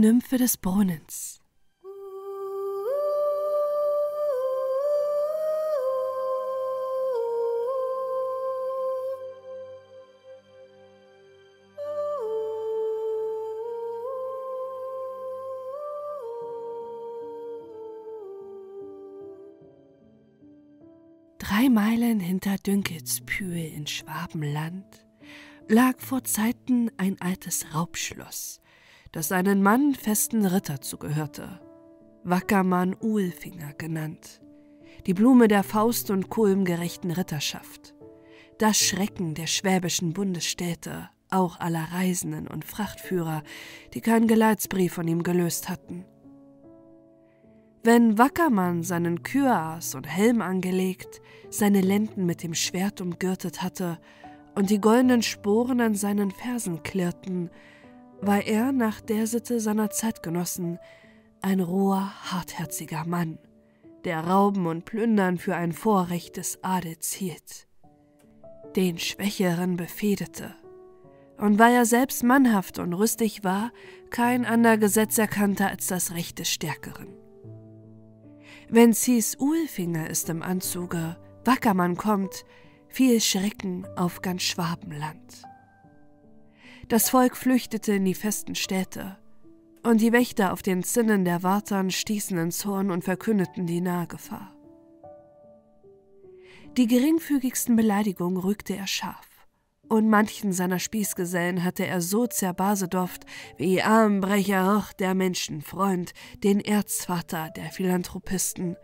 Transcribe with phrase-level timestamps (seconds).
[0.00, 1.42] Nymphe des Brunnens.
[21.36, 24.86] Drei Meilen hinter Dünkelspühe in Schwabenland
[25.68, 28.62] lag vor Zeiten ein altes Raubschloss,
[29.12, 31.60] das einen mannfesten Ritter zugehörte,
[32.22, 34.40] Wackermann Uhlfinger genannt,
[35.06, 37.94] die Blume der Faust- und kulmgerechten Ritterschaft,
[38.58, 43.42] das Schrecken der schwäbischen Bundesstädte, auch aller Reisenden und Frachtführer,
[43.94, 46.04] die keinen Geleitsbrief von ihm gelöst hatten.
[47.82, 53.98] Wenn Wackermann seinen Küraas und Helm angelegt, seine Lenden mit dem Schwert umgürtet hatte
[54.54, 57.48] und die goldenen Sporen an seinen Fersen klirrten,
[58.20, 60.78] war er nach der Sitte seiner Zeitgenossen
[61.42, 63.38] ein roher, hartherziger Mann,
[64.04, 67.66] der Rauben und Plündern für ein Vorrecht des Adels hielt,
[68.76, 70.54] den Schwächeren befehdete,
[71.38, 73.72] und weil er selbst mannhaft und rüstig war,
[74.10, 77.08] kein ander Gesetz erkannte als das Recht des Stärkeren.
[78.68, 82.44] Wenn Cies Uhlfinger ist im Anzuge, Wackermann kommt,
[82.88, 85.42] viel Schrecken auf ganz Schwabenland.
[86.90, 89.16] Das Volk flüchtete in die festen Städte,
[89.84, 94.52] und die Wächter auf den Zinnen der Wartern stießen ins Horn und verkündeten die Nahgefahr.
[96.76, 99.28] Die geringfügigsten Beleidigungen rügte er scharf
[99.88, 103.24] und manchen seiner Spießgesellen hatte er so zerbasedoft
[103.56, 108.76] wie Armbrecher hoch der Menschenfreund, den Erzvater der Philanthropisten,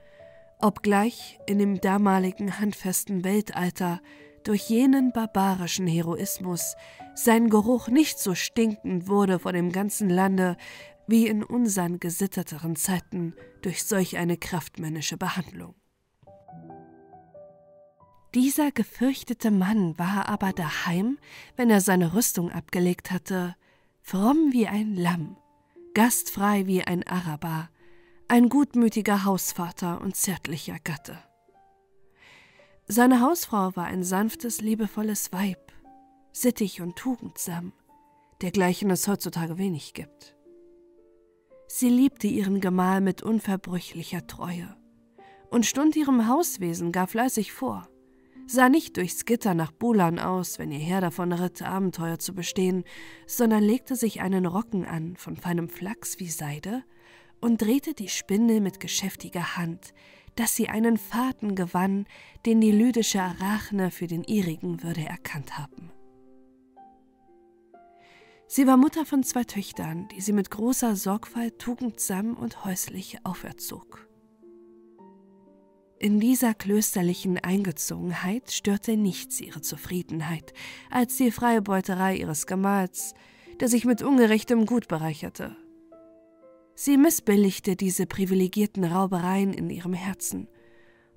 [0.61, 4.01] obgleich in dem damaligen handfesten Weltalter
[4.47, 6.77] durch jenen barbarischen Heroismus
[7.15, 10.57] sein Geruch nicht so stinkend wurde vor dem ganzen Lande
[11.09, 15.75] wie in unseren gesitterteren Zeiten durch solch eine kraftmännische Behandlung.
[18.35, 21.19] Dieser gefürchtete Mann war aber daheim,
[21.57, 23.57] wenn er seine Rüstung abgelegt hatte,
[24.03, 25.37] fromm wie ein Lamm,
[25.95, 27.69] gastfrei wie ein Araber,
[28.29, 31.19] ein gutmütiger Hausvater und zärtlicher Gatte.
[32.89, 35.73] Seine Hausfrau war ein sanftes, liebevolles Weib,
[36.33, 37.73] sittig und tugendsam,
[38.43, 40.37] dergleichen es heutzutage wenig gibt.
[41.69, 44.77] Sie liebte ihren Gemahl mit unverbrüchlicher Treue
[45.51, 47.89] und stund ihrem Hauswesen gar fleißig vor
[48.47, 52.85] sah nicht durchs Gitter nach Bulan aus, wenn ihr Herr davon ritt, Abenteuer zu bestehen,
[53.27, 56.85] sondern legte sich einen Rocken an von feinem Flachs wie Seide
[57.41, 59.93] und drehte die Spindel mit geschäftiger Hand,
[60.37, 62.07] dass sie einen Faden gewann,
[62.45, 65.91] den die lydische Arachne für den ihrigen würde erkannt haben.
[68.49, 74.09] Sie war Mutter von zwei Töchtern, die sie mit großer Sorgfalt tugendsam und häuslich auferzog.
[75.99, 80.53] In dieser klösterlichen Eingezogenheit störte nichts ihre Zufriedenheit,
[80.91, 83.15] als die Freibeuterei ihres Gemahls,
[83.61, 85.57] der sich mit ungerechtem Gut bereicherte.
[86.79, 90.47] Sie missbilligte diese privilegierten Raubereien in ihrem Herzen,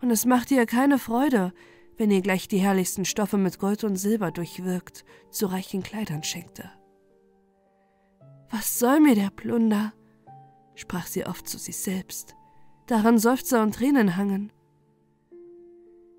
[0.01, 1.53] und es machte ihr keine Freude,
[1.97, 6.71] wenn ihr gleich die herrlichsten Stoffe mit Gold und Silber durchwirkt zu reichen Kleidern schenkte.
[8.49, 9.93] Was soll mir der Plunder?
[10.75, 12.35] sprach sie oft zu sich selbst.
[12.87, 14.53] Daran Seufzer und Tränen hangen.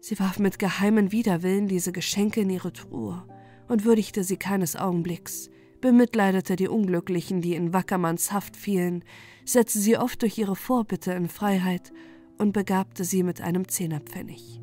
[0.00, 3.26] Sie warf mit geheimen Widerwillen diese Geschenke in ihre Truhe
[3.68, 5.48] und würdigte sie keines Augenblicks,
[5.80, 9.04] bemitleidete die Unglücklichen, die in Wackermanns Haft fielen,
[9.44, 11.92] setzte sie oft durch ihre Vorbitte in Freiheit
[12.38, 14.60] und begabte sie mit einem Zehnerpfennig.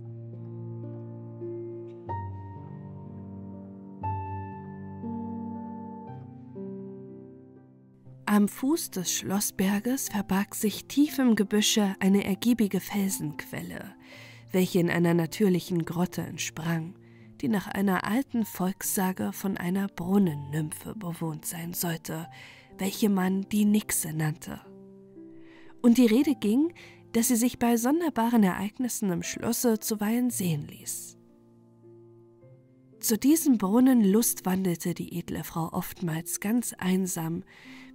[8.29, 13.95] Am Fuß des Schlossberges verbarg sich tief im Gebüsche eine ergiebige Felsenquelle,
[14.51, 16.93] welche in einer natürlichen Grotte entsprang,
[17.41, 22.27] die nach einer alten Volkssage von einer Brunnennymphe bewohnt sein sollte,
[22.77, 24.61] welche man die Nixe nannte.
[25.81, 26.73] Und die Rede ging,
[27.13, 31.17] dass sie sich bei sonderbaren Ereignissen im Schlosse zuweilen sehen ließ.
[32.99, 37.43] Zu diesem Brunnen lustwandelte die edle Frau oftmals ganz einsam,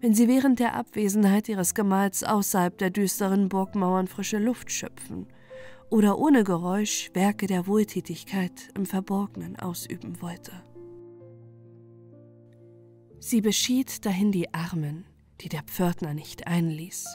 [0.01, 5.27] wenn sie während der Abwesenheit ihres Gemahls außerhalb der düsteren Burgmauern frische Luft schöpfen–
[5.93, 10.53] oder ohne Geräusch Werke der Wohltätigkeit im Verborgenen ausüben wollte.
[13.21, 15.05] Sie beschied dahin die Armen,
[15.43, 17.07] die der Pförtner nicht einließ,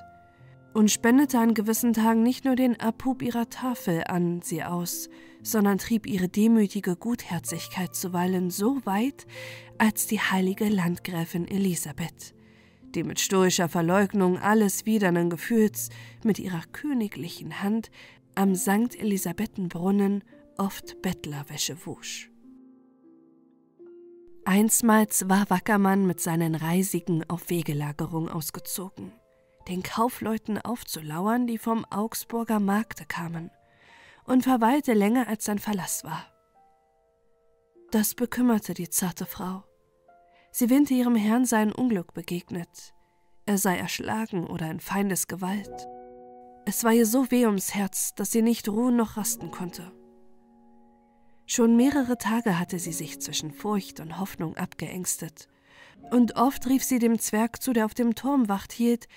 [0.75, 5.09] und spendete an gewissen Tagen nicht nur den Abhub ihrer Tafel an sie aus,
[5.41, 9.25] sondern trieb ihre demütige Gutherzigkeit zuweilen so weit,
[9.79, 12.35] als die heilige Landgräfin Elisabeth,
[12.93, 15.89] die mit stoischer Verleugnung alles widernden Gefühls
[16.23, 17.89] mit ihrer königlichen Hand
[18.37, 18.95] am St.
[18.99, 20.23] Elisabethenbrunnen
[20.59, 22.29] oft Bettlerwäsche wusch.
[24.45, 29.11] Einsmals war Wackermann mit seinen Reisigen auf Wegelagerung ausgezogen,
[29.67, 33.49] den Kaufleuten aufzulauern, die vom Augsburger Markte kamen,
[34.23, 36.23] und verweilte länger als sein Verlass war.
[37.89, 39.63] Das bekümmerte die zarte Frau.
[40.51, 42.93] Sie windte ihrem Herrn sein Unglück begegnet.
[43.47, 45.87] Er sei erschlagen oder in Feindes Gewalt.
[46.69, 49.89] Es war ihr so weh ums Herz, dass sie nicht ruhen noch rasten konnte.
[51.45, 55.47] Schon mehrere Tage hatte sie sich zwischen Furcht und Hoffnung abgeängstet.
[56.11, 59.07] Und oft rief sie dem Zwerg zu, der auf dem Turm Wacht hielt: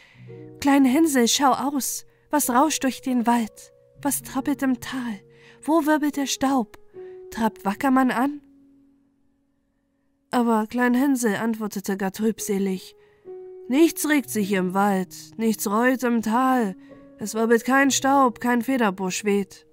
[0.60, 2.06] Klein Hänsel, schau aus!
[2.30, 3.72] Was rauscht durch den Wald?
[4.00, 5.20] Was trappelt im Tal?
[5.60, 6.78] Wo wirbelt der Staub?
[7.32, 8.42] Trabt Wackermann an?
[10.30, 12.94] Aber Klein Hänsel antwortete gar trübselig:
[13.66, 16.76] Nichts regt sich im Wald, nichts reut im Tal,
[17.20, 19.66] es wirbelt kein Staub, kein Federbusch weht.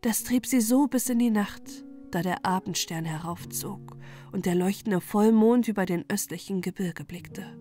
[0.00, 1.62] Das trieb sie so bis in die Nacht,
[2.10, 3.96] da der Abendstern heraufzog
[4.32, 7.58] und der leuchtende Vollmond über den östlichen Gebirge blickte.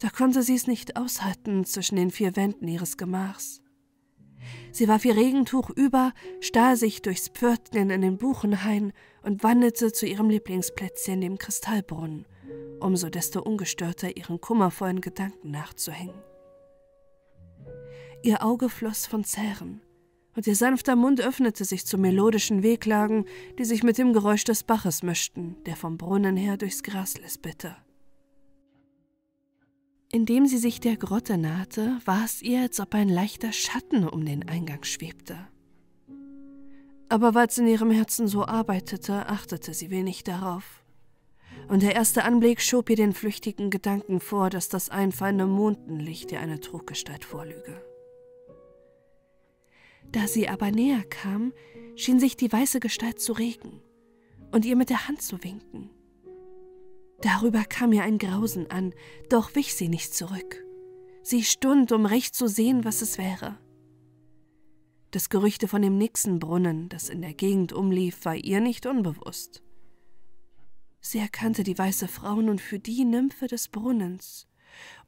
[0.00, 3.62] Da konnte sie es nicht aushalten zwischen den vier Wänden ihres Gemachs.
[4.72, 8.92] Sie warf ihr Regentuch über, stahl sich durchs Pförtchen in den Buchenhain
[9.22, 12.26] und wandelte zu ihrem Lieblingsplätzchen, dem Kristallbrunnen,
[12.80, 16.22] umso desto ungestörter ihren kummervollen Gedanken nachzuhängen.
[18.22, 19.80] Ihr Auge floss von Zähren,
[20.34, 23.24] und ihr sanfter Mund öffnete sich zu melodischen Wehklagen,
[23.58, 27.76] die sich mit dem Geräusch des Baches mischten, der vom Brunnen her durchs Gras lispelte.
[30.10, 34.24] Indem sie sich der Grotte nahte, war es ihr, als ob ein leichter Schatten um
[34.24, 35.36] den Eingang schwebte.
[37.08, 40.77] Aber weil es in ihrem Herzen so arbeitete, achtete sie wenig darauf.
[41.68, 46.40] Und der erste Anblick schob ihr den flüchtigen Gedanken vor, dass das einfallende Mondenlicht ihr
[46.40, 47.84] eine Truggestalt vorlüge.
[50.10, 51.52] Da sie aber näher kam,
[51.94, 53.82] schien sich die weiße Gestalt zu regen
[54.50, 55.90] und ihr mit der Hand zu winken.
[57.20, 58.94] Darüber kam ihr ein Grausen an,
[59.28, 60.64] doch wich sie nicht zurück.
[61.22, 63.58] Sie stund, um recht zu sehen, was es wäre.
[65.10, 69.62] Das Gerüchte von dem Nixenbrunnen, das in der Gegend umlief, war ihr nicht unbewusst.
[71.00, 74.46] Sie erkannte die weiße Frau nun für die Nymphe des Brunnens,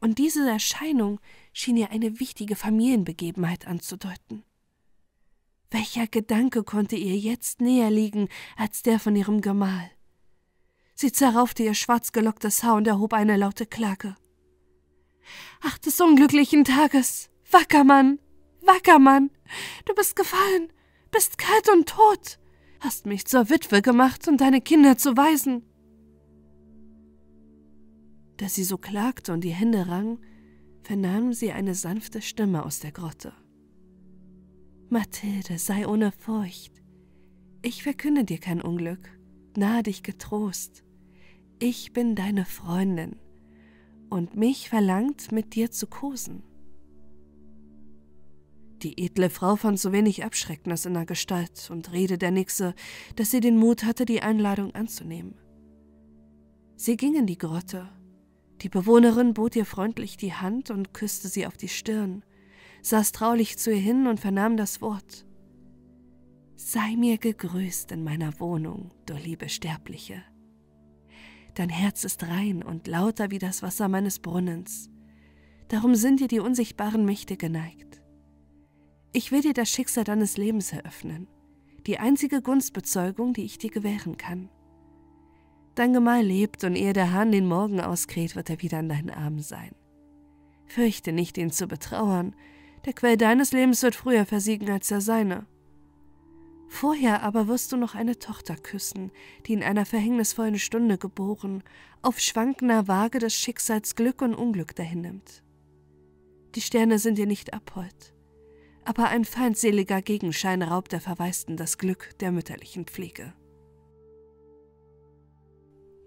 [0.00, 1.20] und diese Erscheinung
[1.52, 4.44] schien ihr eine wichtige Familienbegebenheit anzudeuten.
[5.70, 9.90] Welcher Gedanke konnte ihr jetzt näher liegen als der von ihrem Gemahl?
[10.94, 14.16] Sie zerraufte ihr schwarzgelocktes Haar und erhob eine laute Klage.
[15.62, 17.30] Ach des unglücklichen Tages!
[17.50, 18.18] Wackermann!
[18.62, 19.30] Wackermann!
[19.84, 20.72] Du bist gefallen,
[21.10, 22.38] bist kalt und tot,
[22.80, 25.69] hast mich zur Witwe gemacht und deine Kinder zu Waisen.
[28.40, 30.18] Da sie so klagte und die Hände rang,
[30.82, 33.34] vernahm sie eine sanfte Stimme aus der Grotte.
[34.88, 36.82] Mathilde, sei ohne Furcht.
[37.60, 39.10] Ich verkünde dir kein Unglück,
[39.58, 40.84] nahe dich getrost.
[41.58, 43.16] Ich bin deine Freundin,
[44.08, 46.42] und mich verlangt, mit dir zu kosen.
[48.82, 52.74] Die edle Frau fand so wenig Abschrecknis in der Gestalt und Rede der Nixe,
[53.16, 55.34] dass sie den Mut hatte, die Einladung anzunehmen.
[56.76, 57.99] Sie ging in die Grotte.
[58.62, 62.22] Die Bewohnerin bot ihr freundlich die Hand und küsste sie auf die Stirn
[62.82, 65.26] saß traulich zu ihr hin und vernahm das Wort.
[66.56, 70.22] Sei mir gegrüßt in meiner Wohnung, du liebe Sterbliche.
[71.54, 74.88] Dein Herz ist rein und lauter wie das Wasser meines Brunnens.
[75.68, 78.02] Darum sind dir die unsichtbaren Mächte geneigt.
[79.12, 81.28] Ich will dir das Schicksal deines Lebens eröffnen,
[81.86, 84.48] die einzige Gunstbezeugung, die ich dir gewähren kann.
[85.80, 89.08] Dein Gemahl lebt, und ehe der Hahn den Morgen auskräht, wird er wieder in deinen
[89.08, 89.74] Armen sein.
[90.66, 92.34] Fürchte nicht, ihn zu betrauern,
[92.84, 95.46] der Quell deines Lebens wird früher versiegen als der seine.
[96.68, 99.10] Vorher aber wirst du noch eine Tochter küssen,
[99.46, 101.62] die in einer verhängnisvollen Stunde geboren,
[102.02, 105.42] auf schwankender Waage des Schicksals Glück und Unglück dahinnimmt.
[106.56, 108.12] Die Sterne sind dir nicht abhold,
[108.84, 113.32] aber ein feindseliger Gegenschein raubt der Verwaisten das Glück der mütterlichen Pflege.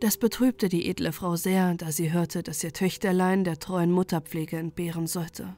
[0.03, 4.57] Das betrübte die edle Frau sehr, da sie hörte, dass ihr Töchterlein der treuen Mutterpflege
[4.57, 5.55] entbehren sollte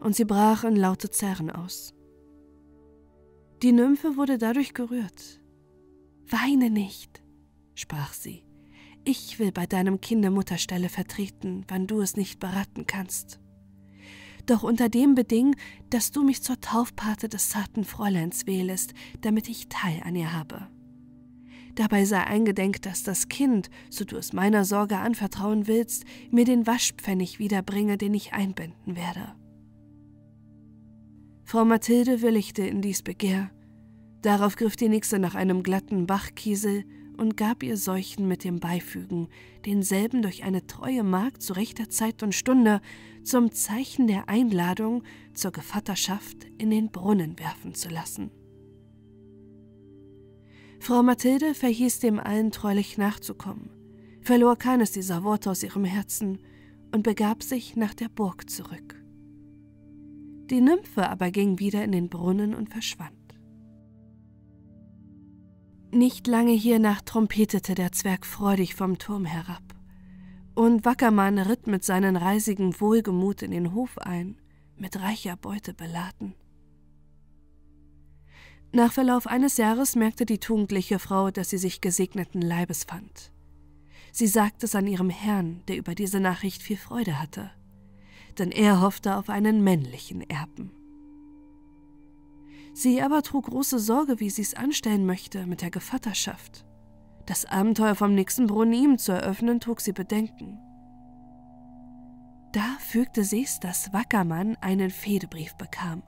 [0.00, 1.94] und sie brach in laute Zerren aus.
[3.62, 5.40] Die Nymphe wurde dadurch gerührt.
[6.28, 7.22] Weine nicht,
[7.76, 8.44] sprach sie.
[9.04, 13.38] Ich will bei deinem Kinde Mutterstelle vertreten, wann du es nicht beraten kannst.
[14.44, 15.54] Doch unter dem Beding,
[15.88, 20.66] dass du mich zur Taufpate des zarten Fräuleins wählest, damit ich Teil an ihr habe.
[21.74, 26.66] Dabei sei eingedenk, dass das Kind, so du es meiner Sorge anvertrauen willst, mir den
[26.66, 29.34] Waschpfennig wiederbringe, den ich einbinden werde.
[31.44, 33.50] Frau Mathilde willigte in dies Begehr.
[34.22, 36.84] Darauf griff die Nixe nach einem glatten Bachkiesel
[37.16, 39.28] und gab ihr solchen mit dem Beifügen,
[39.66, 42.80] denselben durch eine treue Magd zu rechter Zeit und Stunde
[43.22, 45.02] zum Zeichen der Einladung
[45.34, 48.30] zur Gevatterschaft in den Brunnen werfen zu lassen.
[50.82, 53.70] Frau Mathilde verhieß dem allen treulich nachzukommen,
[54.20, 56.40] verlor keines dieser Worte aus ihrem Herzen
[56.92, 59.00] und begab sich nach der Burg zurück.
[60.50, 63.12] Die Nymphe aber ging wieder in den Brunnen und verschwand.
[65.92, 69.62] Nicht lange hiernach trompetete der Zwerg freudig vom Turm herab,
[70.56, 74.36] und Wackermann ritt mit seinen Reisigen wohlgemut in den Hof ein,
[74.76, 76.34] mit reicher Beute beladen.
[78.74, 83.30] Nach Verlauf eines Jahres merkte die tugendliche Frau, dass sie sich gesegneten Leibes fand.
[84.12, 87.50] Sie sagte es an ihrem Herrn, der über diese Nachricht viel Freude hatte,
[88.38, 90.72] denn er hoffte auf einen männlichen Erben.
[92.72, 96.64] Sie aber trug große Sorge, wie sie es anstellen möchte mit der Gevatterschaft.
[97.26, 100.58] Das Abenteuer vom nächsten Brunnen ihm zu eröffnen, trug sie Bedenken.
[102.52, 106.02] Da fügte sie's, dass Wackermann einen Fehdebrief bekam,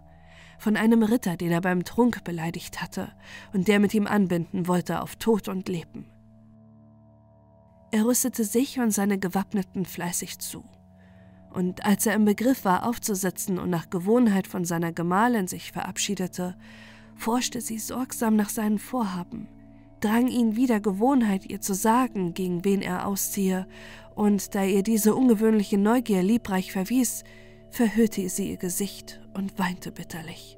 [0.64, 3.12] von einem Ritter, den er beim Trunk beleidigt hatte
[3.52, 6.06] und der mit ihm anbinden wollte auf Tod und Leben.
[7.92, 10.64] Er rüstete sich und seine Gewappneten fleißig zu
[11.54, 16.56] und als er im Begriff war, aufzusetzen und nach Gewohnheit von seiner Gemahlin sich verabschiedete,
[17.14, 19.47] forschte sie sorgsam nach seinen Vorhaben,
[20.00, 23.66] drang ihn wieder Gewohnheit, ihr zu sagen, gegen wen er ausziehe,
[24.16, 27.23] und da ihr diese ungewöhnliche Neugier liebreich verwies,
[27.75, 30.57] verhüllte sie ihr Gesicht und weinte bitterlich.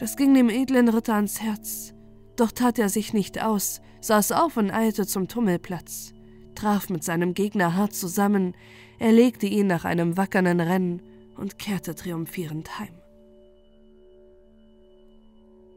[0.00, 1.94] Das ging dem edlen Ritter ans Herz,
[2.34, 6.12] doch tat er sich nicht aus, saß auf und eilte zum Tummelplatz,
[6.56, 8.54] traf mit seinem Gegner hart zusammen,
[8.98, 11.00] er legte ihn nach einem wackernden Rennen
[11.36, 12.94] und kehrte triumphierend heim.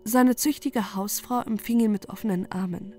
[0.03, 2.94] Seine züchtige Hausfrau empfing ihn mit offenen Armen,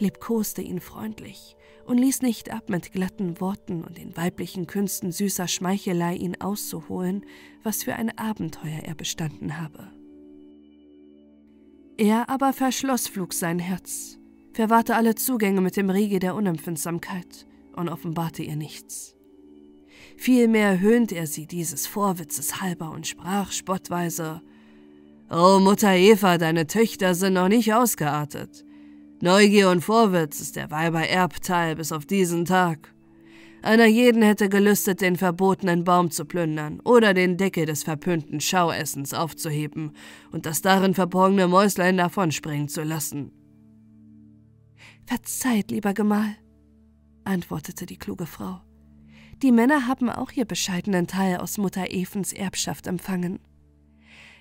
[0.00, 5.48] liebkoste ihn freundlich und ließ nicht ab, mit glatten Worten und den weiblichen Künsten süßer
[5.48, 7.24] Schmeichelei ihn auszuholen,
[7.62, 9.90] was für ein Abenteuer er bestanden habe.
[11.96, 14.18] Er aber verschloss flugs sein Herz,
[14.52, 19.14] verwahrte alle Zugänge mit dem Riegel der Unempfindsamkeit und offenbarte ihr nichts.
[20.16, 24.42] Vielmehr höhnte er sie dieses Vorwitzes halber und sprach spottweise
[25.30, 28.64] O Mutter Eva, deine Töchter sind noch nicht ausgeartet.
[29.22, 32.94] Neugier und Vorwitz ist der Weiber Erbteil bis auf diesen Tag.
[33.60, 39.12] Einer jeden hätte gelüstet, den verbotenen Baum zu plündern oder den Deckel des verpönten Schauessens
[39.12, 39.92] aufzuheben
[40.32, 43.32] und das darin verborgene Mäuslein davonspringen zu lassen.
[45.04, 46.36] Verzeiht, lieber Gemahl,
[47.24, 48.62] antwortete die kluge Frau.
[49.42, 53.38] Die Männer haben auch ihr bescheidenen Teil aus Mutter Evens Erbschaft empfangen.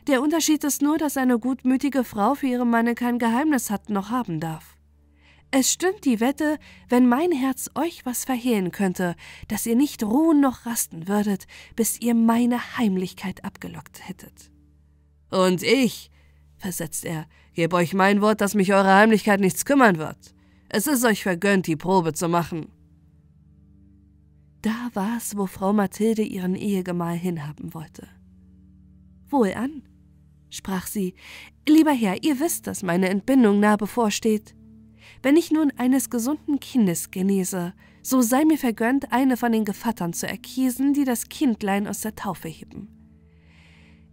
[0.07, 4.09] Der Unterschied ist nur, dass eine gutmütige Frau für ihre Manne kein Geheimnis hat noch
[4.09, 4.68] haben darf.
[5.51, 9.15] Es stimmt die Wette, wenn mein Herz euch was verhehlen könnte,
[9.47, 14.51] dass ihr nicht ruhen noch rasten würdet, bis ihr meine Heimlichkeit abgelockt hättet.
[15.31, 16.11] Und ich,
[16.57, 20.35] versetzt er, gebe euch mein Wort, dass mich eure Heimlichkeit nichts kümmern wird.
[20.69, 22.67] Es ist euch vergönnt, die Probe zu machen.
[24.61, 28.07] Da war's, wo Frau Mathilde ihren Ehegemahl hinhaben wollte.
[29.29, 29.83] Wohlan,
[30.51, 31.15] sprach sie,
[31.67, 34.55] lieber Herr, ihr wisst, dass meine Entbindung nah bevorsteht.
[35.21, 40.13] Wenn ich nun eines gesunden Kindes genese, so sei mir vergönnt, eine von den Gevattern
[40.13, 42.87] zu erkiesen, die das Kindlein aus der Taufe heben.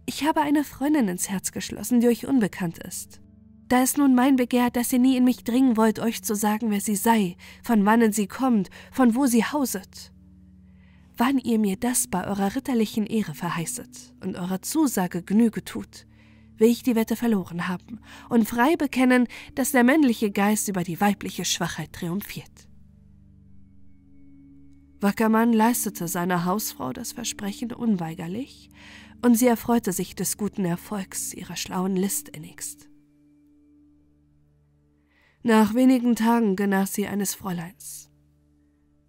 [0.05, 3.21] Ich habe eine Freundin ins Herz geschlossen, die euch unbekannt ist.
[3.69, 6.71] Da ist nun mein Begehr, dass ihr nie in mich dringen wollt, euch zu sagen,
[6.71, 10.11] wer sie sei, von wannen sie kommt, von wo sie hauset
[11.17, 16.05] wann ihr mir das bei eurer ritterlichen Ehre verheißet und eurer Zusage Genüge tut,
[16.57, 17.99] will ich die Wette verloren haben
[18.29, 22.67] und frei bekennen, dass der männliche Geist über die weibliche Schwachheit triumphiert.
[24.99, 28.69] Wackermann leistete seiner Hausfrau das Versprechen unweigerlich,
[29.23, 32.87] und sie erfreute sich des guten Erfolgs ihrer schlauen List innigst.
[35.43, 38.11] Nach wenigen Tagen genas sie eines Fräuleins,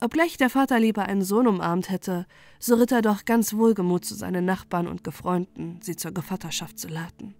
[0.00, 2.26] Obgleich der Vater lieber einen Sohn umarmt hätte,
[2.60, 6.88] so ritt er doch ganz wohlgemut zu seinen Nachbarn und Gefreunden, sie zur Gevatterschaft zu
[6.88, 7.34] laden.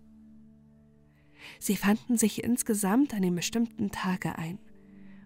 [1.60, 4.58] Sie fanden sich insgesamt an dem bestimmten Tage ein,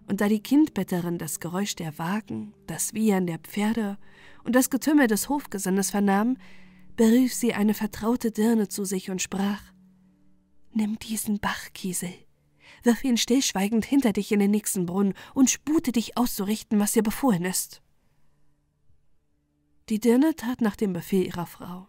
[0.07, 3.97] und da die Kindbetterin das Geräusch der Wagen, das Wiehern der Pferde
[4.43, 6.37] und das Getümmel des Hofgesindes vernahm,
[6.95, 9.61] berief sie eine vertraute Dirne zu sich und sprach
[10.73, 12.13] Nimm diesen Bachkiesel,
[12.83, 17.03] wirf ihn stillschweigend hinter dich in den nächsten Brunnen und spute dich auszurichten, was dir
[17.03, 17.81] befohlen ist.
[19.89, 21.87] Die Dirne tat nach dem Befehl ihrer Frau.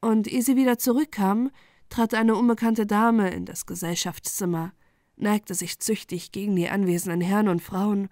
[0.00, 1.50] Und ehe sie wieder zurückkam,
[1.88, 4.72] trat eine unbekannte Dame in das Gesellschaftszimmer,
[5.16, 8.08] neigte sich züchtig gegen die anwesenden Herren und Frauen,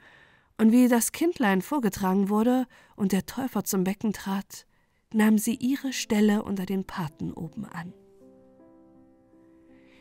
[0.58, 2.66] und wie das Kindlein vorgetragen wurde
[2.96, 4.66] und der Täufer zum Becken trat,
[5.12, 7.92] nahm sie ihre Stelle unter den Paten oben an.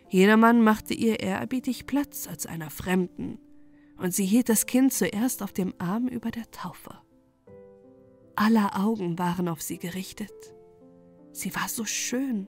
[0.09, 3.39] Jedermann machte ihr ehrerbietig Platz als einer Fremden,
[3.97, 6.97] und sie hielt das Kind zuerst auf dem Arm über der Taufe.
[8.35, 10.33] Aller Augen waren auf sie gerichtet.
[11.31, 12.47] Sie war so schön,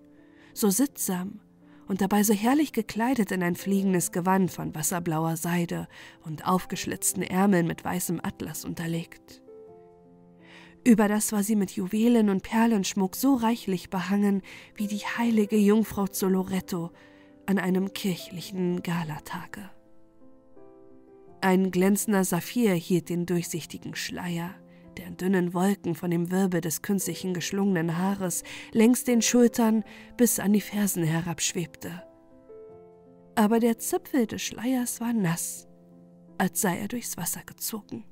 [0.54, 1.40] so sittsam
[1.88, 5.88] und dabei so herrlich gekleidet in ein fliegendes Gewand von wasserblauer Seide
[6.24, 9.42] und aufgeschlitzten Ärmeln mit weißem Atlas unterlegt.
[10.84, 14.42] Über das war sie mit Juwelen und Perlenschmuck so reichlich behangen
[14.76, 16.92] wie die heilige Jungfrau zu Loretto
[17.48, 19.70] an einem kirchlichen Galatage.
[21.42, 24.54] Ein glänzender Saphir hielt den durchsichtigen Schleier,
[24.98, 29.84] der in dünnen Wolken von dem Wirbel des künstlichen geschlungenen Haares längs den Schultern
[30.18, 32.04] bis an die Fersen herabschwebte.
[33.36, 35.68] Aber der Zipfel des Schleiers war nass,
[36.38, 38.04] als sei er durchs Wasser gezogen.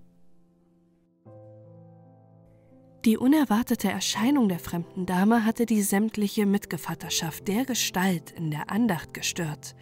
[3.06, 9.14] Die unerwartete Erscheinung der fremden Dame hatte die sämtliche Mitgevatterschaft der Gestalt in der Andacht
[9.14, 9.76] gestört,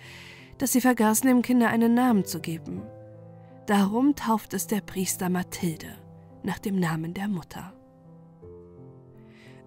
[0.57, 2.81] dass sie vergaßen, dem Kinder einen Namen zu geben.
[3.65, 5.95] Darum tauft es der Priester Mathilde
[6.43, 7.73] nach dem Namen der Mutter.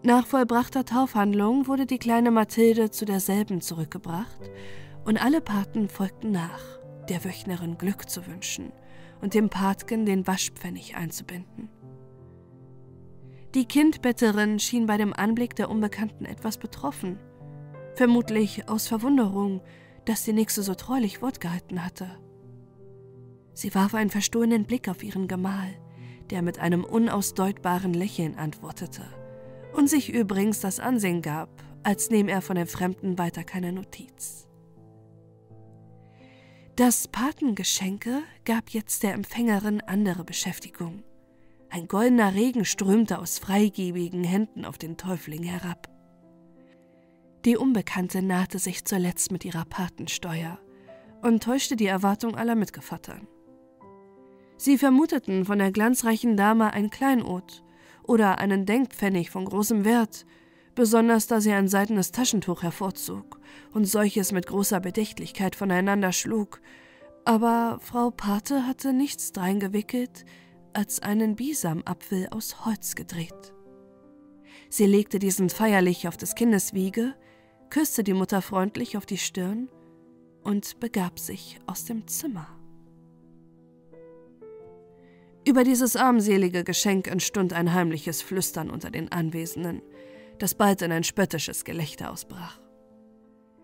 [0.02, 4.50] Nach vollbrachter Taufhandlung wurde die kleine Mathilde zu derselben zurückgebracht,
[5.06, 6.60] und alle Paten folgten nach,
[7.08, 8.70] der Wöchnerin Glück zu wünschen
[9.22, 11.70] und dem Patgen den Waschpfennig einzubinden.
[13.56, 17.18] Die Kindbetterin schien bei dem Anblick der Unbekannten etwas betroffen,
[17.94, 19.62] vermutlich aus Verwunderung,
[20.04, 22.18] dass die Nixe so treulich Wort gehalten hatte.
[23.54, 25.70] Sie warf einen verstohlenen Blick auf ihren Gemahl,
[26.28, 29.04] der mit einem unausdeutbaren Lächeln antwortete
[29.72, 31.48] und sich übrigens das Ansehen gab,
[31.82, 34.46] als nehme er von den Fremden weiter keine Notiz.
[36.76, 41.05] Das Patengeschenke gab jetzt der Empfängerin andere Beschäftigung.
[41.76, 45.90] Ein goldener Regen strömte aus freigebigen Händen auf den Täufling herab.
[47.44, 50.58] Die Unbekannte nahte sich zuletzt mit ihrer Patensteuer
[51.20, 53.28] und täuschte die Erwartung aller Mitgevattern.
[54.56, 57.62] Sie vermuteten von der glanzreichen Dame ein Kleinod
[58.04, 60.24] oder einen Denkpfennig von großem Wert,
[60.74, 63.38] besonders da sie ein seidenes Taschentuch hervorzog
[63.74, 66.62] und solches mit großer Bedächtlichkeit voneinander schlug.
[67.26, 70.24] Aber Frau Pate hatte nichts dreingewickelt
[70.76, 73.54] als einen Bisamapfel aus Holz gedreht.
[74.68, 77.14] Sie legte diesen feierlich auf des Kindes Wiege,
[77.70, 79.70] küsste die Mutter freundlich auf die Stirn
[80.42, 82.46] und begab sich aus dem Zimmer.
[85.48, 89.80] Über dieses armselige Geschenk entstund ein heimliches Flüstern unter den Anwesenden,
[90.38, 92.60] das bald in ein spöttisches Gelächter ausbrach.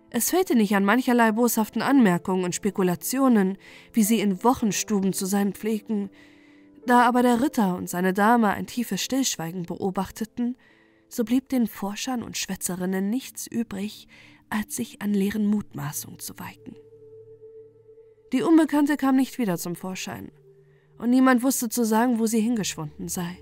[0.08, 3.58] Es fehlte nicht an mancherlei boshaften Anmerkungen und Spekulationen,
[3.92, 6.08] wie sie in Wochenstuben zu sein pflegten,
[6.86, 10.56] da aber der Ritter und seine Dame ein tiefes Stillschweigen beobachteten,
[11.08, 14.08] so blieb den Forschern und Schwätzerinnen nichts übrig,
[14.50, 16.76] als sich an leeren Mutmaßungen zu weiten.
[18.32, 20.32] Die Unbekannte kam nicht wieder zum Vorschein,
[20.98, 23.38] und niemand wusste zu sagen, wo sie hingeschwunden sei.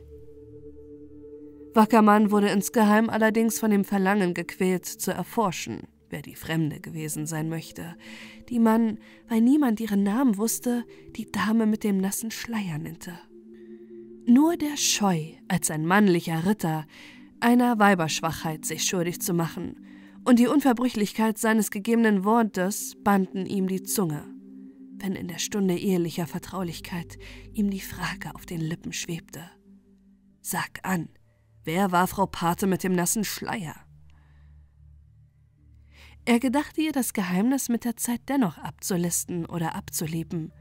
[1.74, 7.48] Wackermann wurde insgeheim allerdings von dem Verlangen gequält, zu erforschen, wer die Fremde gewesen sein
[7.48, 7.96] möchte,
[8.48, 8.98] die man,
[9.28, 10.84] weil niemand ihren Namen wusste,
[11.16, 13.18] die Dame mit dem nassen Schleier nannte.
[14.26, 16.86] Nur der Scheu, als ein männlicher Ritter,
[17.40, 19.84] einer Weiberschwachheit sich schuldig zu machen,
[20.24, 24.24] und die Unverbrüchlichkeit seines gegebenen Wortes banden ihm die Zunge
[25.02, 27.18] wenn in der Stunde ehelicher Vertraulichkeit
[27.52, 29.42] ihm die Frage auf den Lippen schwebte.
[30.40, 31.08] Sag an,
[31.64, 33.76] wer war Frau Pate mit dem nassen Schleier?
[36.26, 40.52] Er gedachte ihr das Geheimnis mit der Zeit dennoch abzulisten oder abzuleben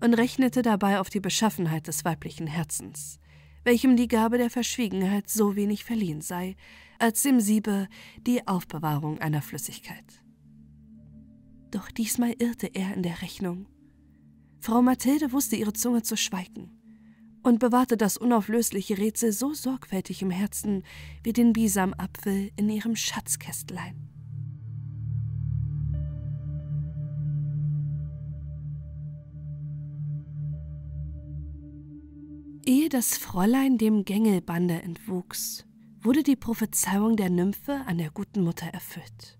[0.00, 3.18] und rechnete dabei auf die Beschaffenheit des weiblichen Herzens,
[3.64, 6.56] welchem die Gabe der Verschwiegenheit so wenig verliehen sei,
[6.98, 10.22] als dem Siebe die Aufbewahrung einer Flüssigkeit.
[11.70, 13.66] Doch diesmal irrte er in der Rechnung.
[14.60, 16.70] Frau Mathilde wusste ihre Zunge zu schweigen
[17.42, 20.82] und bewahrte das unauflösliche Rätsel so sorgfältig im Herzen
[21.22, 24.15] wie den Bisamapfel in ihrem Schatzkästlein.
[32.66, 35.64] Ehe das Fräulein dem Gängelbande entwuchs,
[36.00, 39.38] wurde die Prophezeiung der Nymphe an der guten Mutter erfüllt.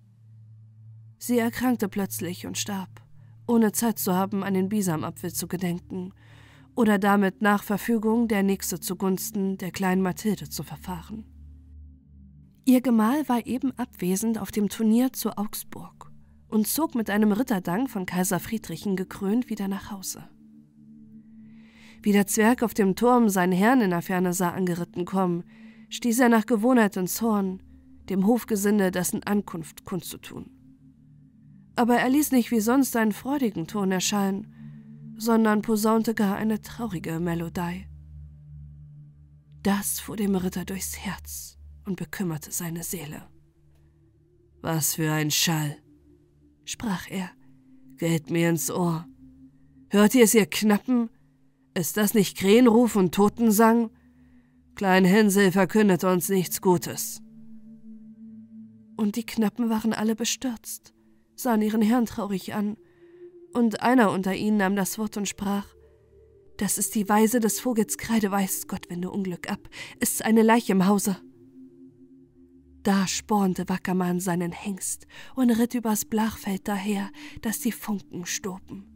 [1.18, 3.02] Sie erkrankte plötzlich und starb
[3.48, 6.12] ohne Zeit zu haben, an den Bisamapfel zu gedenken
[6.74, 11.24] oder damit nach Verfügung der Nächste zugunsten der kleinen Mathilde zu verfahren.
[12.64, 16.10] Ihr Gemahl war eben abwesend auf dem Turnier zu Augsburg
[16.48, 20.28] und zog mit einem Ritterdank von Kaiser Friedrichen gekrönt wieder nach Hause.
[22.02, 25.44] Wie der Zwerg auf dem Turm seinen Herrn in der Ferne sah angeritten kommen,
[25.88, 27.62] stieß er nach Gewohnheit ins Horn,
[28.08, 30.50] dem Hofgesinde dessen Ankunft kundzutun.
[31.74, 34.52] Aber er ließ nicht wie sonst einen freudigen Ton erschallen,
[35.16, 37.86] sondern posaunte gar eine traurige Melodie.
[39.62, 43.28] Das fuhr dem Ritter durchs Herz und bekümmerte seine Seele.
[44.62, 45.76] Was für ein Schall,
[46.64, 47.30] sprach er,
[47.96, 49.06] geht mir ins Ohr.
[49.88, 51.10] Hört ihr es, ihr Knappen?
[51.76, 53.90] Ist das nicht Krähenruf und Totensang?
[54.76, 57.20] Klein Hänsel verkündet uns nichts Gutes.
[58.96, 60.94] Und die Knappen waren alle bestürzt,
[61.34, 62.78] sahen ihren Herrn traurig an
[63.52, 65.66] und einer unter ihnen nahm das Wort und sprach
[66.56, 69.68] Das ist die Weise des Vogels Kreideweiß, Gott wende Unglück ab,
[70.00, 71.18] ist's eine Leiche im Hause.
[72.84, 77.10] Da spornte Wackermann seinen Hengst und ritt übers Blachfeld daher,
[77.42, 78.86] dass die Funken stoben.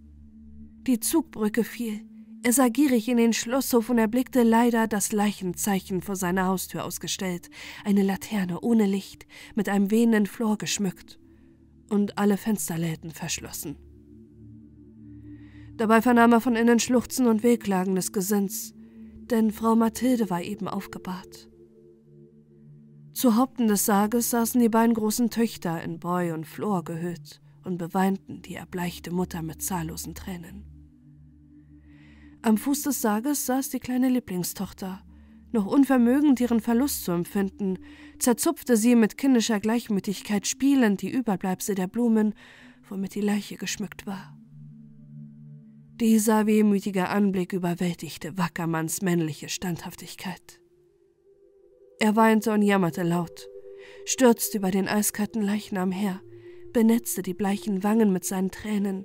[0.86, 2.09] Die Zugbrücke fiel,
[2.42, 7.50] er sah gierig in den Schlosshof und erblickte leider das Leichenzeichen vor seiner Haustür ausgestellt,
[7.84, 11.18] eine Laterne ohne Licht, mit einem wehenden Flor geschmückt
[11.90, 13.76] und alle Fensterläden verschlossen.
[15.76, 18.74] Dabei vernahm er von innen Schluchzen und Wehklagen des Gesinns,
[19.30, 21.48] denn Frau Mathilde war eben aufgebahrt.
[23.12, 27.76] Zu Haupten des Sarges saßen die beiden großen Töchter in Bräu und Flor gehüllt und
[27.76, 30.79] beweinten die erbleichte Mutter mit zahllosen Tränen.
[32.42, 35.02] Am Fuß des Sarges saß die kleine Lieblingstochter.
[35.52, 37.78] Noch unvermögend, ihren Verlust zu empfinden,
[38.18, 42.34] zerzupfte sie mit kindischer Gleichmütigkeit spielend die Überbleibsel der Blumen,
[42.88, 44.34] womit die Leiche geschmückt war.
[46.00, 50.60] Dieser wehmütige Anblick überwältigte Wackermanns männliche Standhaftigkeit.
[51.98, 53.50] Er weinte und jammerte laut,
[54.06, 56.22] stürzte über den eiskalten Leichnam her,
[56.72, 59.04] benetzte die bleichen Wangen mit seinen Tränen,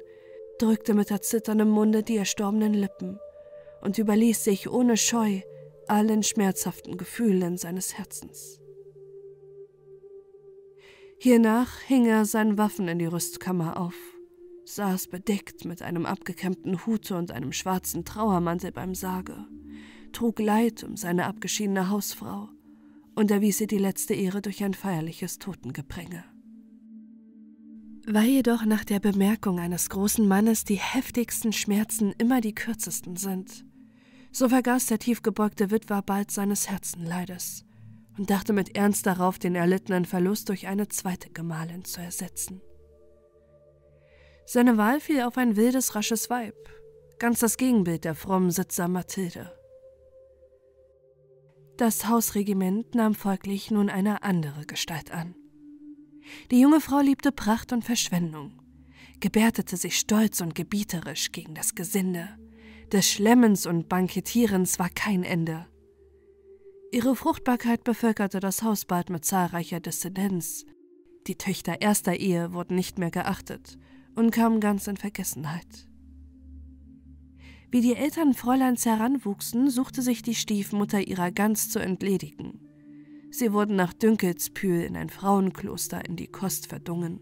[0.58, 3.20] drückte mit erzitterndem Munde die erstorbenen Lippen
[3.82, 5.42] und überließ sich ohne Scheu
[5.88, 8.60] allen schmerzhaften Gefühlen seines Herzens.
[11.20, 13.96] Hiernach hing er seinen Waffen in die Rüstkammer auf
[14.66, 19.46] saß bedeckt mit einem abgekämmten Hute und einem schwarzen Trauermantel beim Sarge,
[20.12, 22.50] trug Leid um seine abgeschiedene Hausfrau
[23.16, 26.24] und erwies ihr die letzte Ehre durch ein feierliches Totengepränge.
[28.08, 33.66] Weil jedoch nach der Bemerkung eines großen Mannes die heftigsten Schmerzen immer die kürzesten sind,
[34.32, 37.66] so vergaß der tiefgebeugte Witwer bald seines Herzenleides
[38.18, 42.62] und dachte mit Ernst darauf, den erlittenen Verlust durch eine zweite Gemahlin zu ersetzen.
[44.46, 46.56] Seine Wahl fiel auf ein wildes, rasches Weib,
[47.18, 49.52] ganz das Gegenbild der frommen Sitzer Mathilde.
[51.78, 55.36] Das Hausregiment nahm folglich nun eine andere Gestalt an.
[56.52, 58.62] Die junge Frau liebte Pracht und Verschwendung,
[59.20, 62.38] gebärdete sich stolz und gebieterisch gegen das Gesinde.
[62.92, 65.68] Des Schlemmens und Bankettierens war kein Ende.
[66.92, 70.66] Ihre Fruchtbarkeit bevölkerte das Haus bald mit zahlreicher Diszidenz.
[71.28, 73.78] Die Töchter erster Ehe wurden nicht mehr geachtet
[74.16, 75.88] und kam ganz in Vergessenheit.
[77.72, 82.65] Wie die Eltern Fräuleins heranwuchsen, suchte sich die Stiefmutter ihrer ganz zu entledigen.
[83.38, 87.20] Sie wurden nach Dünkelspühl in ein Frauenkloster in die Kost verdungen.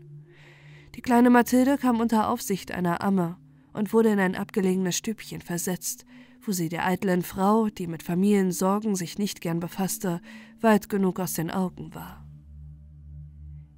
[0.93, 3.38] Die kleine Mathilde kam unter Aufsicht einer Amme
[3.73, 6.06] und wurde in ein abgelegenes Stübchen versetzt,
[6.39, 10.21] wo sie der eitlen Frau, die mit Familiensorgen sich nicht gern befasste,
[10.62, 12.23] weit genug aus den Augen war.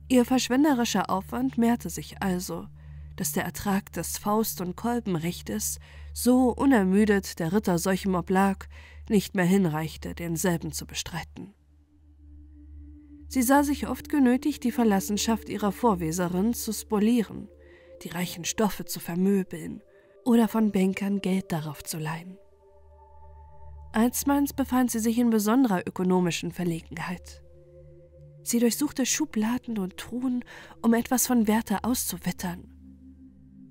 [0.10, 2.68] Ihr verschwenderischer Aufwand mehrte sich also,
[3.16, 5.80] dass der Ertrag des Faust- und Kolbenrechtes,
[6.14, 8.66] so unermüdet der Ritter solchem oblag,
[9.08, 11.55] nicht mehr hinreichte, denselben zu bestreiten.
[13.28, 17.50] Sie sah sich oft genötigt, die Verlassenschaft ihrer Vorweserin zu spolieren,
[18.04, 19.82] die reichen Stoffe zu vermöbeln
[20.24, 22.38] oder von Bankern Geld darauf zu leihen.
[23.94, 27.42] Einstmals befand sie sich in besonderer ökonomischen Verlegenheit.
[28.44, 30.44] Sie durchsuchte Schubladen und Truhen,
[30.82, 32.76] um etwas von Werte auszuwittern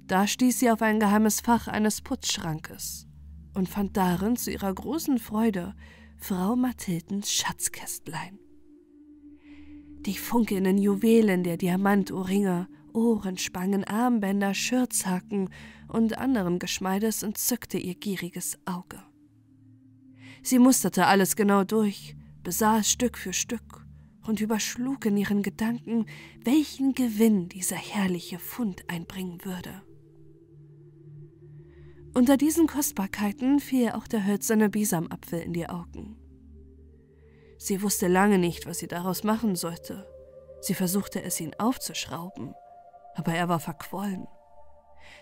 [0.07, 3.07] da stieß sie auf ein geheimes Fach eines Putzschrankes
[3.55, 5.75] und fand darin zu ihrer großen Freude
[6.19, 8.39] Frau Mathildens Schatzkästlein.
[10.07, 15.49] Die funkelnden Juwelen der Diamantohrringe, Ohrenspangen, Armbänder, Schürzhaken
[15.89, 19.03] und anderen Geschmeides entzückte ihr gieriges Auge.
[20.43, 23.87] Sie musterte alles genau durch, besah es Stück für Stück
[24.27, 26.07] und überschlug in ihren Gedanken,
[26.45, 29.83] welchen Gewinn dieser herrliche Fund einbringen würde.
[32.13, 36.17] Unter diesen Kostbarkeiten fiel auch der hölzerne Bisamapfel in die Augen.
[37.65, 40.07] Sie wusste lange nicht, was sie daraus machen sollte.
[40.61, 42.53] Sie versuchte es, ihn aufzuschrauben,
[43.15, 44.27] aber er war verquollen.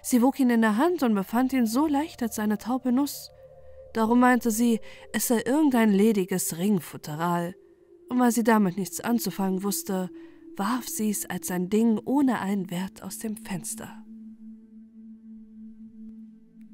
[0.02, 3.30] Sie wog ihn in der Hand und befand ihn so leicht als eine taube Nuss.
[3.94, 4.80] Darum meinte sie,
[5.12, 7.54] es sei irgendein lediges Ringfutteral,
[8.08, 10.10] und weil sie damit nichts anzufangen wusste,
[10.56, 14.02] warf sie es als ein Ding ohne einen Wert aus dem Fenster.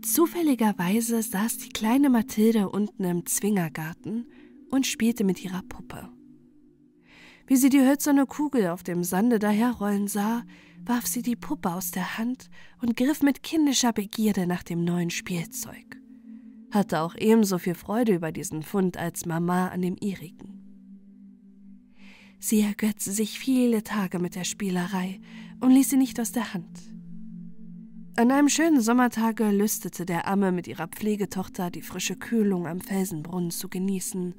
[0.03, 4.27] Zufälligerweise saß die kleine Mathilde unten im Zwingergarten
[4.71, 6.09] und spielte mit ihrer Puppe.
[7.47, 10.45] Wie sie die hölzerne Kugel auf dem Sande daherrollen sah,
[10.85, 12.51] warf sie die Puppe aus der Hand
[12.83, 15.99] und griff mit kindischer Begierde nach dem neuen Spielzeug.
[16.71, 20.59] Hatte auch ebenso viel Freude über diesen Fund als Mama an dem ihrigen.
[22.39, 25.21] Sie ergötzte sich viele Tage mit der Spielerei
[25.61, 26.98] und ließ sie nicht aus der Hand.
[28.19, 33.53] An einem schönen Sommertage lüstete der Amme mit ihrer Pflegetochter die frische Kühlung am Felsenbrunnen
[33.53, 34.35] zu genießen.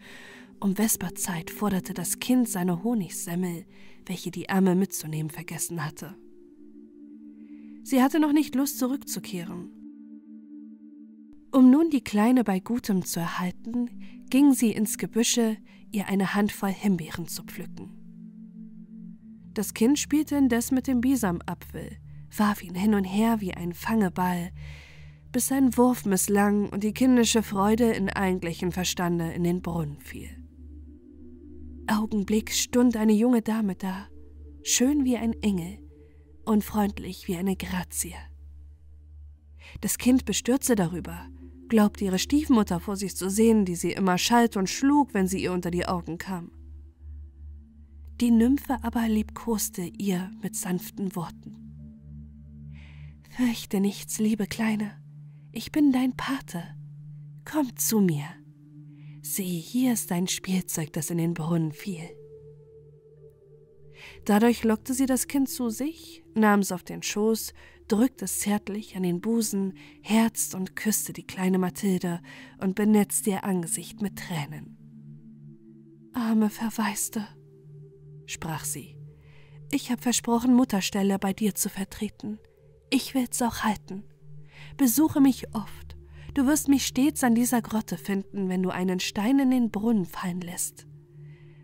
[0.59, 3.65] Um Vesperzeit forderte das Kind seine Honigsemmel,
[4.05, 6.13] welche die Amme mitzunehmen vergessen hatte.
[7.83, 9.71] Sie hatte noch nicht Lust zurückzukehren.
[11.53, 13.89] Um nun die Kleine bei Gutem zu erhalten,
[14.29, 15.55] ging sie ins Gebüsche,
[15.93, 17.93] ihr eine Handvoll Himbeeren zu pflücken.
[19.53, 21.97] Das Kind spielte indes mit dem Bisamapfel,
[22.39, 24.51] warf ihn hin und her wie ein Fangeball,
[25.31, 30.29] bis sein Wurf misslang und die kindische Freude in eigentlichen Verstande in den Brunnen fiel.
[31.87, 34.07] Augenblick stund eine junge Dame da,
[34.63, 35.79] schön wie ein Engel
[36.45, 38.15] und freundlich wie eine Grazie.
[39.81, 41.27] Das Kind bestürzte darüber,
[41.67, 45.43] glaubte ihre Stiefmutter vor sich zu sehen, die sie immer schalt und schlug, wenn sie
[45.43, 46.51] ihr unter die Augen kam.
[48.19, 51.68] Die Nymphe aber liebkoste ihr mit sanften Worten.
[53.39, 55.01] Fürchte nichts, liebe Kleine,
[55.53, 56.61] ich bin dein Pate.
[57.49, 58.25] Komm zu mir.
[59.21, 62.03] Sieh, hier ist dein Spielzeug, das in den Brunnen fiel.
[64.25, 67.53] Dadurch lockte sie das Kind zu sich, nahm es auf den Schoß,
[67.87, 72.19] drückte es zärtlich an den Busen, herzt und küsste die kleine Mathilde
[72.61, 74.75] und benetzte ihr Angesicht mit Tränen.
[76.11, 77.25] Arme Verwaiste,
[78.25, 78.97] sprach sie,
[79.71, 82.37] ich habe versprochen, Mutterstelle bei dir zu vertreten.
[82.89, 84.03] Ich will's auch halten.
[84.77, 85.95] Besuche mich oft.
[86.33, 90.05] Du wirst mich stets an dieser Grotte finden, wenn du einen Stein in den Brunnen
[90.05, 90.87] fallen lässt.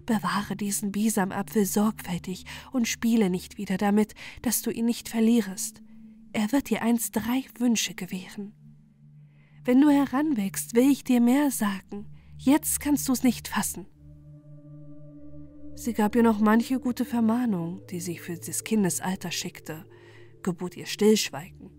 [0.05, 5.81] Bewahre diesen Bisamapfel sorgfältig und spiele nicht wieder damit, dass du ihn nicht verlierest.
[6.33, 8.53] Er wird dir einst drei Wünsche gewähren.
[9.63, 12.05] Wenn du heranwächst, will ich dir mehr sagen.
[12.37, 13.87] Jetzt kannst du's nicht fassen.
[15.75, 19.85] Sie gab ihr noch manche gute Vermahnung, die sie für des Kindes Alter schickte,
[20.45, 21.71] gebot ihr Stillschweigen.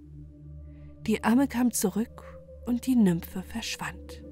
[1.07, 2.25] Die Amme kam zurück
[2.67, 4.25] und die Nymphe verschwand.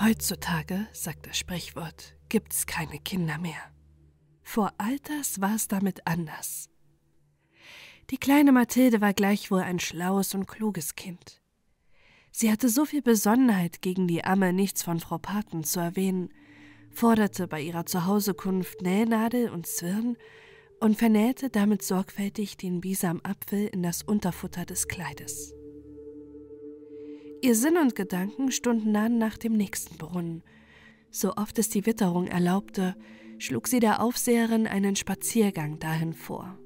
[0.00, 3.62] Heutzutage, sagt das Sprichwort, gibt's keine Kinder mehr.
[4.42, 6.68] Vor Alters war es damit anders.
[8.10, 11.43] Die kleine Mathilde war gleichwohl ein schlaues und kluges Kind.
[12.36, 16.30] Sie hatte so viel Besonnenheit gegen die Amme, nichts von Frau Paten zu erwähnen,
[16.90, 20.16] forderte bei ihrer Zuhausekunft Nähnadel und Zwirn
[20.80, 25.54] und vernähte damit sorgfältig den Bisamapfel in das Unterfutter des Kleides.
[27.40, 30.42] Ihr Sinn und Gedanken stunden an nach dem nächsten Brunnen.
[31.12, 32.96] So oft es die Witterung erlaubte,
[33.38, 36.58] schlug sie der Aufseherin einen Spaziergang dahin vor.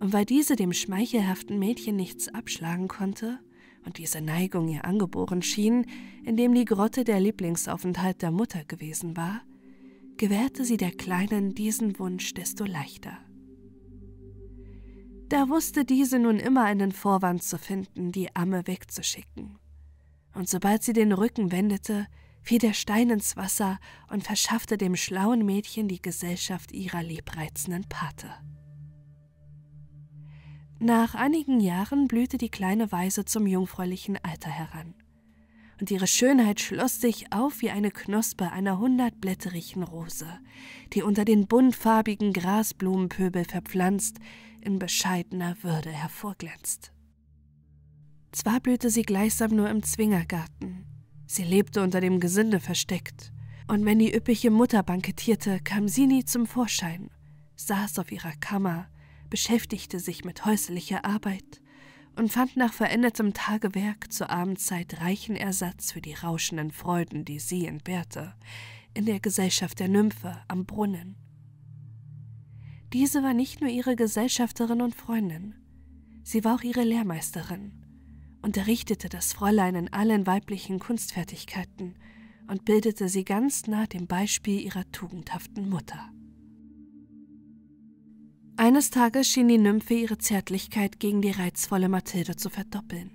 [0.00, 3.38] Und weil diese dem schmeichelhaften Mädchen nichts abschlagen konnte,
[3.84, 5.86] und diese Neigung ihr angeboren schien,
[6.24, 9.42] indem die Grotte der Lieblingsaufenthalt der Mutter gewesen war,
[10.16, 13.18] gewährte sie der Kleinen diesen Wunsch desto leichter.
[15.28, 19.58] Da wusste diese nun immer einen Vorwand zu finden, die Amme wegzuschicken.
[20.34, 22.06] Und sobald sie den Rücken wendete,
[22.42, 23.78] fiel der Stein ins Wasser
[24.10, 28.28] und verschaffte dem schlauen Mädchen die Gesellschaft ihrer liebreizenden Pate.
[30.84, 34.94] Nach einigen Jahren blühte die kleine Weise zum jungfräulichen Alter heran.
[35.80, 40.26] Und ihre Schönheit schloss sich auf wie eine Knospe einer hundertblätterigen Rose,
[40.92, 44.16] die unter den buntfarbigen Grasblumenpöbel verpflanzt
[44.60, 46.92] in bescheidener Würde hervorglänzt.
[48.32, 50.84] Zwar blühte sie gleichsam nur im Zwingergarten,
[51.28, 53.32] sie lebte unter dem Gesinde versteckt,
[53.68, 57.08] und wenn die üppige Mutter bankettierte, kam sie nie zum Vorschein,
[57.54, 58.88] saß auf ihrer Kammer,
[59.32, 61.62] beschäftigte sich mit häuslicher Arbeit
[62.16, 67.64] und fand nach verendetem Tagewerk zur Abendzeit reichen Ersatz für die rauschenden Freuden, die sie
[67.64, 68.34] entbehrte,
[68.92, 71.16] in der Gesellschaft der Nymphe am Brunnen.
[72.92, 75.54] Diese war nicht nur ihre Gesellschafterin und Freundin,
[76.22, 77.72] sie war auch ihre Lehrmeisterin,
[78.42, 81.94] unterrichtete das Fräulein in allen weiblichen Kunstfertigkeiten
[82.48, 86.10] und bildete sie ganz nah dem Beispiel ihrer tugendhaften Mutter.
[88.62, 93.10] Eines Tages schien die Nymphe ihre Zärtlichkeit gegen die reizvolle Mathilde zu verdoppeln.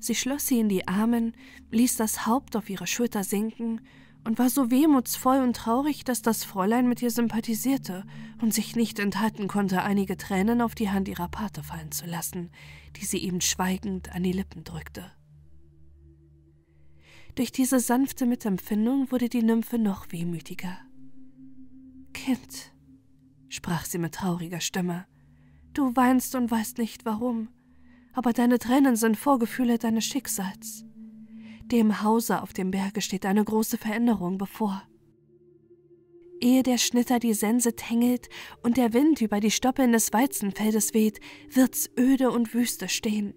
[0.00, 1.34] Sie schloss sie in die Armen,
[1.72, 3.82] ließ das Haupt auf ihre Schulter sinken
[4.24, 8.06] und war so wehmutsvoll und traurig, dass das Fräulein mit ihr sympathisierte
[8.40, 12.50] und sich nicht enthalten konnte, einige Tränen auf die Hand ihrer Pate fallen zu lassen,
[12.96, 15.04] die sie ihm schweigend an die Lippen drückte.
[17.34, 20.78] Durch diese sanfte Mitempfindung wurde die Nymphe noch wehmütiger.
[22.14, 22.72] Kind,
[23.48, 25.06] sprach sie mit trauriger Stimme,
[25.74, 27.48] du weinst und weißt nicht warum,
[28.12, 30.84] aber deine Tränen sind Vorgefühle deines Schicksals.
[31.66, 34.82] Dem Hause auf dem Berge steht eine große Veränderung bevor.
[36.40, 38.28] Ehe der Schnitter die Sense tängelt
[38.62, 43.34] und der Wind über die Stoppeln des Weizenfeldes weht, wird's öde und wüste stehen.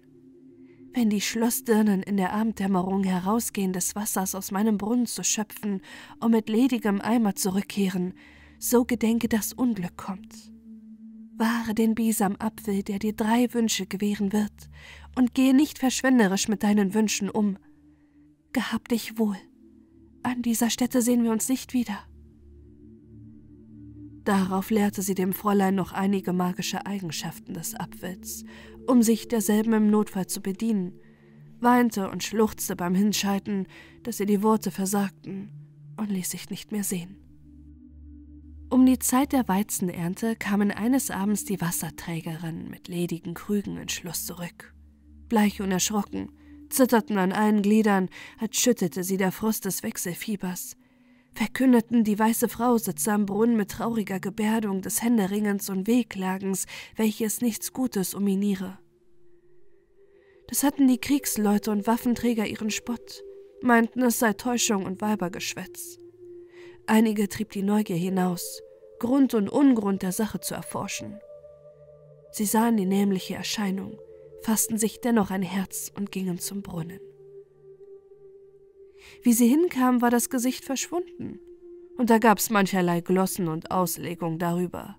[0.94, 5.80] Wenn die Schlossdirnen in der Abenddämmerung herausgehen, des Wassers aus meinem Brunnen zu schöpfen
[6.20, 8.14] und mit ledigem Eimer zurückkehren,
[8.62, 10.52] so gedenke, dass Unglück kommt.
[11.36, 14.52] Wahre den Bisamapfel, der dir drei Wünsche gewähren wird,
[15.16, 17.58] und gehe nicht verschwenderisch mit deinen Wünschen um.
[18.52, 19.36] Gehab dich wohl.
[20.22, 21.98] An dieser Stätte sehen wir uns nicht wieder.
[24.24, 28.44] Darauf lehrte sie dem Fräulein noch einige magische Eigenschaften des Apfels,
[28.86, 30.92] um sich derselben im Notfall zu bedienen,
[31.58, 33.66] weinte und schluchzte beim Hinscheiden,
[34.04, 35.50] dass ihr die Worte versagten,
[35.96, 37.21] und ließ sich nicht mehr sehen.
[38.72, 44.24] Um die Zeit der Weizenernte kamen eines Abends die Wasserträgerinnen mit ledigen Krügen ins Schloss
[44.24, 44.72] zurück.
[45.28, 46.32] Bleich und erschrocken,
[46.70, 48.08] zitterten an allen Gliedern,
[48.40, 50.78] als schüttete sie der Frost des Wechselfiebers,
[51.34, 56.64] verkündeten, die weiße Frau sitze am Brunnen mit trauriger Gebärdung des Händeringens und Wehklagens,
[56.96, 58.78] welches nichts Gutes uminiere.
[60.48, 63.22] Das hatten die Kriegsleute und Waffenträger ihren Spott,
[63.60, 66.01] meinten, es sei Täuschung und Weibergeschwätz.
[66.86, 68.62] Einige trieb die Neugier hinaus,
[68.98, 71.18] Grund und Ungrund der Sache zu erforschen.
[72.32, 73.98] Sie sahen die nämliche Erscheinung,
[74.42, 77.00] fassten sich dennoch ein Herz und gingen zum Brunnen.
[79.22, 81.38] Wie sie hinkam, war das Gesicht verschwunden,
[81.96, 84.96] und da gab's mancherlei Glossen und Auslegung darüber.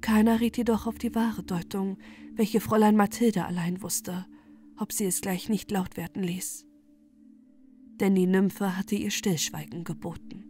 [0.00, 1.98] Keiner riet jedoch auf die wahre Deutung,
[2.34, 4.26] welche Fräulein Mathilde allein wusste,
[4.78, 6.66] ob sie es gleich nicht laut werden ließ.
[7.98, 10.45] Denn die Nymphe hatte ihr Stillschweigen geboten.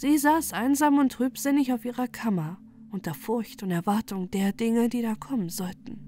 [0.00, 2.60] Sie saß einsam und trübsinnig auf ihrer Kammer,
[2.92, 5.98] unter Furcht und Erwartung der Dinge, die da kommen sollten.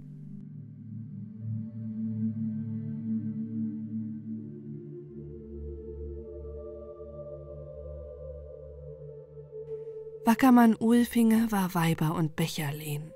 [10.25, 13.11] Wackermann Ulfinger war Weiber und Becherlehn.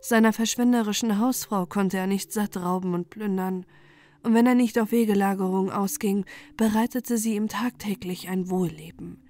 [0.00, 3.66] Seiner verschwenderischen Hausfrau konnte er nicht satt rauben und plündern,
[4.24, 6.24] und wenn er nicht auf Wegelagerung ausging,
[6.56, 9.22] bereitete sie ihm tagtäglich ein Wohlleben,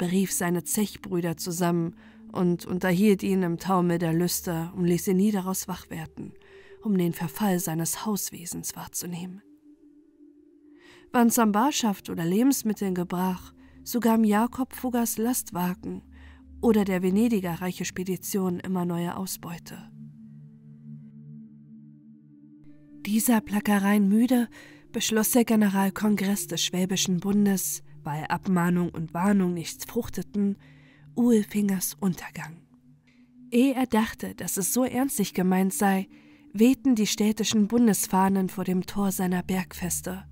[0.00, 1.94] berief seine Zechbrüder zusammen
[2.32, 6.32] und unterhielt ihn im Taumel der Lüster und ließ ihn nie daraus wach werden,
[6.82, 9.42] um den Verfall seines Hauswesens wahrzunehmen.
[11.12, 13.52] Wann's am Barschaft oder Lebensmitteln gebrach,
[13.84, 16.02] so gab Jakob Fuggers Lastwagen
[16.62, 19.90] oder der Venediger reiche Spedition immer neue Ausbeute.
[23.04, 24.48] Dieser Plackereien müde
[24.92, 30.56] beschloss der Generalkongress des Schwäbischen Bundes, weil Abmahnung und Warnung nichts fruchteten,
[31.16, 32.62] Uhlfingers Untergang.
[33.50, 36.08] Ehe er dachte, dass es so ernstlich gemeint sei,
[36.52, 40.24] wehten die städtischen Bundesfahnen vor dem Tor seiner Bergfeste,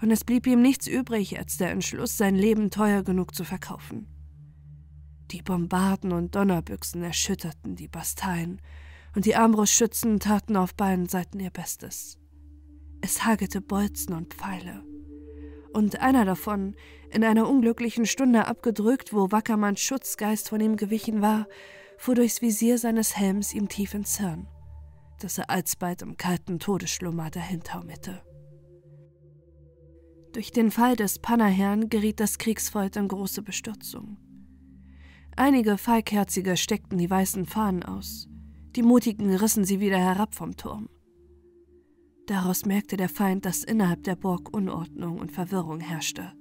[0.00, 4.06] und es blieb ihm nichts übrig, als der Entschluss, sein Leben teuer genug zu verkaufen.
[5.32, 8.60] Die Bombarden und Donnerbüchsen erschütterten die Basteien,
[9.14, 12.18] und die Armbrustschützen taten auf beiden Seiten ihr Bestes.
[13.00, 14.84] Es hagelte Bolzen und Pfeile.
[15.72, 16.76] Und einer davon,
[17.10, 21.46] in einer unglücklichen Stunde abgedrückt, wo Wackermanns Schutzgeist von ihm gewichen war,
[21.96, 24.46] fuhr durchs Visier seines Helms ihm tief ins Hirn,
[25.20, 28.22] dass er alsbald im kalten Todesschlummer dahintaumelte.
[30.32, 34.18] Durch den Fall des Pannerherrn geriet das Kriegsvolk in große Bestürzung.
[35.36, 38.28] Einige Feigherzige steckten die weißen Fahnen aus,
[38.76, 40.88] die Mutigen rissen sie wieder herab vom Turm.
[42.26, 46.32] Daraus merkte der Feind, dass innerhalb der Burg Unordnung und Verwirrung herrschte.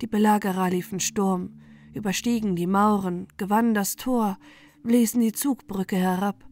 [0.00, 1.60] Die Belagerer liefen Sturm,
[1.92, 4.38] überstiegen die Mauren, gewannen das Tor,
[4.84, 6.44] bliesen die Zugbrücke herab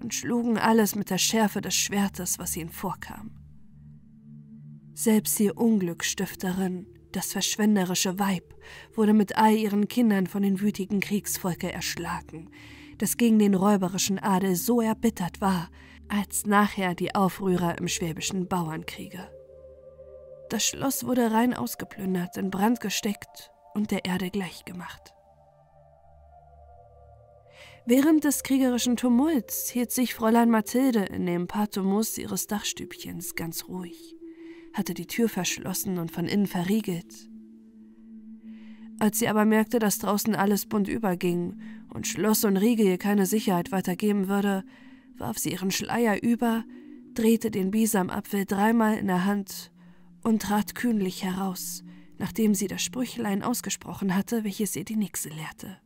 [0.00, 3.30] und schlugen alles mit der Schärfe des Schwertes, was ihnen vorkam.
[4.94, 8.54] Selbst die Unglücksstifterin, das verschwenderische Weib,
[8.94, 12.50] wurde mit all ihren Kindern von den wütigen Kriegsvolke erschlagen,
[12.98, 15.68] das gegen den räuberischen Adel so erbittert war,
[16.08, 19.33] als nachher die Aufrührer im schwäbischen Bauernkriege.
[20.54, 25.12] Das Schloss wurde rein ausgeplündert, in Brand gesteckt und der Erde gleichgemacht.
[27.86, 34.14] Während des kriegerischen Tumults hielt sich Fräulein Mathilde in dem Pathomus ihres Dachstübchens ganz ruhig,
[34.74, 37.28] hatte die Tür verschlossen und von innen verriegelt.
[39.00, 41.60] Als sie aber merkte, dass draußen alles bunt überging
[41.92, 44.62] und Schloss und Riegel ihr keine Sicherheit weitergeben würde,
[45.16, 46.62] warf sie ihren Schleier über,
[47.14, 49.73] drehte den Bisamapfel dreimal in der Hand
[50.24, 51.84] und trat kühnlich heraus,
[52.18, 55.78] nachdem sie das Sprüchlein ausgesprochen hatte, welches ihr die Nixe lehrte.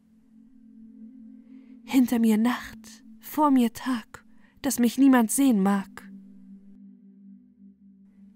[1.84, 4.24] Hinter mir Nacht, vor mir Tag,
[4.62, 6.09] dass mich niemand sehen mag.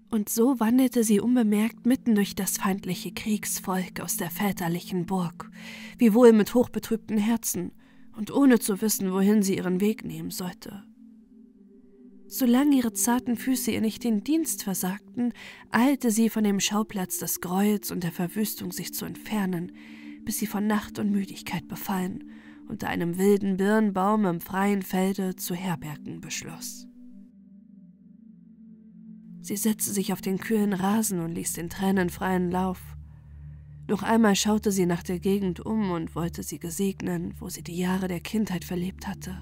[0.09, 5.49] Und so wandelte sie unbemerkt mitten durch das feindliche Kriegsvolk aus der väterlichen Burg,
[5.97, 7.71] wiewohl mit hochbetrübten Herzen
[8.15, 10.83] und ohne zu wissen, wohin sie ihren Weg nehmen sollte.
[12.35, 15.33] Solange ihre zarten Füße ihr nicht den Dienst versagten,
[15.69, 19.71] eilte sie von dem Schauplatz des Gräuels und der Verwüstung sich zu entfernen,
[20.25, 22.23] bis sie von Nacht und Müdigkeit befallen
[22.67, 26.87] unter einem wilden Birnbaum im freien Felde zu herbergen beschloss.
[29.41, 32.81] Sie setzte sich auf den kühlen Rasen und ließ den Tränen freien Lauf.
[33.87, 37.77] Noch einmal schaute sie nach der Gegend um und wollte sie gesegnen, wo sie die
[37.77, 39.37] Jahre der Kindheit verlebt hatte.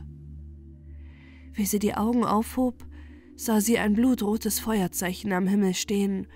[1.54, 2.86] Wie sie die Augen aufhob,
[3.36, 6.28] sah sie ein blutrotes Feuerzeichen am Himmel stehen,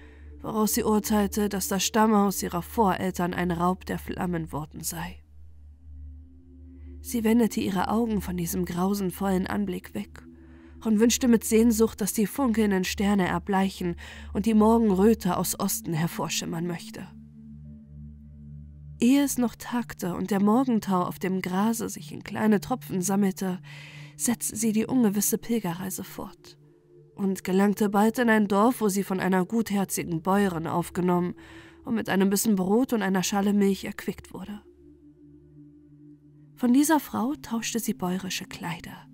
[0.41, 5.19] woraus sie urteilte, dass das Stammhaus ihrer Voreltern ein Raub der Flammen worden sei.
[7.01, 10.23] Sie wendete ihre Augen von diesem grausenvollen Anblick weg
[10.83, 13.95] und wünschte mit Sehnsucht, dass die funkelnden Sterne erbleichen
[14.33, 17.07] und die Morgenröte aus Osten hervorschimmern möchte.
[18.99, 23.59] Ehe es noch tagte und der Morgentau auf dem Grase sich in kleine Tropfen sammelte,
[24.15, 26.57] setzte sie die ungewisse Pilgerreise fort
[27.15, 31.35] und gelangte bald in ein Dorf, wo sie von einer gutherzigen Bäuerin aufgenommen
[31.83, 34.61] und mit einem Bissen Brot und einer Schale Milch erquickt wurde.
[36.55, 39.07] Von dieser Frau tauschte sie bäuerische Kleider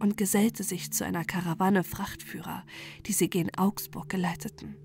[0.00, 2.64] und gesellte sich zu einer Karawane Frachtführer,
[3.06, 4.76] die sie gen Augsburg geleiteten.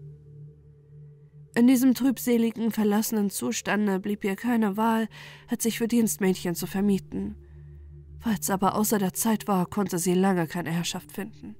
[1.56, 5.08] In diesem trübseligen, verlassenen Zustande blieb ihr keine Wahl,
[5.48, 7.36] als sich für Dienstmädchen zu vermieten–
[8.20, 11.56] Falls aber außer der Zeit war, konnte sie lange keine Herrschaft finden.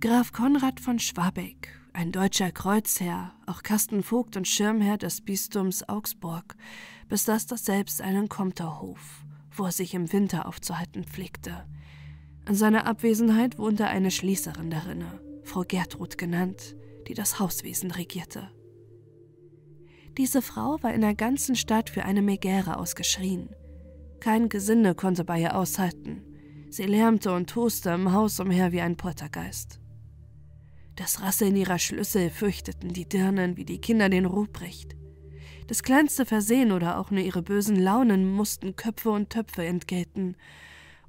[0.00, 6.54] Graf Konrad von Schwabeck, ein deutscher Kreuzherr, auch Kastenvogt und Schirmherr des Bistums Augsburg,
[7.08, 11.66] besaß daselbst einen Komterhof, wo er sich im Winter aufzuhalten pflegte.
[12.46, 16.76] In seiner Abwesenheit wohnte eine Schließerin darinne, Frau Gertrud genannt,
[17.08, 18.50] die das Hauswesen regierte.
[20.16, 23.48] Diese Frau war in der ganzen Stadt für eine Megäre ausgeschrien,
[24.20, 26.22] kein Gesinde konnte bei ihr aushalten.
[26.70, 29.80] Sie lärmte und toste im Haus umher wie ein Poltergeist.
[30.96, 34.96] Das Rasseln ihrer Schlüssel fürchteten die Dirnen wie die Kinder den Ruprecht.
[35.68, 40.36] Das kleinste Versehen oder auch nur ihre bösen Launen mussten Köpfe und Töpfe entgelten,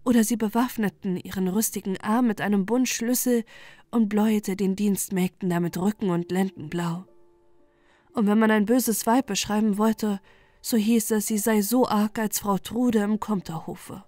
[0.05, 3.43] oder sie bewaffneten ihren rüstigen Arm mit einem Bund Schlüssel
[3.91, 7.05] und bläute den Dienstmägden damit Rücken und Lenden blau.
[8.13, 10.19] Und wenn man ein böses Weib beschreiben wollte,
[10.61, 14.03] so hieß es, sie sei so arg als Frau Trude im Komterhofe.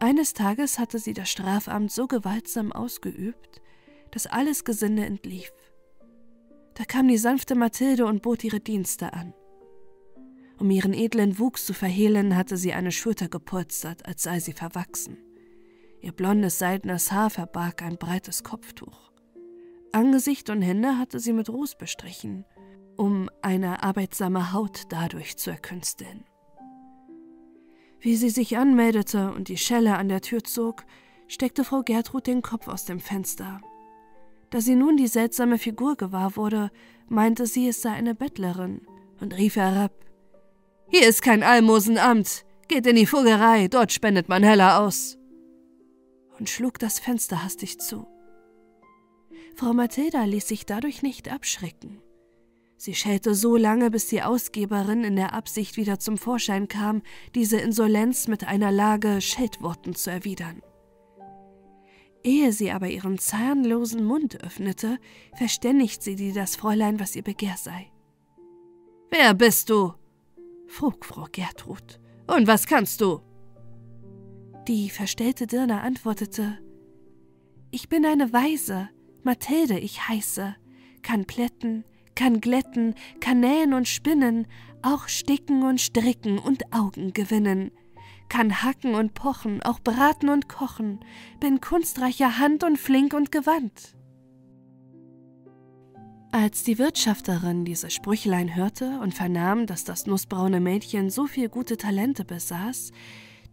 [0.00, 3.60] Eines Tages hatte sie das Strafamt so gewaltsam ausgeübt,
[4.12, 5.52] dass alles Gesinde entlief.
[6.74, 9.34] Da kam die sanfte Mathilde und bot ihre Dienste an.
[10.58, 15.18] Um ihren edlen Wuchs zu verhehlen, hatte sie eine Schulter gepolstert, als sei sie verwachsen.
[16.00, 19.12] Ihr blondes seidenes Haar verbarg ein breites Kopftuch.
[19.92, 22.44] Angesicht und Hände hatte sie mit Ruß bestrichen
[22.98, 26.24] um eine arbeitsame Haut dadurch zu erkünsteln.
[28.00, 30.84] Wie sie sich anmeldete und die Schelle an der Tür zog,
[31.26, 33.60] steckte Frau Gertrud den Kopf aus dem Fenster.
[34.50, 36.70] Da sie nun die seltsame Figur gewahr wurde,
[37.08, 38.82] meinte sie, es sei eine Bettlerin
[39.20, 39.92] und rief herab:
[40.90, 42.44] Hier ist kein Almosenamt!
[42.68, 45.16] Geht in die Fuggerei, dort spendet man heller aus!
[46.38, 48.06] und schlug das Fenster hastig zu.
[49.56, 52.00] Frau Mathilda ließ sich dadurch nicht abschrecken.
[52.80, 57.02] Sie schellte so lange, bis die Ausgeberin in der Absicht wieder zum Vorschein kam,
[57.34, 60.62] diese Insolenz mit einer Lage Scheltworten zu erwidern.
[62.22, 64.98] Ehe sie aber ihren zahnlosen Mund öffnete,
[65.36, 67.90] verständigt sie die das Fräulein, was ihr Begehr sei.
[69.10, 69.94] Wer bist du?
[70.68, 71.98] frug Frau Gertrud.
[72.28, 73.22] Und was kannst du?
[74.68, 76.58] Die verstellte Dirne antwortete
[77.72, 78.88] Ich bin eine Weise,
[79.24, 80.54] Mathilde ich heiße,
[81.02, 81.84] kann plätten,
[82.18, 84.48] kann glätten, kann nähen und spinnen,
[84.82, 87.70] auch sticken und stricken und Augen gewinnen,
[88.28, 90.98] kann hacken und pochen, auch braten und kochen,
[91.38, 93.94] bin kunstreicher Hand und flink und gewandt.
[96.32, 101.76] Als die Wirtschafterin diese Sprüchlein hörte und vernahm, dass das nussbraune Mädchen so viel gute
[101.76, 102.90] Talente besaß,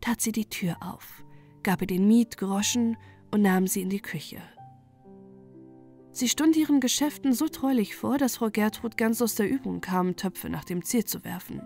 [0.01, 1.23] tat sie die Tür auf,
[1.61, 2.97] gab ihr den Mietgroschen
[3.29, 4.41] und nahm sie in die Küche.
[6.15, 10.15] Sie stund ihren Geschäften so treulich vor, dass Frau Gertrud ganz aus der Übung kam,
[10.15, 11.61] Töpfe nach dem Ziel zu werfen.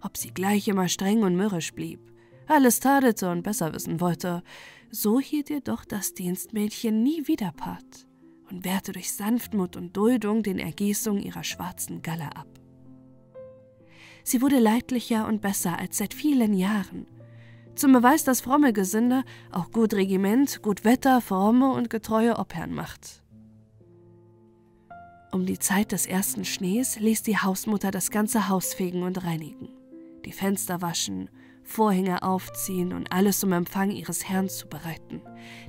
[0.00, 2.00] Ob sie gleich immer streng und mürrisch blieb,
[2.48, 4.42] alles tadelte und besser wissen wollte,
[4.90, 8.08] so hielt ihr doch das Dienstmädchen nie wieder Part
[8.50, 12.48] und wehrte durch Sanftmut und Duldung den Ergießungen ihrer schwarzen Galle ab.
[14.24, 17.06] Sie wurde leidlicher und besser als seit vielen Jahren.
[17.76, 23.19] Zum Beweis, dass fromme Gesinde auch gut Regiment, gut Wetter, fromme und getreue Opern macht.
[25.32, 29.68] Um die Zeit des ersten Schnees ließ die Hausmutter das ganze Haus fegen und reinigen,
[30.24, 31.30] die Fenster waschen
[31.62, 35.22] Vorhänge aufziehen und alles zum Empfang ihres Herrn zu bereiten,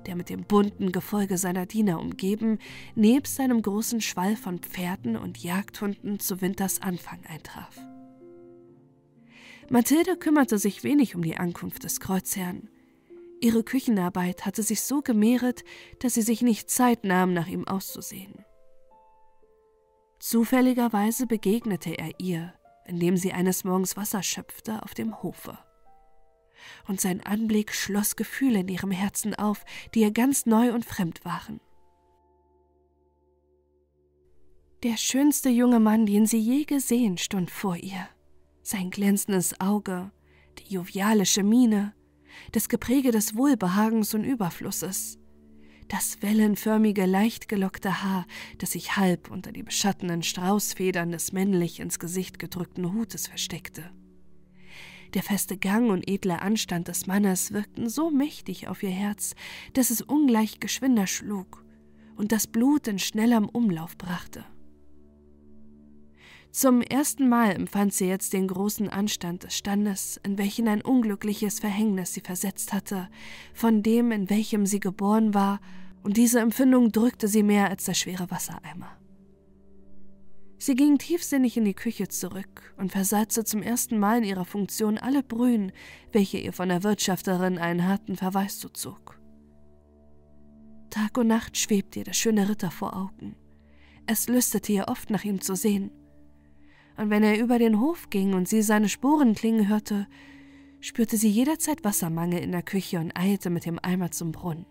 [0.07, 2.57] der mit dem bunten Gefolge seiner Diener umgeben,
[2.95, 7.79] nebst seinem großen Schwall von Pferden und Jagdhunden zu Winters Anfang eintraf.
[9.69, 12.69] Mathilde kümmerte sich wenig um die Ankunft des Kreuzherrn.
[13.39, 15.63] Ihre Küchenarbeit hatte sich so gemehret,
[15.99, 18.43] dass sie sich nicht Zeit nahm, nach ihm auszusehen.
[20.21, 22.53] Zufälligerweise begegnete er ihr,
[22.85, 25.57] indem sie eines Morgens Wasser schöpfte auf dem Hofe
[26.87, 29.65] und sein Anblick schloss Gefühle in ihrem Herzen auf,
[29.95, 31.59] die ihr ganz neu und fremd waren.
[34.83, 38.07] Der schönste junge Mann, den sie je gesehen, stund vor ihr.
[38.61, 40.11] Sein glänzendes Auge,
[40.59, 41.95] die jovialische Miene,
[42.51, 45.17] das Gepräge des Wohlbehagens und Überflusses,
[45.87, 48.25] das wellenförmige, leicht gelockte Haar,
[48.57, 53.91] das sich halb unter die beschattenden Straußfedern des männlich ins Gesicht gedrückten Hutes versteckte.
[55.13, 59.35] Der feste Gang und edle Anstand des Mannes wirkten so mächtig auf ihr Herz,
[59.73, 61.65] dass es ungleich geschwinder schlug
[62.15, 64.45] und das Blut in schnellerem Umlauf brachte.
[66.51, 71.61] Zum ersten Mal empfand sie jetzt den großen Anstand des Standes, in welchen ein unglückliches
[71.61, 73.07] Verhängnis sie versetzt hatte,
[73.53, 75.61] von dem, in welchem sie geboren war,
[76.03, 78.97] und diese Empfindung drückte sie mehr als der schwere Wassereimer.
[80.57, 84.97] Sie ging tiefsinnig in die Küche zurück und versalzte zum ersten Mal in ihrer Funktion
[84.97, 85.71] alle Brühen,
[86.11, 89.19] welche ihr von der Wirtschafterin einen harten Verweis zuzog.
[90.89, 93.35] Tag und Nacht schwebte ihr der schöne Ritter vor Augen.
[94.05, 95.91] Es lüstete ihr oft, nach ihm zu sehen.
[97.01, 100.05] Und wenn er über den Hof ging und sie seine Sporen klingen hörte,
[100.81, 104.67] spürte sie jederzeit Wassermangel in der Küche und eilte mit dem Eimer zum Brunnen,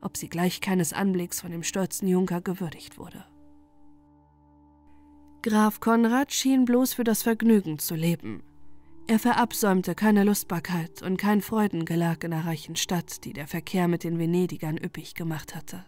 [0.00, 3.26] ob sie gleich keines Anblicks von dem stolzen Junker gewürdigt wurde.
[5.42, 8.42] Graf Konrad schien bloß für das Vergnügen zu leben.
[9.06, 14.02] Er verabsäumte keine Lustbarkeit und kein Freudengelag in der reichen Stadt, die der Verkehr mit
[14.02, 15.84] den Venedigern üppig gemacht hatte.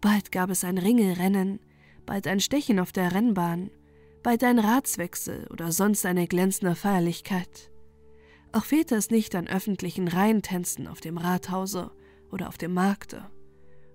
[0.00, 1.60] Bald gab es ein Ringelrennen,
[2.04, 3.70] bald ein Stechen auf der Rennbahn,
[4.22, 7.70] bald ein Ratswechsel oder sonst eine glänzende Feierlichkeit.
[8.52, 11.90] Auch fehlte es nicht an öffentlichen Reihentänzen auf dem Rathause
[12.30, 13.30] oder auf dem Markte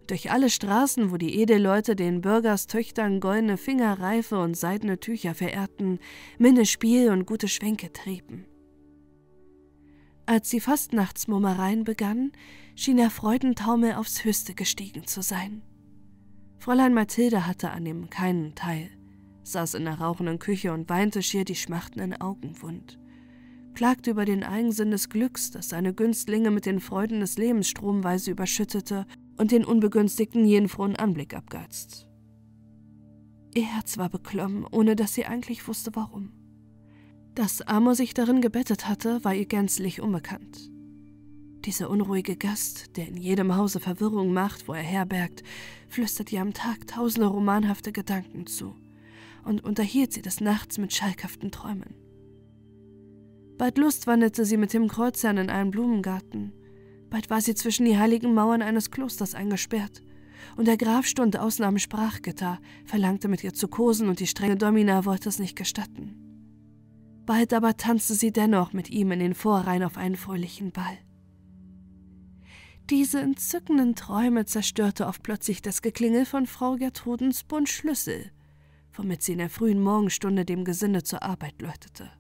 [0.08, 6.00] durch alle Straßen, wo die Edelleute den Bürgerstöchtern goldene Fingerreife und seidene Tücher verehrten,
[6.38, 8.46] Minnespiel und gute Schwänke trieben.
[10.26, 12.32] Als die Fastnachtsmummereien begannen,
[12.76, 15.62] schien der Freudentaumel aufs Höchste gestiegen zu sein.
[16.58, 18.90] Fräulein Mathilde hatte an dem keinen Teil,
[19.52, 23.00] saß in der rauchenden Küche und weinte schier die schmachtenden Augen wund,
[23.74, 28.32] klagte über den Eigensinn des Glücks, das seine Günstlinge mit den Freuden des Lebens stromweise
[28.32, 29.06] überschüttete
[29.38, 32.08] und den Unbegünstigten jeden frohen Anblick abgeizt.
[33.54, 36.32] Ihr Herz war beklommen, ohne dass sie eigentlich wusste, warum.
[37.36, 40.72] Dass Amor sich darin gebettet hatte, war ihr gänzlich unbekannt.
[41.66, 45.44] Dieser unruhige Gast, der in jedem Hause Verwirrung macht, wo er herbergt,
[45.90, 48.76] flüstert ihr am Tag tausende romanhafte Gedanken zu
[49.48, 51.96] und unterhielt sie des Nachts mit schalkhaften Träumen.
[53.58, 56.54] Bald lustwanderte sie mit dem Kreuzherrn in einen Blumengarten,
[57.10, 60.02] Bald war sie zwischen die heiligen Mauern eines Klosters eingesperrt.
[60.56, 65.06] Und der Graf stund außen Sprachgitter, verlangte mit ihr zu kosen und die strenge Domina
[65.06, 66.16] wollte es nicht gestatten.
[67.26, 70.98] Bald aber tanzte sie dennoch mit ihm in den Vorreihen auf einen fröhlichen Ball.
[72.90, 78.32] Diese entzückenden Träume zerstörte oft plötzlich das Geklingel von Frau Gertrudens Bundschlüssel,
[78.98, 82.12] womit sie in der frühen Morgenstunde dem Gesinde zur Arbeit läutete.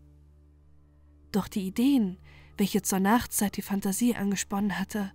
[1.31, 2.17] Doch die Ideen,
[2.57, 5.11] welche zur Nachtzeit die Fantasie angesponnen hatte,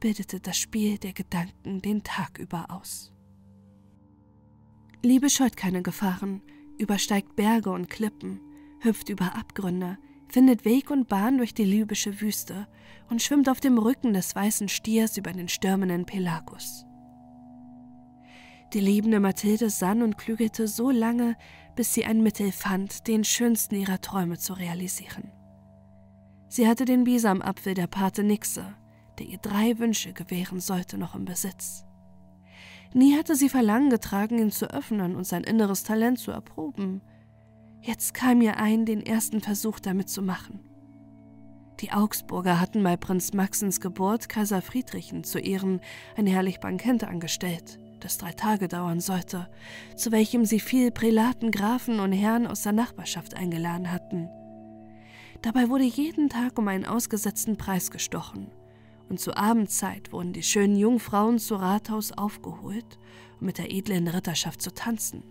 [0.00, 3.12] bildete das Spiel der Gedanken den Tag über aus.
[5.02, 6.42] Liebe scheut keine Gefahren,
[6.78, 8.40] übersteigt Berge und Klippen,
[8.80, 9.98] hüpft über Abgründe,
[10.28, 12.68] findet Weg und Bahn durch die libysche Wüste
[13.08, 16.84] und schwimmt auf dem Rücken des weißen Stiers über den stürmenden Pelagus.
[18.74, 21.36] Die liebende Mathilde sann und klügelte so lange,
[21.74, 25.32] bis sie ein Mittel fand, den schönsten ihrer Träume zu realisieren.
[26.48, 28.74] Sie hatte den Bisamapfel der Pate Nixe,
[29.18, 31.84] der ihr drei Wünsche gewähren sollte, noch im Besitz.
[32.94, 37.02] Nie hatte sie Verlangen getragen, ihn zu öffnen und sein inneres Talent zu erproben.
[37.80, 40.60] Jetzt kam ihr ein, den ersten Versuch damit zu machen.
[41.80, 45.80] Die Augsburger hatten bei Prinz Maxens Geburt Kaiser Friedrichen zu Ehren
[46.16, 49.48] ein herrlich Bankett angestellt, das drei Tage dauern sollte,
[49.96, 54.28] zu welchem sie viel Prälaten, Grafen und Herren aus der Nachbarschaft eingeladen hatten.
[55.42, 58.50] Dabei wurde jeden Tag um einen ausgesetzten Preis gestochen,
[59.08, 62.98] und zur Abendzeit wurden die schönen Jungfrauen zu Rathaus aufgeholt,
[63.40, 65.22] um mit der edlen Ritterschaft zu tanzen.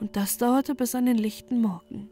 [0.00, 2.10] Und das dauerte bis an den lichten Morgen.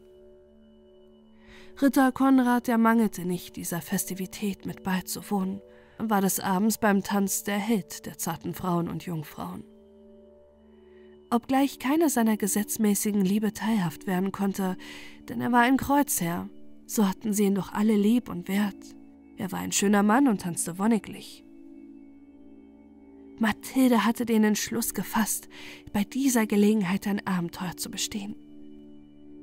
[1.81, 5.61] Ritter Konrad ermangelte nicht, dieser Festivität mit beizuwohnen
[6.09, 9.63] war des Abends beim Tanz der Held der zarten Frauen und Jungfrauen.
[11.29, 14.75] Obgleich keiner seiner gesetzmäßigen Liebe teilhaft werden konnte,
[15.29, 16.49] denn er war ein Kreuzherr,
[16.85, 18.75] so hatten sie ihn doch alle lieb und wert.
[19.37, 21.45] Er war ein schöner Mann und tanzte wonniglich.
[23.39, 25.49] Mathilde hatte den Entschluss gefasst,
[25.93, 28.35] bei dieser Gelegenheit ein Abenteuer zu bestehen.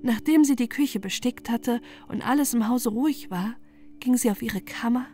[0.02, 3.56] Nachdem sie die Küche bestickt hatte und alles im Hause ruhig war,
[3.98, 5.06] ging sie auf ihre Kammer,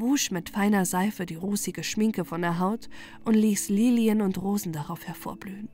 [0.00, 2.88] wusch mit feiner Seife die rußige Schminke von der Haut
[3.24, 5.68] und ließ Lilien und Rosen darauf hervorblühen.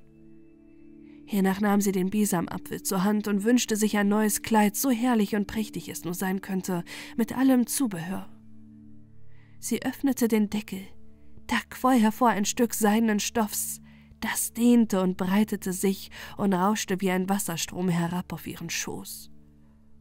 [1.29, 5.35] Hiernach nahm sie den Bisamapfel zur Hand und wünschte sich ein neues Kleid, so herrlich
[5.35, 6.85] und prächtig es nur sein könnte,
[7.17, 8.29] mit allem Zubehör.
[9.59, 10.83] Sie öffnete den Deckel,
[11.49, 13.81] da quoll hervor ein Stück seidenen Stoffs,
[14.21, 19.31] das dehnte und breitete sich und rauschte wie ein Wasserstrom herab auf ihren Schoß.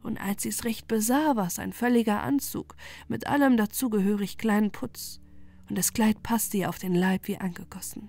[0.06, 2.76] Und als sie's recht besah, war's ein völliger Anzug,
[3.08, 5.20] mit allem dazugehörig kleinen Putz,
[5.68, 8.08] und das Kleid passte ihr auf den Leib wie angegossen.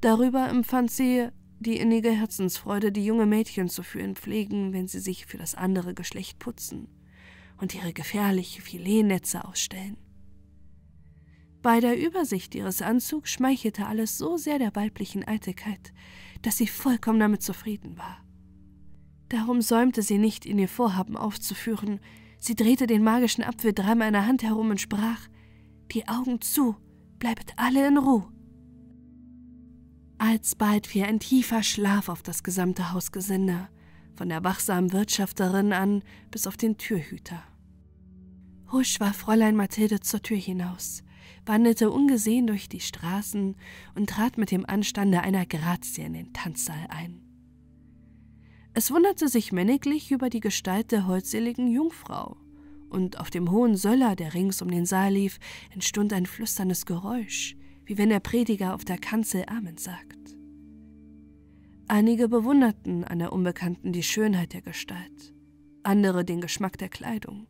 [0.00, 1.28] Darüber empfand sie
[1.60, 5.92] die innige Herzensfreude, die junge Mädchen zu führen pflegen, wenn sie sich für das andere
[5.92, 6.88] Geschlecht putzen
[7.58, 9.98] und ihre gefährliche Filetnetze ausstellen.
[11.60, 15.92] Bei der Übersicht ihres Anzugs schmeichelte alles so sehr der weiblichen Eitelkeit,
[16.40, 18.23] dass sie vollkommen damit zufrieden war.
[19.28, 22.00] Darum säumte sie nicht, in ihr Vorhaben aufzuführen.
[22.38, 25.28] Sie drehte den magischen Apfel dreimal in der Hand herum und sprach:
[25.92, 26.76] Die Augen zu,
[27.18, 28.28] bleibet alle in Ruhe.
[30.18, 33.68] Alsbald fiel ein tiefer Schlaf auf das gesamte Hausgesinde,
[34.14, 37.42] von der wachsamen Wirtschafterin an bis auf den Türhüter.
[38.72, 41.04] Husch war Fräulein Mathilde zur Tür hinaus
[41.46, 43.56] wanderte ungesehen durch die Straßen
[43.94, 47.23] und trat mit dem Anstande einer Grazie in den Tanzsaal ein.
[48.76, 52.36] Es wunderte sich männiglich über die Gestalt der holdseligen Jungfrau,
[52.90, 55.38] und auf dem hohen Söller, der rings um den Saal lief,
[55.72, 60.36] entstund ein flüsterndes Geräusch, wie wenn der Prediger auf der Kanzel Amen sagt.
[61.86, 65.32] Einige bewunderten an der Unbekannten die Schönheit der Gestalt,
[65.84, 67.46] andere den Geschmack der Kleidung,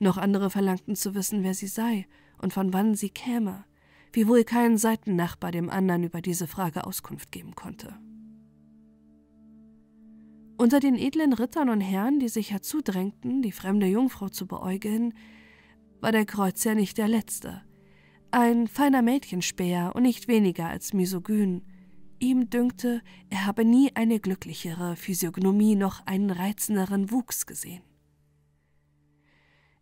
[0.00, 2.06] noch andere verlangten zu wissen, wer sie sei
[2.38, 3.64] und von wann sie käme,
[4.12, 7.94] wiewohl kein Seitennachbar dem anderen über diese Frage Auskunft geben konnte.
[10.62, 15.12] Unter den edlen Rittern und Herren, die sich herzudrängten, die fremde Jungfrau zu beäugeln,
[16.00, 17.62] war der Kreuzherr nicht der Letzte.
[18.30, 21.62] Ein feiner Mädchenspäher und nicht weniger als misogyn.
[22.20, 27.82] Ihm dünkte, er habe nie eine glücklichere Physiognomie noch einen reizenderen Wuchs gesehen.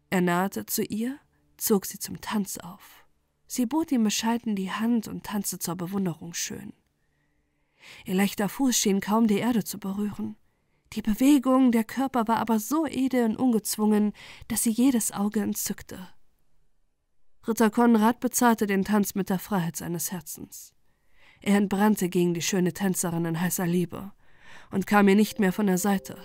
[0.08, 1.18] Er nahte zu ihr
[1.58, 3.04] zog sie zum Tanz auf.
[3.46, 6.72] Sie bot ihm bescheiden die Hand und tanzte zur Bewunderung schön.
[8.06, 10.36] Ihr leichter Fuß schien kaum die Erde zu berühren.
[10.92, 14.12] Die Bewegung, der Körper war aber so edel und ungezwungen,
[14.48, 16.08] dass sie jedes Auge entzückte.
[17.46, 20.74] Ritter Konrad bezahlte den Tanz mit der Freiheit seines Herzens.
[21.40, 24.12] Er entbrannte gegen die schöne Tänzerin in heißer Liebe
[24.70, 26.18] und kam ihr nicht mehr von der Seite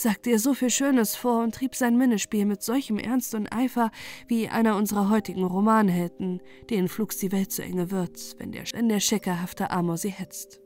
[0.00, 3.90] sagte ihr so viel Schönes vor und trieb sein Minnespiel mit solchem Ernst und Eifer
[4.26, 6.40] wie einer unserer heutigen Romanhelden,
[6.70, 10.59] denen flugs die Welt zu enge wird, wenn der, wenn der scheckerhafte Amor sie hetzt.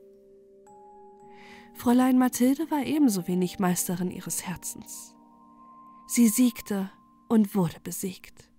[1.75, 5.13] Fräulein Mathilde war ebenso wenig Meisterin ihres Herzens.
[6.07, 6.89] Sie siegte
[7.27, 8.49] und wurde besiegt.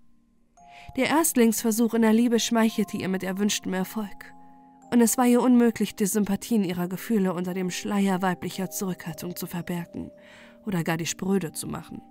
[0.97, 4.33] Der Erstlingsversuch in der Liebe schmeichelte ihr mit erwünschtem Erfolg,
[4.93, 9.47] und es war ihr unmöglich, die Sympathien ihrer Gefühle unter dem Schleier weiblicher Zurückhaltung zu
[9.47, 10.13] verbergen
[10.65, 12.03] oder gar die Spröde zu machen.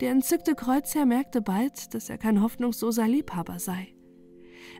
[0.00, 3.94] Der entzückte Kreuzherr merkte bald, dass er kein hoffnungsloser Liebhaber sei.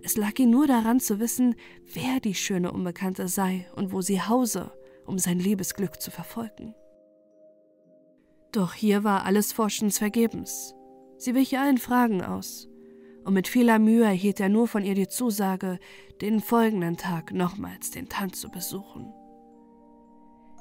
[0.03, 1.55] Es lag ihm nur daran zu wissen,
[1.93, 4.73] wer die schöne Unbekannte sei und wo sie hause,
[5.07, 6.75] um sein Liebesglück zu verfolgen.
[8.53, 10.75] Doch hier war alles Forschens vergebens.
[11.19, 12.69] Sie wich allen Fragen aus,
[13.25, 15.79] und mit vieler Mühe erhielt er nur von ihr die Zusage,
[16.21, 19.13] den folgenden Tag nochmals den Tanz zu besuchen.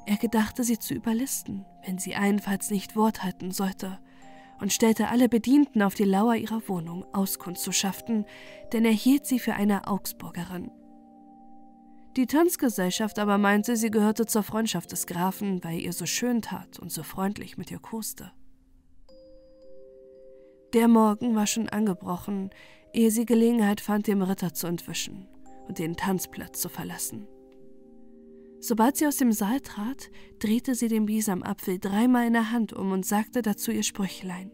[0.06, 4.00] Er gedachte sie zu überlisten, wenn sie allenfalls nicht Wort halten sollte,
[4.60, 8.26] und stellte alle Bedienten auf die Lauer ihrer Wohnung, Auskunft zu schaffen,
[8.72, 10.72] denn er hielt sie für eine Augsburgerin.
[12.16, 16.44] Die Tanzgesellschaft aber meinte, sie gehörte zur Freundschaft des Grafen, weil er ihr so schön
[16.44, 18.32] tat und so freundlich mit ihr koste.
[20.74, 22.52] Der Morgen war schon angebrochen,
[22.94, 25.28] ehe sie Gelegenheit fand, dem Ritter zu entwischen
[25.68, 27.28] und den Tanzplatz zu verlassen.
[28.60, 30.10] Sobald sie aus dem Saal trat,
[30.40, 34.52] drehte sie den Bisamapfel dreimal in der Hand um und sagte dazu ihr Sprüchlein.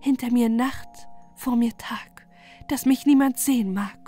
[0.00, 0.88] Hinter mir Nacht,
[1.36, 2.26] vor mir Tag,
[2.68, 4.03] dass mich niemand sehen mag.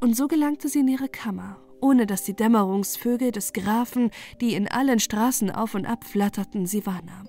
[0.00, 4.68] Und so gelangte sie in ihre Kammer, ohne dass die Dämmerungsvögel des Grafen, die in
[4.68, 7.28] allen Straßen auf und ab flatterten, sie wahrnahm.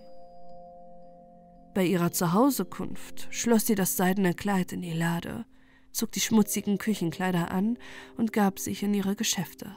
[1.73, 5.45] Bei ihrer Zuhausekunft schloss sie das seidene Kleid in die Lade
[5.97, 7.77] zog die schmutzigen Küchenkleider an
[8.15, 9.75] und gab sich in ihre Geschäfte.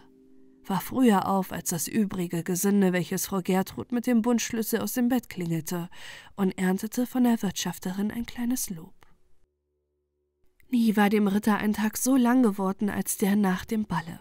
[0.66, 5.08] War früher auf als das übrige Gesinde, welches Frau Gertrud mit dem Bundschlüssel aus dem
[5.08, 5.88] Bett klingelte,
[6.36, 8.99] und erntete von der Wirtschafterin ein kleines Lob.
[10.70, 14.20] Nie war dem Ritter ein Tag so lang geworden als der nach dem Balle.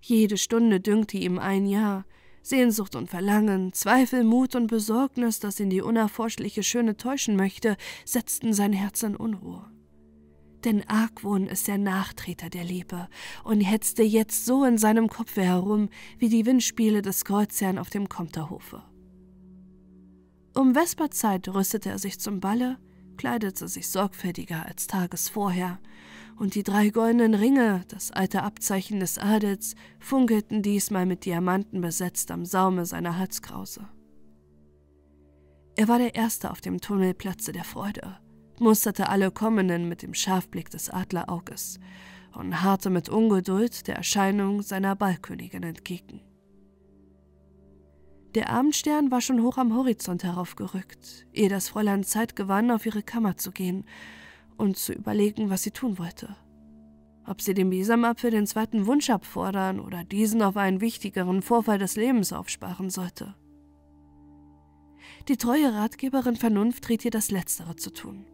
[0.00, 2.04] Jede Stunde dünkte ihm ein Jahr,
[2.42, 8.52] Sehnsucht und Verlangen, Zweifel, Mut und Besorgnis, das ihn die unerforschliche Schöne täuschen möchte, setzten
[8.52, 9.72] sein Herz in Unruhe
[10.64, 13.08] denn Argwohn ist der Nachtreter der Liebe
[13.44, 18.08] und hetzte jetzt so in seinem Kopfe herum wie die Windspiele des Kreuzherrn auf dem
[18.08, 18.82] Komterhofe.
[20.54, 22.78] Um Vesperzeit rüstete er sich zum Balle,
[23.16, 25.78] kleidete sich sorgfältiger als tages vorher,
[26.36, 32.30] und die drei goldenen Ringe, das alte Abzeichen des Adels, funkelten diesmal mit Diamanten besetzt
[32.30, 33.88] am Saume seiner Halskrause.
[35.76, 38.18] Er war der Erste auf dem Tunnelplatze der Freude,
[38.58, 41.78] musterte alle Kommenden mit dem Scharfblick des Adlerauges
[42.34, 46.20] und harrte mit Ungeduld der Erscheinung seiner Ballkönigin entgegen.
[48.34, 53.02] Der Abendstern war schon hoch am Horizont heraufgerückt, ehe das Fräulein Zeit gewann, auf ihre
[53.02, 53.84] Kammer zu gehen
[54.56, 56.34] und zu überlegen, was sie tun wollte.
[57.26, 61.96] Ob sie dem Besamapfel den zweiten Wunsch abfordern oder diesen auf einen wichtigeren Vorfall des
[61.96, 63.34] Lebens aufsparen sollte.
[65.28, 68.24] Die treue Ratgeberin Vernunft riet ihr das Letztere zu tun.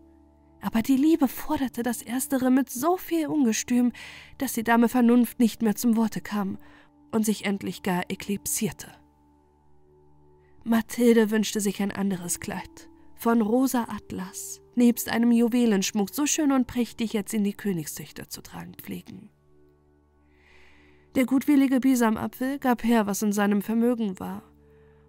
[0.61, 3.93] Aber die Liebe forderte das Erstere mit so viel Ungestüm,
[4.39, 6.59] dass die Dame Vernunft nicht mehr zum Worte kam
[7.11, 8.98] und sich endlich gar eklipsierte.
[10.65, 16.67] Mathilde wünschte sich ein anderes Kleid, von rosa Atlas, nebst einem Juwelenschmuck so schön und
[16.67, 19.31] prächtig jetzt in die Königszüchter zu tragen pflegen.
[21.15, 24.43] Der gutwillige Bisamapfel gab her, was in seinem Vermögen war,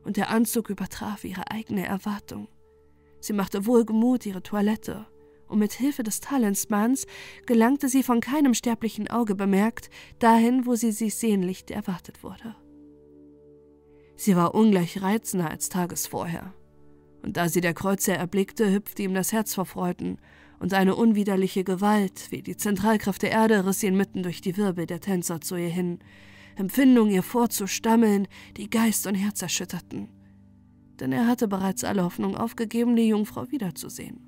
[0.03, 2.47] und der Anzug übertraf ihre eigene Erwartung.
[3.19, 5.05] Sie machte wohlgemut ihre Toilette
[5.49, 7.05] und mit Hilfe des Talismans
[7.45, 9.89] gelangte sie von keinem sterblichen Auge bemerkt
[10.19, 12.55] dahin, wo sie sich sehnlich erwartet wurde.
[14.19, 16.53] Sie war ungleich reizender als tages vorher,
[17.23, 20.17] und da sie der Kreuzer erblickte, hüpfte ihm das Herz vor Freuden,
[20.59, 24.87] und eine unwiderliche Gewalt, wie die Zentralkraft der Erde, riss ihn mitten durch die Wirbel
[24.87, 25.99] der Tänzer zu ihr hin,
[26.57, 30.09] Empfindungen ihr vorzustammeln, die Geist und Herz erschütterten.
[30.99, 34.19] Denn er hatte bereits alle Hoffnung aufgegeben, die Jungfrau wiederzusehen.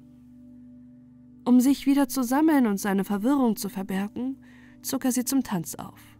[1.43, 4.41] Um sich wieder zu sammeln und seine Verwirrung zu verbergen,
[4.83, 6.10] zog er sie zum Tanz auf.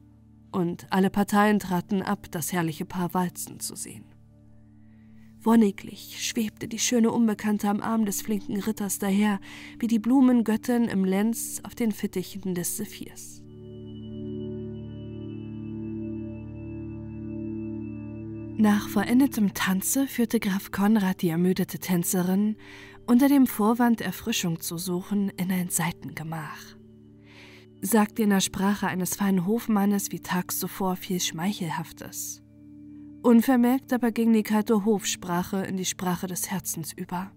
[0.52, 4.06] Und alle Parteien traten ab, das herrliche Paar walzen zu sehen.
[5.44, 9.40] Wonniglich schwebte die schöne Unbekannte am Arm des flinken Ritters daher,
[9.80, 13.42] wie die Blumengöttin im Lenz auf den Fittichen des Sephirs.
[18.62, 22.58] Nach vollendetem Tanze führte Graf Konrad die ermüdete Tänzerin
[23.08, 26.76] unter dem Vorwand, Erfrischung zu suchen, in ein Seitengemach.
[27.84, 32.44] Sagte in der Sprache eines feinen Hofmannes wie tags zuvor viel Schmeichelhaftes.
[33.24, 37.32] Unvermerkt aber ging die kalte Hofsprache in die Sprache des Herzens über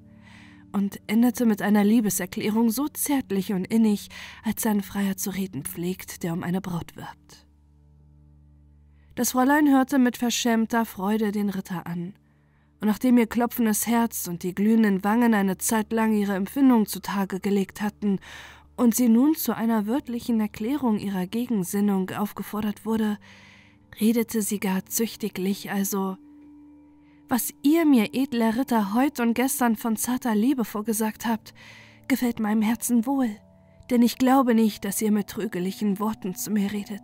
[0.72, 4.08] und endete mit einer Liebeserklärung so zärtlich und innig,
[4.42, 7.46] als ein Freier zu reden pflegt, der um eine Braut wirbt.
[9.14, 12.12] Das Fräulein hörte mit verschämter Freude den Ritter an
[12.82, 17.40] und nachdem ihr klopfendes Herz und die glühenden Wangen eine Zeit lang ihre Empfindung zutage
[17.40, 18.18] gelegt hatten
[18.76, 23.18] und sie nun zu einer wörtlichen Erklärung ihrer Gegensinnung aufgefordert wurde,
[24.00, 26.16] redete sie gar züchtiglich, also
[27.28, 31.54] Was ihr mir, edler Ritter, heut und gestern von zarter Liebe vorgesagt habt,
[32.08, 33.30] gefällt meinem Herzen wohl,
[33.90, 37.02] denn ich glaube nicht, dass ihr mit trügerlichen Worten zu mir redet.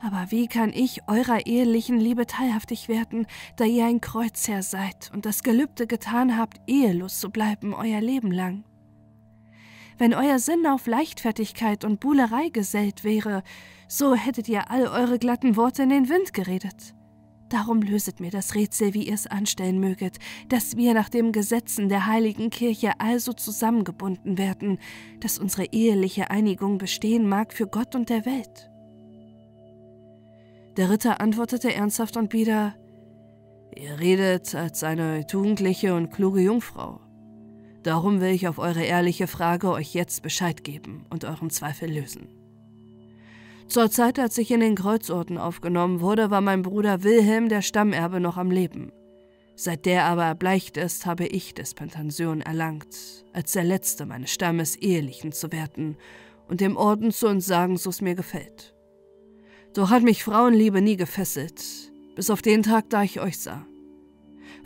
[0.00, 3.26] Aber wie kann ich eurer ehelichen Liebe teilhaftig werden,
[3.56, 8.30] da ihr ein Kreuzherr seid und das Gelübde getan habt, ehelos zu bleiben euer Leben
[8.30, 8.64] lang?
[9.98, 13.42] Wenn euer Sinn auf Leichtfertigkeit und Buhlerei gesellt wäre,
[13.88, 16.94] so hättet ihr all eure glatten Worte in den Wind geredet.
[17.48, 20.18] Darum löset mir das Rätsel, wie ihr es anstellen möget,
[20.48, 24.78] dass wir nach den Gesetzen der heiligen Kirche also zusammengebunden werden,
[25.20, 28.70] dass unsere eheliche Einigung bestehen mag für Gott und der Welt.
[30.76, 32.74] Der Ritter antwortete ernsthaft und bieder,
[33.74, 37.00] Ihr redet als eine tugendliche und kluge Jungfrau.
[37.86, 42.26] Darum will ich auf eure ehrliche Frage euch jetzt Bescheid geben und euren Zweifel lösen.
[43.68, 48.18] Zur Zeit, als ich in den Kreuzorden aufgenommen wurde, war mein Bruder Wilhelm, der Stammerbe,
[48.18, 48.90] noch am Leben.
[49.54, 55.30] Seit der aber erbleicht ist, habe ich Dispension erlangt, als der letzte meines Stammes Ehelichen
[55.30, 55.96] zu werden
[56.48, 58.74] und dem Orden zu entsagen, so es mir gefällt.
[59.74, 61.62] Doch hat mich Frauenliebe nie gefesselt,
[62.16, 63.64] bis auf den Tag, da ich euch sah.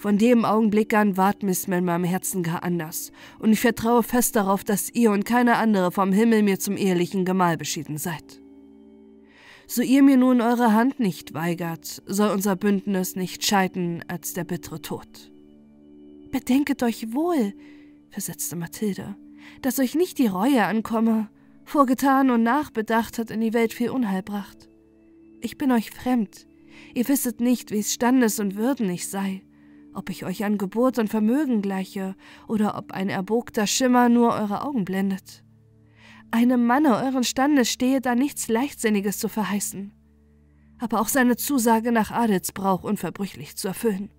[0.00, 4.02] Von dem Augenblick an ward miss mir in meinem Herzen gar anders, und ich vertraue
[4.02, 8.40] fest darauf, dass ihr und keine andere vom Himmel mir zum ehelichen Gemahl beschieden seid.
[9.66, 14.44] So ihr mir nun eure Hand nicht weigert, soll unser Bündnis nicht scheiden als der
[14.44, 15.30] bittere Tod.
[16.30, 17.52] Bedenket euch wohl,
[18.08, 19.16] versetzte Mathilde,
[19.60, 21.28] dass euch nicht die Reue ankomme.
[21.64, 24.70] Vorgetan und nachbedacht hat in die Welt viel Unheil bracht.
[25.42, 26.46] Ich bin euch fremd.
[26.94, 29.42] Ihr wisset nicht, wie's Standes und Würden ich sei,
[29.94, 32.14] ob ich euch an Geburt und Vermögen gleiche
[32.48, 35.44] oder ob ein erbogter Schimmer nur eure Augen blendet.
[36.30, 39.92] Einem Manne euren Standes stehe da nichts Leichtsinniges zu verheißen,
[40.78, 44.10] aber auch seine Zusage nach Adelsbrauch unverbrüchlich zu erfüllen.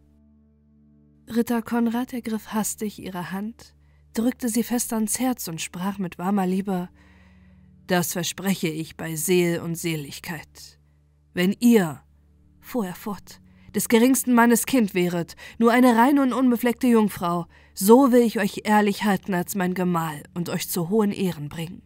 [1.34, 3.74] Ritter Konrad ergriff hastig ihre Hand,
[4.14, 6.90] drückte sie fest ans Herz und sprach mit warmer Liebe
[7.88, 10.80] Das verspreche ich bei Seel und Seligkeit.
[11.34, 12.02] Wenn ihr,
[12.60, 13.41] fuhr er fort,
[13.76, 18.62] des geringsten Mannes Kind wäret, nur eine reine und unbefleckte Jungfrau, so will ich euch
[18.66, 21.82] ehrlich halten als mein Gemahl und euch zu hohen Ehren bringen.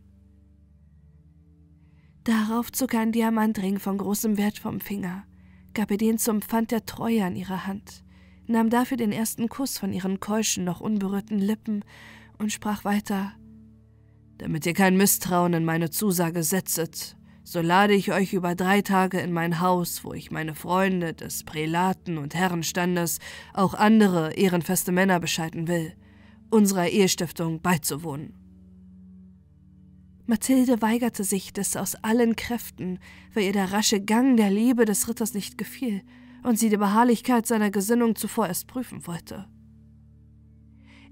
[2.24, 5.26] Darauf zog er einen Diamantring von großem Wert vom Finger,
[5.74, 8.04] gab ihr den zum Pfand der Treue an ihre Hand,
[8.48, 11.84] nahm dafür den ersten Kuss von ihren keuschen, noch unberührten Lippen
[12.40, 13.34] und sprach weiter:
[14.40, 17.16] Damit ihr kein Misstrauen in meine Zusage setzet,
[17.46, 21.44] so lade ich euch über drei Tage in mein Haus, wo ich meine Freunde des
[21.44, 23.20] Prälaten und Herrenstandes,
[23.54, 25.94] auch andere ehrenfeste Männer bescheiden will,
[26.50, 28.34] unserer Ehestiftung beizuwohnen.
[30.26, 32.98] Mathilde weigerte sich des aus allen Kräften,
[33.36, 36.02] weil ihr der rasche Gang der Liebe des Ritters nicht gefiel
[36.42, 39.48] und sie die Beharrlichkeit seiner Gesinnung zuvor erst prüfen wollte.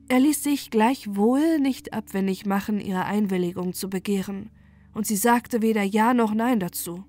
[0.08, 4.50] Er ließ sich gleichwohl nicht abwendig machen, ihre Einwilligung zu begehren,
[4.94, 7.04] und sie sagte weder Ja noch Nein dazu.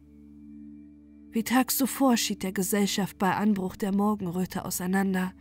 [1.31, 5.33] Wie tags zuvor schied der Gesellschaft bei Anbruch der Morgenröte auseinander.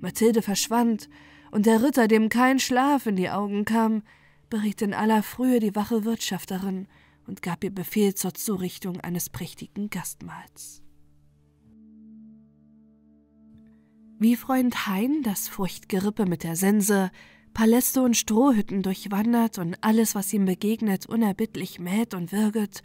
[0.00, 1.08] Mathilde verschwand,
[1.50, 4.02] und der Ritter, dem kein Schlaf in die Augen kam,
[4.50, 6.86] beriet in aller Frühe die wache Wirtschafterin
[7.26, 10.82] und gab ihr Befehl zur Zurichtung eines prächtigen Gastmahls.
[14.18, 17.10] Wie Freund Hein das Furchtgerippe mit der Sense,
[17.56, 22.82] Paläste und Strohhütten durchwandert und alles, was ihm begegnet, unerbittlich mäht und wirget,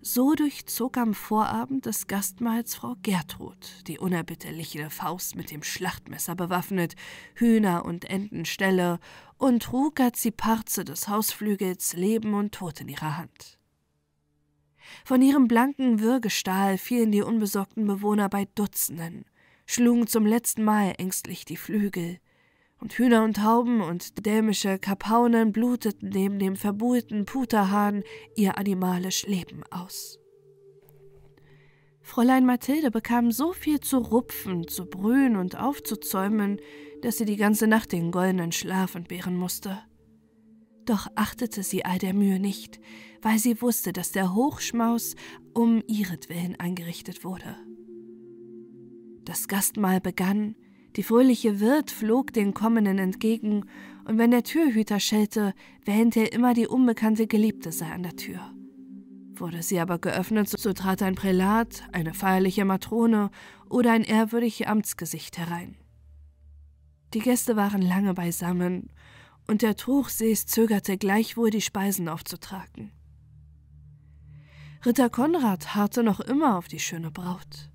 [0.00, 6.96] so durchzog am Vorabend des Gastmahls Frau Gertrud, die unerbitterliche Faust mit dem Schlachtmesser bewaffnet,
[7.36, 8.98] Hühner und Entenställe
[9.36, 13.56] und trug als die Parze des Hausflügels Leben und Tod in ihrer Hand.
[15.04, 19.26] Von ihrem blanken Würgestahl fielen die unbesorgten Bewohner bei Dutzenden,
[19.64, 22.18] schlugen zum letzten Mal ängstlich die Flügel,
[22.80, 28.02] und Hühner und Tauben und dämische Kapaunen bluteten neben dem verbuhlten Puterhahn
[28.36, 30.18] ihr animalisch Leben aus.
[32.00, 36.58] Fräulein Mathilde bekam so viel zu rupfen, zu brühen und aufzuzäumen,
[37.02, 39.78] dass sie die ganze Nacht den goldenen Schlaf entbehren musste.
[40.86, 42.80] Doch achtete sie all der Mühe nicht,
[43.20, 45.16] weil sie wusste, dass der Hochschmaus
[45.52, 47.56] um ihretwillen eingerichtet wurde.
[49.24, 50.56] Das Gastmahl begann,
[50.96, 53.64] die fröhliche Wirt flog den Kommenden entgegen,
[54.04, 55.52] und wenn der Türhüter schellte,
[55.84, 58.40] wähnte er immer die unbekannte Geliebte sei an der Tür.
[59.34, 63.30] Wurde sie aber geöffnet, so trat ein Prälat, eine feierliche Matrone
[63.68, 65.76] oder ein ehrwürdig Amtsgesicht herein.
[67.14, 68.90] Die Gäste waren lange beisammen,
[69.46, 72.92] und der Truchsees zögerte gleichwohl, die Speisen aufzutragen.
[74.84, 77.70] Ritter Konrad harrte noch immer auf die schöne Braut.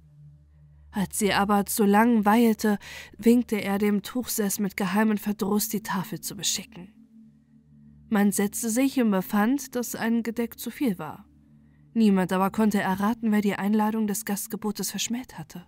[0.94, 2.78] Als sie aber zu lang weilte,
[3.18, 6.94] winkte er dem Tuchsess mit geheimem Verdruss, die Tafel zu beschicken.
[8.10, 11.26] Man setzte sich und befand, dass ein Gedeck zu viel war.
[11.96, 15.66] Niemand aber konnte erraten, wer die Einladung des Gastgebotes verschmäht hatte.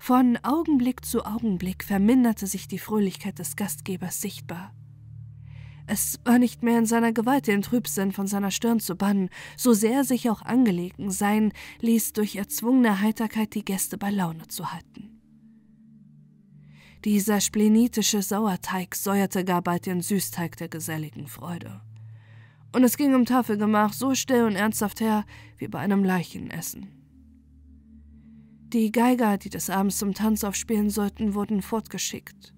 [0.00, 4.74] Von Augenblick zu Augenblick verminderte sich die Fröhlichkeit des Gastgebers sichtbar.
[5.92, 9.72] Es war nicht mehr in seiner Gewalt, den Trübsinn von seiner Stirn zu bannen, so
[9.72, 15.20] sehr sich auch angelegen sein ließ, durch erzwungene Heiterkeit die Gäste bei Laune zu halten.
[17.04, 21.80] Dieser splenitische Sauerteig säuerte gar bald den Süßteig der geselligen Freude.
[22.72, 25.24] Und es ging im Tafelgemach so still und ernsthaft her
[25.58, 26.86] wie bei einem Leichenessen.
[28.68, 32.54] Die Geiger, die des Abends zum Tanz aufspielen sollten, wurden fortgeschickt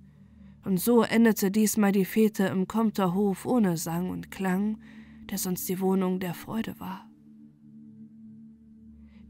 [0.64, 4.78] und so endete diesmal die Fete im Komterhof ohne Sang und Klang,
[5.30, 7.08] der sonst die Wohnung der Freude war.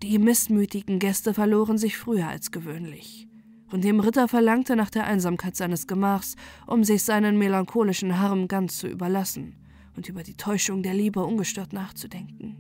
[0.02, 3.28] Die missmütigen Gäste verloren sich früher als gewöhnlich,
[3.70, 6.34] und dem Ritter verlangte nach der Einsamkeit seines Gemachs,
[6.66, 9.54] um sich seinen melancholischen Harm ganz zu überlassen
[9.96, 12.56] und über die Täuschung der Liebe ungestört nachzudenken.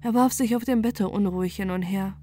[0.00, 2.16] Er warf sich auf dem Bette unruhig hin und her,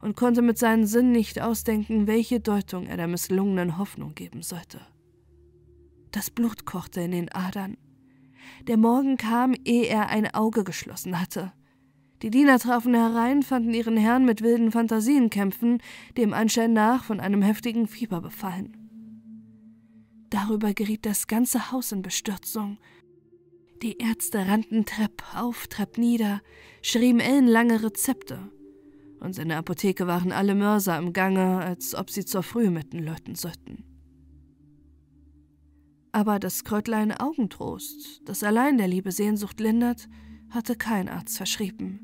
[0.00, 4.80] und konnte mit seinen Sinnen nicht ausdenken, welche Deutung er der misslungenen Hoffnung geben sollte.
[6.12, 7.76] Das Blut kochte in den Adern.
[8.66, 11.52] Der Morgen kam, ehe er ein Auge geschlossen hatte.
[12.22, 15.78] Die Diener trafen herein, fanden ihren Herrn mit wilden Fantasien kämpfen,
[16.16, 18.76] dem Anschein nach von einem heftigen Fieber befallen.
[20.28, 22.78] Darüber geriet das ganze Haus in Bestürzung.
[23.82, 26.42] Die Ärzte rannten Trepp auf, Trepp nieder,
[26.82, 28.50] schrieben ellenlange Rezepte,
[29.20, 33.34] und in der Apotheke waren alle Mörser im Gange, als ob sie zur Frühmitten läuten
[33.34, 33.84] sollten.
[36.12, 40.08] Aber das Kräutlein Augentrost, das allein der Liebe Sehnsucht lindert,
[40.48, 42.00] hatte kein Arzt verschrieben.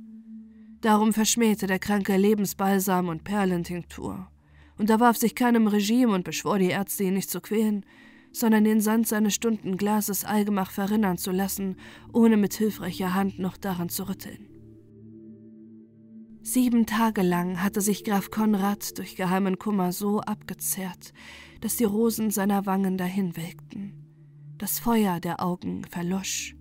[0.81, 4.29] Darum verschmähte der Kranke Lebensbalsam und Perlentinktur,
[4.79, 7.85] unterwarf sich keinem Regime und beschwor die Ärzte, ihn nicht zu quälen,
[8.31, 11.77] sondern den Sand seines Stundenglases allgemach verrinnern zu lassen,
[12.13, 14.56] ohne mit hilfreicher Hand noch daran zu rütteln.
[16.49, 21.13] Sieben Tage lang hatte sich Graf Konrad durch geheimen Kummer so abgezehrt,
[21.61, 26.55] dass die Rosen seiner Wangen dahinwelkten, das Feuer der Augen verlosch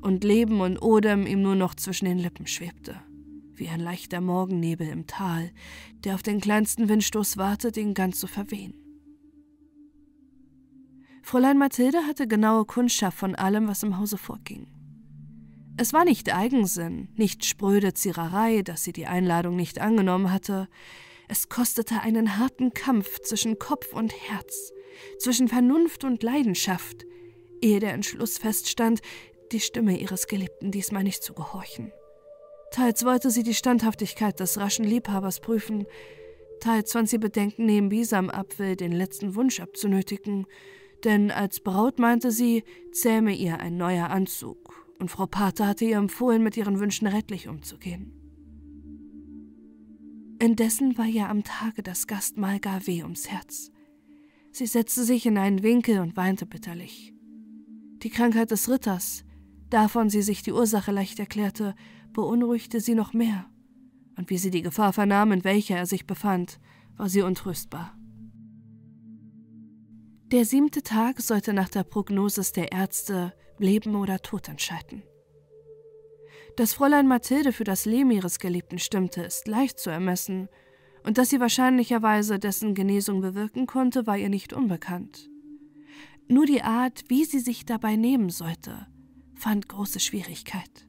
[0.00, 3.00] und Leben und Odem ihm nur noch zwischen den Lippen schwebte,
[3.54, 5.52] wie ein leichter Morgennebel im Tal,
[6.02, 8.74] der auf den kleinsten Windstoß wartet, ihn ganz zu verwehen.
[11.22, 14.66] Fräulein Mathilde hatte genaue Kundschaft von allem, was im Hause vorging.
[15.80, 20.66] Es war nicht Eigensinn, nicht spröde Ziererei, dass sie die Einladung nicht angenommen hatte.
[21.28, 24.72] Es kostete einen harten Kampf zwischen Kopf und Herz,
[25.20, 27.06] zwischen Vernunft und Leidenschaft,
[27.62, 29.02] ehe der Entschluss feststand,
[29.52, 31.92] die Stimme ihres Geliebten diesmal nicht zu gehorchen.
[32.72, 35.86] Teils wollte sie die Standhaftigkeit des raschen Liebhabers prüfen,
[36.58, 40.48] teils fand sie Bedenken neben Bisamapfel den letzten Wunsch abzunötigen,
[41.04, 45.96] denn als Braut meinte sie, zähme ihr ein neuer Anzug und Frau Pater hatte ihr
[45.96, 48.12] empfohlen, mit ihren Wünschen rettlich umzugehen.
[50.40, 53.72] Indessen war ihr am Tage das Gastmahl gar weh ums Herz.
[54.52, 57.12] Sie setzte sich in einen Winkel und weinte bitterlich.
[58.02, 59.24] Die Krankheit des Ritters,
[59.68, 61.74] davon sie sich die Ursache leicht erklärte,
[62.12, 63.46] beunruhigte sie noch mehr,
[64.16, 66.60] und wie sie die Gefahr vernahm, in welcher er sich befand,
[66.96, 67.97] war sie untröstbar.
[70.30, 75.02] Der siebte Tag sollte nach der Prognosis der Ärzte Leben oder Tod entscheiden.
[76.54, 80.50] Dass Fräulein Mathilde für das Leben ihres Geliebten stimmte, ist leicht zu ermessen,
[81.02, 85.30] und dass sie wahrscheinlicherweise dessen Genesung bewirken konnte, war ihr nicht unbekannt.
[86.26, 88.86] Nur die Art, wie sie sich dabei nehmen sollte,
[89.34, 90.86] fand große Schwierigkeit.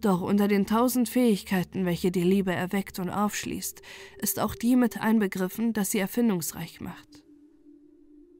[0.00, 3.82] Doch unter den tausend Fähigkeiten, welche die Liebe erweckt und aufschließt,
[4.22, 7.25] ist auch die mit einbegriffen, dass sie erfindungsreich macht.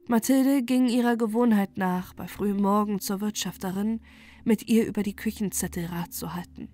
[0.09, 3.99] Mathilde ging ihrer Gewohnheit nach, bei frühem Morgen zur Wirtschafterin,
[4.45, 6.69] mit ihr über die Küchenzettel Rat zu halten.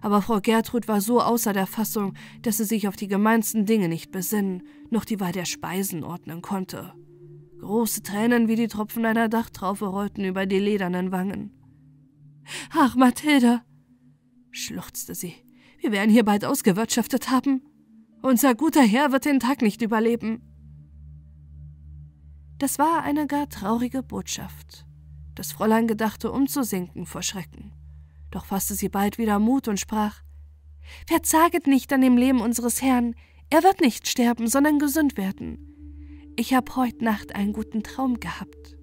[0.00, 3.88] Aber Frau Gertrud war so außer der Fassung, dass sie sich auf die gemeinsten Dinge
[3.88, 6.92] nicht besinnen, noch die Wahl der Speisen ordnen konnte.
[7.60, 11.52] Große Tränen wie die Tropfen einer Dachtraufe rollten über die ledernen Wangen.
[12.72, 13.62] Ach, Mathilde,
[14.50, 15.34] schluchzte sie,
[15.80, 17.62] wir werden hier bald ausgewirtschaftet haben.
[18.22, 20.47] Unser guter Herr wird den Tag nicht überleben.
[22.58, 24.84] Das war eine gar traurige Botschaft.
[25.36, 27.72] Das Fräulein gedachte umzusinken vor Schrecken.
[28.32, 30.22] Doch fasste sie bald wieder Mut und sprach
[31.06, 33.14] Verzaget nicht an dem Leben unseres Herrn,
[33.50, 36.34] er wird nicht sterben, sondern gesund werden.
[36.36, 38.76] Ich habe heut Nacht einen guten Traum gehabt.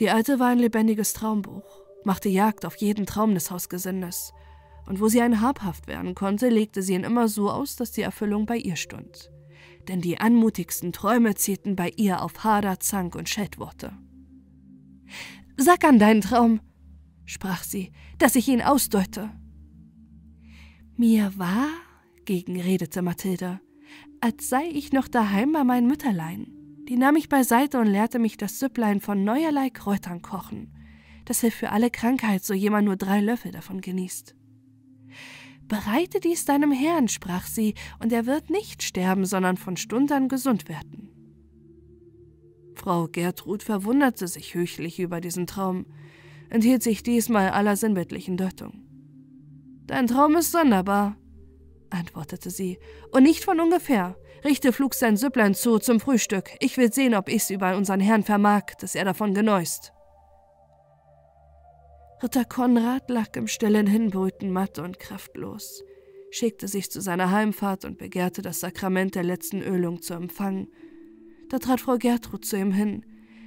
[0.00, 4.32] Die Alte war ein lebendiges Traumbuch, machte Jagd auf jeden Traum des Hausgesindes,
[4.86, 8.02] und wo sie ein habhaft werden konnte, legte sie ihn immer so aus, dass die
[8.02, 9.30] Erfüllung bei ihr stund.
[9.88, 13.92] Denn die anmutigsten Träume zielten bei ihr auf Hader, Zank und Scheldworte.
[15.56, 16.60] Sag an deinen Traum,
[17.24, 19.30] sprach sie, dass ich ihn ausdeute.
[20.96, 21.68] Mir war,
[22.24, 23.60] gegenredete Mathilde,
[24.20, 26.52] als sei ich noch daheim bei meinen Mütterlein.
[26.88, 30.72] Die nahm ich beiseite und lehrte mich das Süpplein von neuerlei Kräutern kochen.
[31.24, 34.36] Das hilft für alle Krankheit, so jemand nur drei Löffel davon genießt.
[35.68, 40.28] Bereite dies deinem Herrn, sprach sie, und er wird nicht sterben, sondern von Stund an
[40.28, 41.10] gesund werden.
[42.76, 45.86] Frau Gertrud verwunderte sich höchlich über diesen Traum,
[46.50, 48.82] enthielt sich diesmal aller sinnbildlichen Deutung.
[49.86, 51.16] Dein Traum ist sonderbar,
[51.90, 52.78] antwortete sie,
[53.10, 54.16] und nicht von ungefähr.
[54.44, 56.50] Richte flugs dein Süpplein zu zum Frühstück.
[56.60, 59.92] Ich will sehen, ob ich's über unseren Herrn vermag, dass er davon genäust.
[62.22, 65.84] Ritter Konrad lag im stillen Hinbrüten matt und kraftlos,
[66.30, 70.68] schickte sich zu seiner Heimfahrt und begehrte das Sakrament der letzten Ölung zu empfangen.
[71.50, 73.04] Da trat Frau Gertrud zu ihm hin,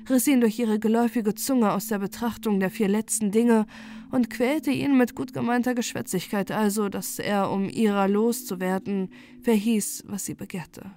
[0.08, 3.66] riss ihn durch ihre geläufige Zunge aus der Betrachtung der vier letzten Dinge
[4.12, 9.10] und quälte ihn mit gut gemeinter Geschwätzigkeit also, dass er, um ihrer loszuwerden,
[9.42, 10.92] verhieß, was sie begehrte.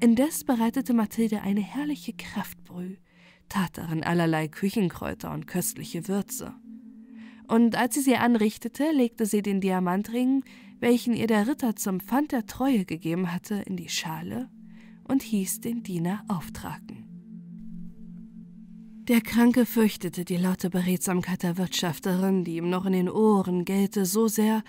[0.00, 2.96] Indes bereitete Mathilde eine herrliche Kraftbrühe,
[3.48, 6.54] tat darin allerlei Küchenkräuter und köstliche Würze.
[7.46, 10.44] Und als sie sie anrichtete, legte sie den Diamantring,
[10.80, 14.48] welchen ihr der Ritter zum Pfand der Treue gegeben hatte, in die Schale
[15.04, 17.04] und hieß den Diener auftragen.
[19.08, 24.04] Der Kranke fürchtete die laute Beredsamkeit der Wirtschafterin, die ihm noch in den Ohren gellte,
[24.04, 24.62] so sehr,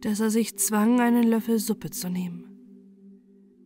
[0.00, 2.44] dass er sich zwang, einen Löffel Suppe zu nehmen.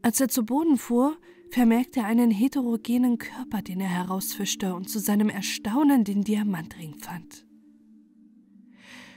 [0.00, 1.18] Als er zu Boden fuhr,
[1.50, 7.46] vermerkte er einen heterogenen Körper, den er herausfischte und zu seinem Erstaunen den Diamantring fand.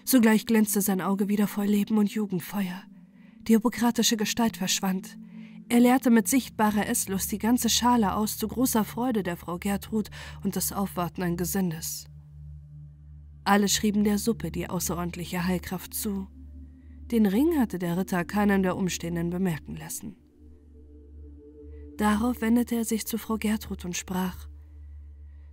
[0.06, 2.84] Sogleich glänzte sein Auge wieder voll Leben und Jugendfeuer.
[3.42, 5.18] Die hippokratische Gestalt verschwand.
[5.70, 10.10] Er leerte mit sichtbarer Esslust die ganze Schale aus, zu großer Freude der Frau Gertrud
[10.44, 12.06] und des aufwartenden Gesindes.
[13.44, 16.28] Alle schrieben der Suppe die außerordentliche Heilkraft zu.
[17.12, 20.16] Den Ring hatte der Ritter keinen der Umstehenden bemerken lassen.
[21.98, 24.48] Darauf wendete er sich zu Frau Gertrud und sprach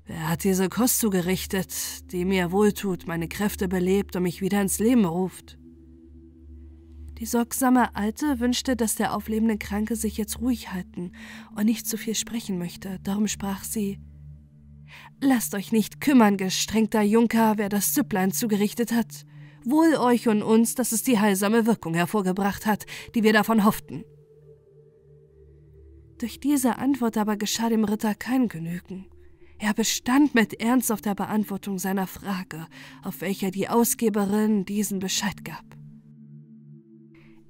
[0.06, 4.78] Wer hat diese Kost zugerichtet, die mir wohltut, meine Kräfte belebt und mich wieder ins
[4.78, 5.56] Leben ruft?
[7.18, 11.12] Die sorgsame Alte wünschte, dass der auflebende Kranke sich jetzt ruhig halten
[11.56, 12.98] und nicht zu viel sprechen möchte.
[13.02, 13.98] Darum sprach sie
[15.20, 19.24] Lasst euch nicht kümmern, gestrengter Junker, wer das Süpplein zugerichtet hat.
[19.64, 22.84] Wohl euch und uns, dass es die heilsame Wirkung hervorgebracht hat,
[23.14, 24.04] die wir davon hofften.
[26.18, 29.06] Durch diese Antwort aber geschah dem Ritter kein Genügen.
[29.58, 32.66] Er bestand mit Ernst auf der Beantwortung seiner Frage,
[33.02, 35.64] auf welcher die Ausgeberin diesen Bescheid gab.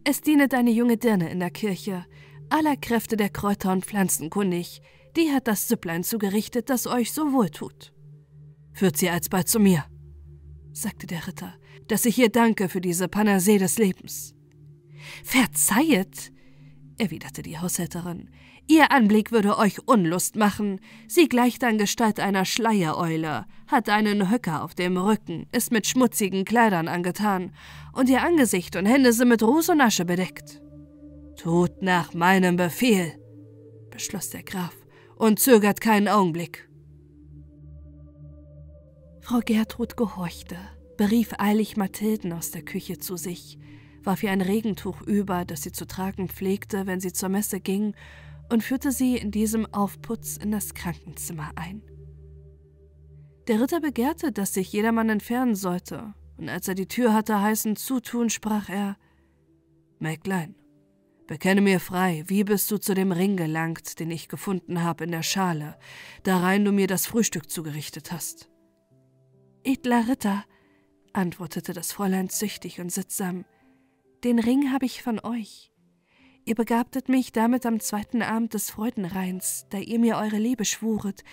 [0.05, 2.05] Es dienet eine junge Dirne in der Kirche,
[2.51, 4.83] aller Kräfte der Kräuter und Pflanzen kundig,
[5.17, 7.93] die hat das Süpplein zugerichtet, das euch so wohl tut.
[8.73, 9.85] Führt sie alsbald zu mir,
[10.73, 11.55] sagte der Ritter,
[11.89, 14.35] dass ich ihr danke für diese Panasee des Lebens.
[15.23, 16.33] Verzeihet,
[16.99, 18.31] erwiderte die Haushälterin,
[18.67, 20.81] Ihr Anblick würde euch Unlust machen.
[21.07, 26.45] Sie gleicht an Gestalt einer Schleiereule, hat einen Höcker auf dem Rücken, ist mit schmutzigen
[26.45, 27.53] Kleidern angetan,
[27.93, 30.63] und ihr Angesicht und Hände sind mit Ruß und Asche bedeckt.
[31.37, 33.13] Tut nach meinem Befehl,
[33.91, 34.75] beschloss der Graf,
[35.17, 36.69] und zögert keinen Augenblick.
[39.21, 40.57] Frau Gertrud gehorchte,
[40.97, 43.59] berief eilig Mathilden aus der Küche zu sich,
[44.03, 47.95] warf ihr ein Regentuch über, das sie zu tragen pflegte, wenn sie zur Messe ging,
[48.55, 51.83] und führte sie in diesem Aufputz in das Krankenzimmer ein.
[53.49, 57.75] Der Ritter begehrte, dass sich jedermann entfernen sollte, und als er die Tür hatte heißen
[57.75, 58.97] zutun, sprach er
[59.99, 60.55] Mäglein,
[61.27, 65.11] bekenne mir frei, wie bist du zu dem Ring gelangt, den ich gefunden habe in
[65.11, 65.77] der Schale,
[66.23, 68.51] darein du mir das Frühstück zugerichtet hast.
[69.65, 70.45] Edler Ritter,
[71.13, 73.47] antwortete das Fräulein züchtig und sittsam,
[74.23, 75.74] den Ring habe ich von euch.
[76.47, 81.25] Ihr begabtet mich damit am zweiten Abend des Freudenreins, da ihr mir eure Liebe schwuret.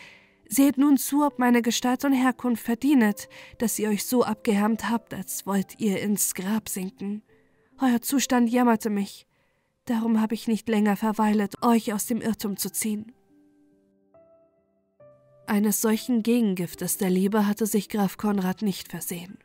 [0.47, 3.27] Seht nun zu, ob meine Gestalt und Herkunft verdienet,
[3.57, 7.23] dass ihr euch so abgehärmt habt, als wollt ihr ins Grab sinken.
[7.79, 9.27] Euer Zustand jammerte mich.
[9.85, 13.11] Darum habe ich nicht länger verweilet, euch aus dem Irrtum zu ziehen.
[15.45, 19.39] Eines solchen Gegengiftes der Liebe hatte sich Graf Konrad nicht versehen.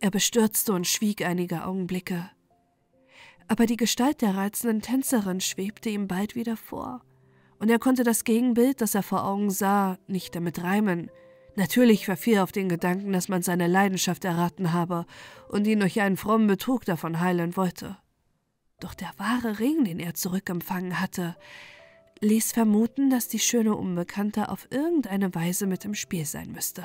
[0.00, 2.30] Er bestürzte und schwieg einige Augenblicke
[3.50, 7.02] aber die Gestalt der reizenden Tänzerin schwebte ihm bald wieder vor,
[7.58, 11.10] und er konnte das Gegenbild, das er vor Augen sah, nicht damit reimen,
[11.56, 15.04] Natürlich verfiel er auf den Gedanken, dass man seine Leidenschaft erraten habe
[15.48, 17.98] und ihn durch einen frommen Betrug davon heilen wollte.
[18.80, 21.36] Doch der wahre Ring, den er zurückempfangen hatte,
[22.20, 26.84] ließ vermuten, dass die schöne Unbekannte auf irgendeine Weise mit im Spiel sein müsste.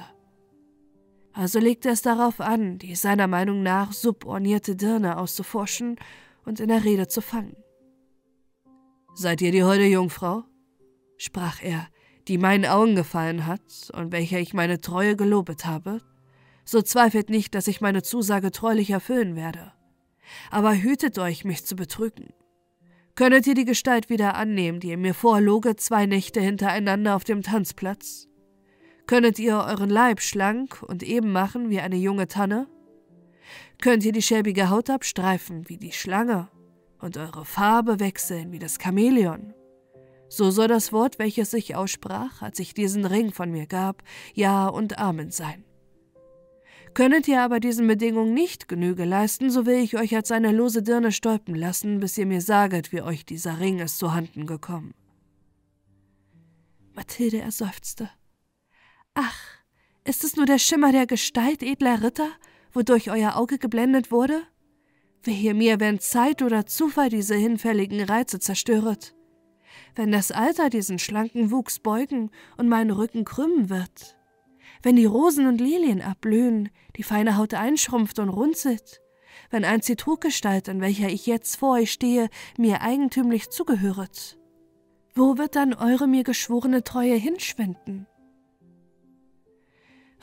[1.32, 5.98] Also legte es darauf an, die seiner Meinung nach subornierte Dirne auszuforschen
[6.46, 7.56] und in der Rede zu fangen.
[9.14, 10.44] Seid ihr die holde Jungfrau?
[11.18, 11.88] sprach er,
[12.28, 16.02] die meinen Augen gefallen hat und welcher ich meine Treue gelobet habe,
[16.66, 19.72] so zweifelt nicht, dass ich meine Zusage treulich erfüllen werde.
[20.50, 22.34] Aber hütet euch, mich zu betrügen.
[23.14, 27.44] Könnet ihr die Gestalt wieder annehmen, die ihr mir vorloge, zwei Nächte hintereinander auf dem
[27.44, 28.28] Tanzplatz?
[29.08, 32.68] Könnet ihr euren Leib schlank und eben machen wie eine junge Tanne?
[33.82, 36.50] Könnt ihr die schäbige Haut abstreifen wie die Schlange
[37.00, 39.54] und eure Farbe wechseln wie das Chamäleon?
[40.28, 44.04] So soll das Wort, welches ich aussprach, als ich diesen Ring von mir gab,
[44.34, 45.64] Ja und Amen sein.
[46.96, 50.82] Könnet ihr aber diesen Bedingungen nicht Genüge leisten, so will ich euch als eine lose
[50.82, 54.94] Dirne stolpen lassen, bis ihr mir saget, wie euch dieser Ring ist zu Handen gekommen.
[56.94, 58.10] Mathilde erseufzte.
[59.14, 59.38] Ach,
[60.06, 62.30] ist es nur der Schimmer der Gestalt edler Ritter,
[62.76, 64.42] wodurch euer Auge geblendet wurde?
[65.24, 69.16] Wehe mir, wenn Zeit oder Zufall diese hinfälligen Reize zerstöret
[69.96, 74.18] wenn das Alter diesen schlanken Wuchs beugen und meinen Rücken krümmen wird,
[74.84, 79.02] wenn die Rosen und Lilien abblühen, die feine Haut einschrumpft und runzelt,
[79.50, 84.38] wenn ein Zitrugestalt, in welcher ich jetzt vor euch stehe, mir eigentümlich zugehöret,
[85.14, 88.08] wo wird dann eure mir geschworene Treue hinschwinden?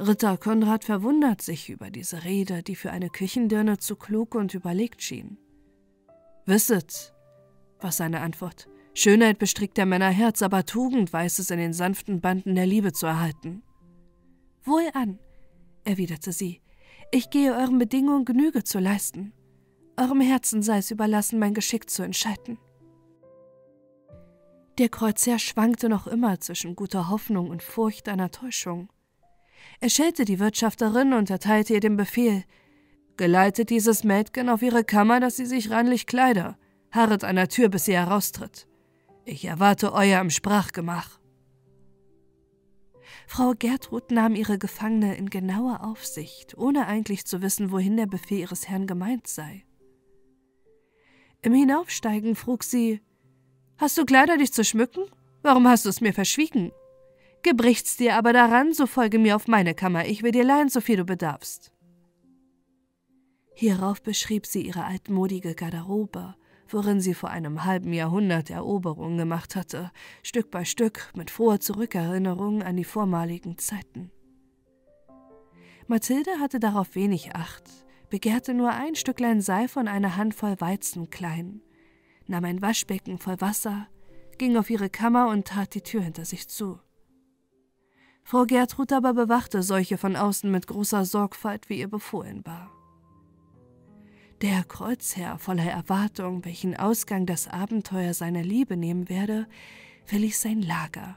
[0.07, 5.01] Ritter Konrad verwundert sich über diese Rede, die für eine Küchendirne zu klug und überlegt
[5.01, 5.39] schien.
[6.45, 7.15] Wisset,
[7.81, 12.21] war seine Antwort, Schönheit bestrickt der Männer Herz, aber Tugend weiß es in den sanften
[12.21, 13.63] Banden der Liebe zu erhalten.
[14.65, 15.19] Wohlan,
[15.85, 16.61] erwiderte sie,
[17.13, 19.33] ich gehe euren Bedingungen Genüge zu leisten.
[19.97, 22.59] Eurem Herzen sei es überlassen, mein Geschick zu entscheiden.
[24.79, 28.89] Der Kreuzherr schwankte noch immer zwischen guter Hoffnung und Furcht einer Täuschung.
[29.81, 32.45] Er schellte die Wirtschafterin und erteilte ihr den Befehl:
[33.17, 36.57] Geleitet dieses Mädchen auf ihre Kammer, dass sie sich reinlich kleide,
[36.91, 38.67] harret an der Tür, bis sie heraustritt.
[39.25, 41.21] Ich erwarte euer im Sprachgemach.
[43.27, 48.41] Frau Gertrud nahm ihre Gefangene in genauer Aufsicht, ohne eigentlich zu wissen, wohin der Befehl
[48.41, 49.65] ihres Herrn gemeint sei.
[51.43, 53.01] Im Hinaufsteigen frug sie:
[53.79, 55.05] Hast du Kleider, dich zu schmücken?
[55.43, 56.73] Warum hast du es mir verschwiegen?
[57.43, 60.81] Gebricht's dir aber daran, so folge mir auf meine Kammer, ich will dir leihen, so
[60.81, 61.73] viel du bedarfst.
[63.55, 66.37] Hierauf beschrieb sie ihre altmodige Garderobe,
[66.69, 69.91] worin sie vor einem halben Jahrhundert Eroberungen gemacht hatte,
[70.23, 74.11] Stück bei Stück mit froher Zurückerinnerung an die vormaligen Zeiten.
[75.89, 77.69] Mathilde hatte darauf wenig Acht,
[78.09, 81.61] begehrte nur ein Stücklein Seife und eine Handvoll Weizen klein,
[82.27, 83.89] nahm ein Waschbecken voll Wasser,
[84.39, 86.79] ging auf ihre Kammer und tat die Tür hinter sich zu.
[88.23, 92.71] Frau Gertrud aber bewachte solche von außen mit großer Sorgfalt, wie ihr befohlen war.
[94.41, 99.47] Der Kreuzherr, voller Erwartung, welchen Ausgang das Abenteuer seiner Liebe nehmen werde,
[100.07, 101.17] verließ sein Lager,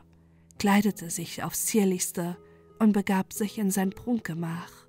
[0.60, 2.38] kleidete sich aufs zierlichste
[2.78, 4.86] und begab sich in sein Prunkgemach,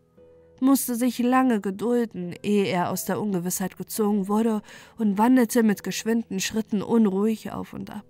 [0.61, 4.63] musste sich lange gedulden, ehe er aus der Ungewissheit gezogen wurde
[4.99, 8.05] und wandelte mit geschwinden Schritten unruhig auf und ab.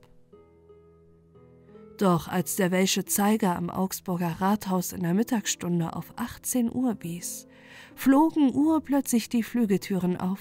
[1.98, 7.46] Doch als der welsche Zeiger am Augsburger Rathaus in der Mittagsstunde auf 18 Uhr wies,
[7.94, 10.40] flogen urplötzlich die Flügeltüren auf.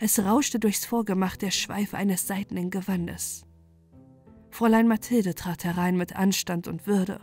[0.00, 3.44] Es rauschte durchs Vorgemach der Schweif eines seidenen Gewandes.
[4.50, 7.20] Fräulein Mathilde trat herein mit Anstand und Würde,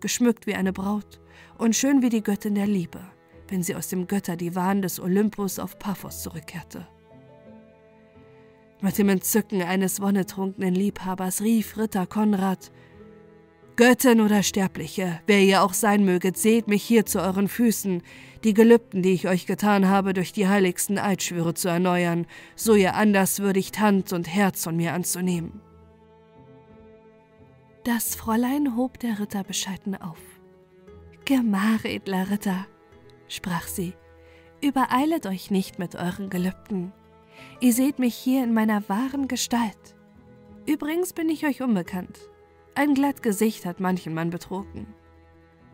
[0.00, 1.20] geschmückt wie eine Braut
[1.58, 3.00] und schön wie die Göttin der Liebe,
[3.48, 6.86] wenn sie aus dem Götterdivan des Olympus auf Paphos zurückkehrte.
[8.80, 12.70] Mit dem Entzücken eines wonnetrunkenen Liebhabers rief Ritter Konrad
[13.76, 18.02] Göttin oder Sterbliche, wer ihr auch sein möget, seht mich hier zu euren Füßen,
[18.44, 22.94] die Gelübden, die ich euch getan habe, durch die heiligsten Eidschwüre zu erneuern, so ihr
[22.94, 25.60] anders würdigt Hand und Herz von mir anzunehmen.
[27.82, 30.20] Das Fräulein hob der Ritter bescheiden auf.
[31.24, 32.66] Gemach, edler Ritter,
[33.26, 33.94] sprach sie,
[34.62, 36.92] übereilet euch nicht mit euren Gelübden.
[37.58, 39.96] Ihr seht mich hier in meiner wahren Gestalt.
[40.64, 42.30] Übrigens bin ich euch unbekannt.
[42.76, 44.86] Ein glatt Gesicht hat manchen Mann betrogen.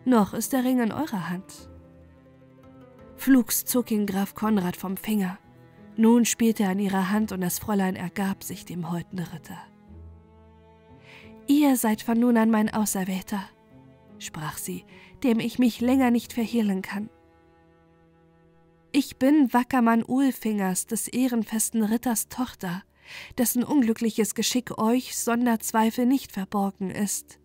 [0.05, 1.71] Noch ist der Ring in eurer Hand.
[3.17, 5.39] Flugs zog ihn Graf Konrad vom Finger.
[5.97, 9.59] Nun spielte er an ihrer Hand und das Fräulein ergab sich dem holden Ritter.
[11.47, 13.43] Ihr seid von nun an mein Auserwählter.
[14.19, 14.85] sprach sie,
[15.25, 17.09] dem ich mich länger nicht verhehlen kann.
[18.93, 22.83] Ich bin Wackermann Ulfingers, des ehrenfesten Ritters Tochter,
[23.39, 27.39] dessen unglückliches Geschick euch sonder Zweifel nicht verborgen ist.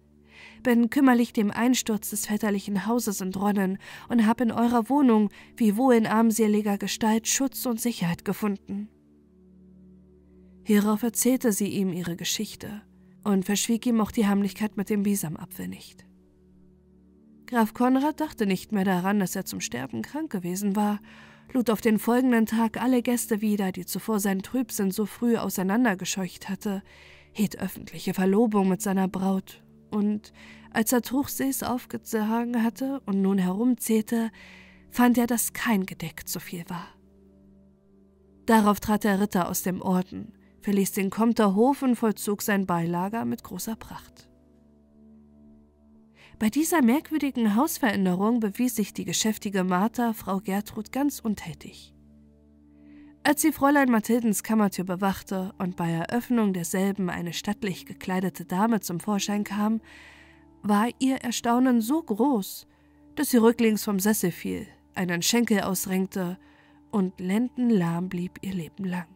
[0.63, 3.77] Bin kümmerlich dem Einsturz des väterlichen Hauses entronnen
[4.09, 8.89] und hab in eurer Wohnung, wie wohl in armseliger Gestalt, Schutz und Sicherheit gefunden.
[10.63, 12.81] Hierauf erzählte sie ihm ihre Geschichte
[13.23, 16.05] und verschwieg ihm auch die Heimlichkeit mit dem Bisamapfel nicht.
[17.45, 20.99] Graf Konrad dachte nicht mehr daran, dass er zum Sterben krank gewesen war
[21.53, 26.49] lud auf den folgenden Tag alle Gäste wieder, die zuvor seinen Trübsinn so früh auseinandergescheucht
[26.49, 26.83] hatte,
[27.31, 30.33] hielt öffentliche Verlobung mit seiner Braut, und
[30.71, 34.31] als er Truchsees aufgetragen hatte und nun herumzählte,
[34.89, 36.87] fand er, dass kein Gedeck zu viel war.
[38.45, 43.25] Darauf trat der Ritter aus dem Orden, verließ den Komter Hof und vollzog sein Beilager
[43.25, 44.24] mit großer Pracht.
[46.37, 51.93] Bei dieser merkwürdigen Hausveränderung bewies sich die geschäftige Martha Frau Gertrud ganz untätig.
[53.23, 58.99] Als sie Fräulein Mathildens Kammertür bewachte und bei Eröffnung derselben eine stattlich gekleidete Dame zum
[58.99, 59.79] Vorschein kam,
[60.61, 62.67] war ihr Erstaunen so groß,
[63.15, 66.37] dass sie rücklings vom Sessel fiel, einen Schenkel ausrenkte
[66.91, 69.14] und lendenlahm blieb ihr Leben lang.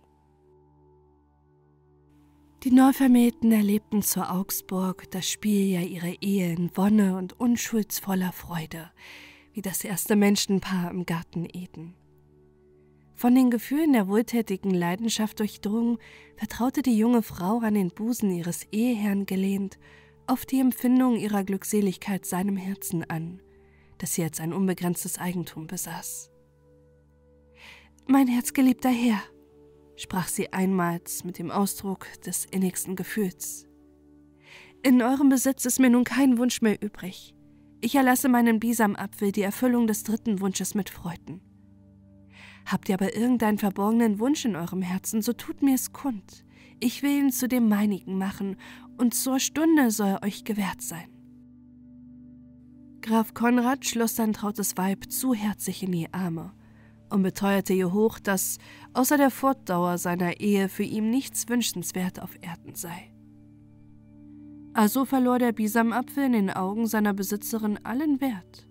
[2.64, 8.91] Die Neuvermählten erlebten zu Augsburg das Spieljahr ihrer Ehe in Wonne und unschuldsvoller Freude,
[9.53, 11.95] wie das erste Menschenpaar im Garten Eden.
[13.15, 15.99] Von den Gefühlen der wohltätigen Leidenschaft durchdrungen,
[16.36, 19.80] vertraute die junge Frau an den Busen ihres Eheherrn gelehnt,
[20.27, 23.41] auf die Empfindung ihrer Glückseligkeit seinem Herzen an,
[23.99, 26.30] das sie als ein unbegrenztes Eigentum besaß.
[28.06, 29.22] Mein herzgeliebter Herr,
[29.99, 33.67] sprach sie einmals mit dem Ausdruck des innigsten Gefühls.
[34.81, 37.35] In eurem Besitz ist mir nun kein Wunsch mehr übrig.
[37.81, 41.41] Ich erlasse meinen Bisamapfel die Erfüllung des dritten Wunsches mit Freuden.
[42.65, 46.45] Habt ihr aber irgendeinen verborgenen Wunsch in eurem Herzen, so tut mir's kund.
[46.80, 48.55] Ich will ihn zu dem meinigen machen,
[48.97, 51.09] und zur Stunde soll er euch gewährt sein.
[53.01, 56.53] Graf Konrad schloss sein trautes Weib zu herzlich in die Arme
[57.10, 58.57] und beteuerte ihr hoch, dass
[58.94, 63.11] außer der Fortdauer seiner Ehe für ihn nichts wünschenswert auf Erden sei.
[64.73, 68.68] Also verlor der Bisamapfel in den Augen seiner Besitzerin allen Wert,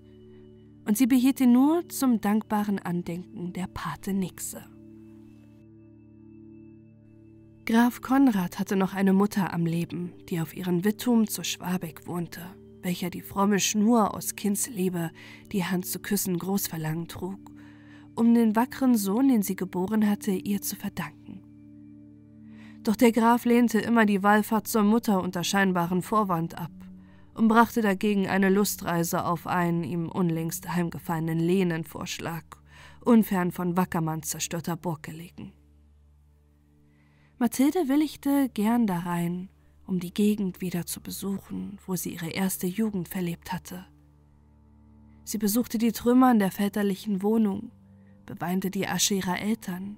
[0.87, 4.65] und sie behielt ihn nur zum dankbaren Andenken der Pate Nixe.
[7.67, 12.41] Graf Konrad hatte noch eine Mutter am Leben, die auf ihren Wittum zu Schwabeck wohnte,
[12.81, 15.11] welcher die fromme Schnur aus Kindsliebe,
[15.53, 17.58] die Hand zu küssen, Großverlangen trug
[18.19, 21.43] um den wackeren Sohn, den sie geboren hatte, ihr zu verdanken.
[22.83, 26.73] Doch der Graf lehnte immer die Wallfahrt zur Mutter unter scheinbaren Vorwand ab
[27.35, 32.45] und brachte dagegen eine Lustreise auf einen ihm unlängst heimgefallenen Lehnenvorschlag,
[33.05, 35.53] unfern von Wackermanns zerstörter Burg gelegen.
[37.39, 39.49] Mathilde willigte gern darein,
[39.87, 43.87] um die Gegend wieder zu besuchen, wo sie ihre erste Jugend verlebt hatte.
[45.23, 47.71] Sie besuchte die Trümmer in der väterlichen Wohnung,
[48.29, 49.97] beweinte die Asche ihrer Eltern,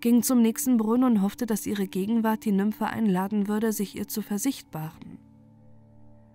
[0.00, 4.06] ging zum nächsten Brunnen und hoffte, dass ihre Gegenwart die Nymphe einladen würde, sich ihr
[4.06, 5.18] zu versichtbaren.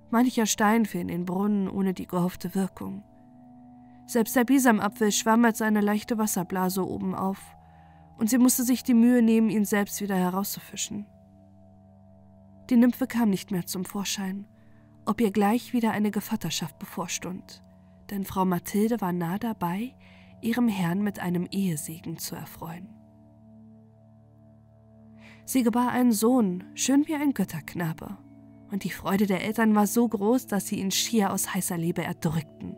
[0.10, 3.04] Mancher Stein fiel in den Brunnen ohne die gehoffte Wirkung.
[4.08, 7.40] Selbst der Bisamapfel schwamm als eine leichte Wasserblase oben auf,
[8.18, 11.06] und sie musste sich die Mühe nehmen, ihn selbst wieder herauszufischen.
[12.70, 14.48] Die Nymphe kam nicht mehr zum Vorschein,
[15.06, 17.64] ob ihr gleich wieder eine Gevatterschaft bevorstund,
[18.10, 19.94] denn Frau Mathilde war nah dabei,
[20.42, 22.90] ihrem Herrn mit einem Ehesegen zu erfreuen.
[25.46, 28.18] Sie gebar einen Sohn, schön wie ein Götterknabe,
[28.72, 32.04] und die Freude der Eltern war so groß, dass sie ihn schier aus heißer Liebe
[32.04, 32.78] erdrückten.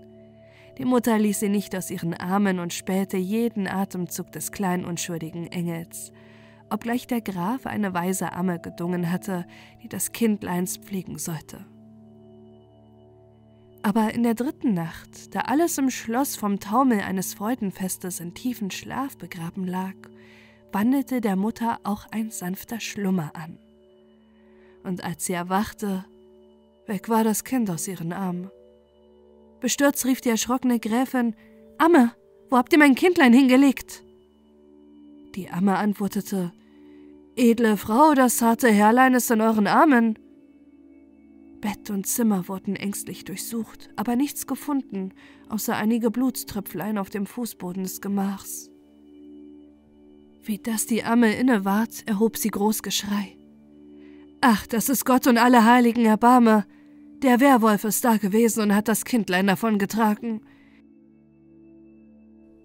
[0.80, 5.48] Die Mutter ließ sie nicht aus ihren Armen und spähte jeden Atemzug des kleinen unschuldigen
[5.48, 6.12] Engels,
[6.72, 9.46] obgleich der Graf eine weise Amme gedungen hatte,
[9.84, 11.66] die das Kindleins pflegen sollte.
[13.84, 18.72] Aber in der dritten Nacht, da alles im Schloss vom Taumel eines Freudenfestes in tiefen
[18.72, 19.94] Schlaf begraben lag,
[20.72, 23.60] wandelte der Mutter auch ein sanfter Schlummer an.
[24.84, 26.06] Und als sie erwachte,
[26.88, 28.50] weg war das Kind aus ihren Armen.
[29.60, 31.36] Bestürzt rief die erschrockene Gräfin:
[31.78, 32.14] Amme,
[32.50, 34.02] wo habt ihr mein Kindlein hingelegt?
[35.36, 36.54] Die Amme antwortete:
[37.36, 40.18] Edle Frau, das zarte Herrlein ist in euren Armen.
[41.64, 45.14] Bett und Zimmer wurden ängstlich durchsucht, aber nichts gefunden,
[45.48, 48.70] außer einige Blutströpflein auf dem Fußboden des Gemachs.
[50.44, 53.38] Wie das die Amme inneward, erhob sie groß Geschrei.
[54.42, 56.66] Ach, das ist Gott und alle Heiligen Erbarme!
[57.22, 60.42] Der Werwolf ist da gewesen und hat das Kindlein davon getragen.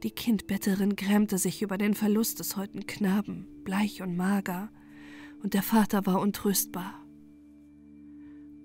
[0.02, 4.72] Die Kindbetterin grämte sich über den Verlust des heutigen Knaben, bleich und mager,
[5.40, 7.07] und der Vater war untröstbar.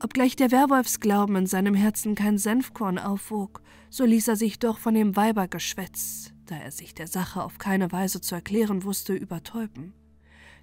[0.04, 4.96] Obgleich der Werwolfsglauben in seinem Herzen kein Senfkorn aufwog, so ließ er sich doch von
[4.96, 9.94] dem Weibergeschwätz, da er sich der Sache auf keine Weise zu erklären wusste, übertäuben.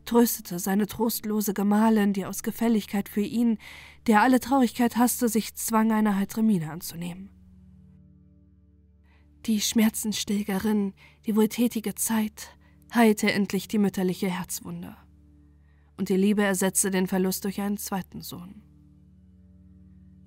[0.05, 3.57] Tröstete seine trostlose Gemahlin, die aus Gefälligkeit für ihn,
[4.07, 7.31] der alle Traurigkeit hasste, sich zwang, eine heitere Miene anzunehmen.
[9.47, 10.93] Die Schmerzenstillgerin,
[11.25, 12.59] die wohltätige Zeit,
[12.95, 14.99] heilte endlich die mütterliche Herzwunde.
[15.97, 18.70] Und die Liebe ersetzte den Verlust durch einen zweiten Sohn.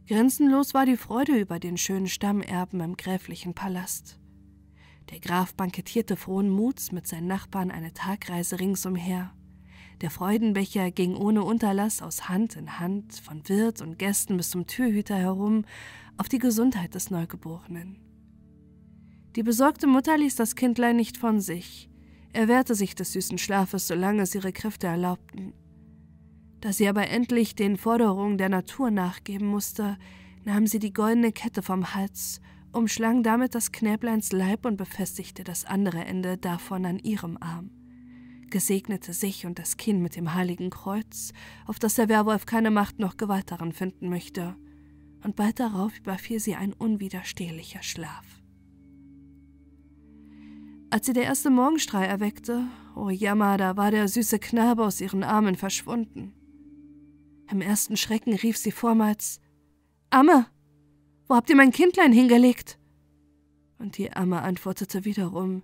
[0.06, 4.20] Grenzenlos war die Freude über den schönen Stammerben im gräflichen Palast.
[5.12, 9.34] Der Graf bankettierte frohen Muts mit seinen Nachbarn eine Tagreise ringsumher.
[10.02, 14.68] Der Freudenbecher ging ohne Unterlass aus Hand in Hand, von Wirt und Gästen bis zum
[14.68, 15.64] Türhüter herum,
[16.18, 17.98] auf die Gesundheit des Neugeborenen.
[19.38, 21.90] Die besorgte Mutter ließ das Kindlein nicht von sich.
[22.34, 25.54] Er wehrte sich des süßen Schlafes, solange es ihre Kräfte erlaubten.
[26.64, 29.98] Da sie aber endlich den Forderungen der Natur nachgeben musste,
[30.46, 32.40] nahm sie die goldene Kette vom Hals,
[32.72, 37.70] umschlang damit das Knäbleins Leib und befestigte das andere Ende davon an ihrem Arm,
[38.50, 41.34] gesegnete sich und das Kind mit dem heiligen Kreuz,
[41.66, 44.56] auf das der Werwolf keine Macht noch Gewalt daran finden möchte,
[45.22, 48.42] und bald darauf überfiel sie ein unwiderstehlicher Schlaf.
[50.92, 55.26] Als sie der erste Morgenstrahl erweckte, oh Jammer, da war der süße Knabe aus ihren
[55.26, 56.34] Armen verschwunden.
[57.54, 59.40] Im ersten Schrecken rief sie vormals
[60.10, 60.48] Amme,
[61.28, 62.80] wo habt ihr mein Kindlein hingelegt?
[63.78, 65.62] Und die Amme antwortete wiederum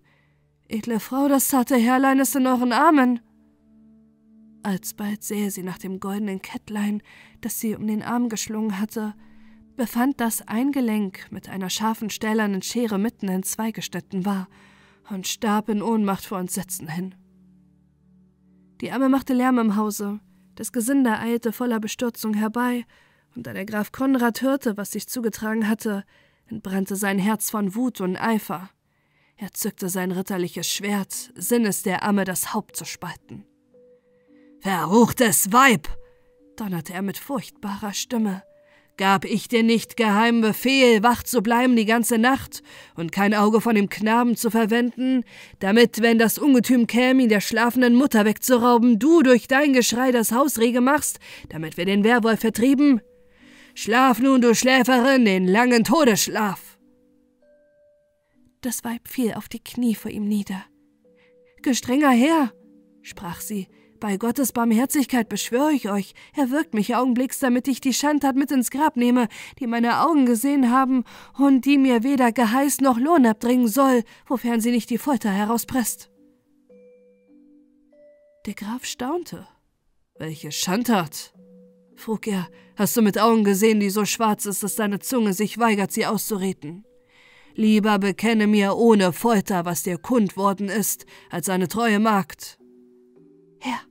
[0.68, 3.22] Edle Frau, das zarte Herrlein ist in euren Armen.
[4.62, 7.02] Alsbald sähe sie nach dem goldenen Kettlein,
[7.42, 9.16] das sie um den Arm geschlungen hatte,
[9.76, 14.48] befand, dass ein Gelenk mit einer scharfen stählernen Schere mitten in zwei geschnitten war
[15.10, 17.16] und starb in Ohnmacht vor Entsetzen hin.
[18.80, 20.20] Die Amme machte Lärm im Hause,
[20.60, 22.86] das Gesinde eilte voller Bestürzung herbei,
[23.34, 26.04] und da der Graf Konrad hörte, was sich zugetragen hatte,
[26.48, 28.70] entbrannte sein Herz von Wut und Eifer.
[29.38, 33.46] Er zückte sein ritterliches Schwert, sinnes der Amme das Haupt zu spalten.
[34.60, 35.88] Verruchtes Weib!
[36.58, 38.44] donnerte er mit furchtbarer Stimme.
[39.00, 42.64] Gab ich dir nicht geheimen Befehl, wach zu bleiben die ganze Nacht
[42.98, 45.24] und kein Auge von dem Knaben zu verwenden,
[45.60, 50.34] damit, wenn das Ungetüm käme, ihn der schlafenden Mutter wegzurauben, du durch dein Geschrei das
[50.34, 53.00] Haus rege machst, damit wir den Werwolf vertrieben?
[53.74, 56.78] Schlaf nun, du Schläferin, den langen Todesschlaf!
[58.60, 60.66] Das Weib fiel auf die Knie vor ihm nieder.
[61.62, 62.52] Gestrenger Herr,
[63.02, 63.70] sprach sie,
[64.00, 68.72] bei Gottes Barmherzigkeit beschwöre ich euch, erwirkt mich augenblicks, damit ich die Schandtat mit ins
[68.72, 69.28] Grab nehme,
[69.60, 71.04] die meine Augen gesehen haben
[71.38, 76.10] und die mir weder Geheiß noch Lohn abdringen soll, wofern sie nicht die Folter herauspresst.
[78.46, 79.48] Der Graf staunte.
[80.18, 81.34] Welche Schandtat?
[81.96, 82.48] frug er.
[82.76, 86.06] Hast du mit Augen gesehen, die so schwarz ist, dass deine Zunge sich weigert, sie
[86.06, 86.86] auszureden?
[87.56, 92.58] Lieber bekenne mir ohne Folter, was dir kund worden ist, als eine treue Magd.
[93.60, 93.82] Herr,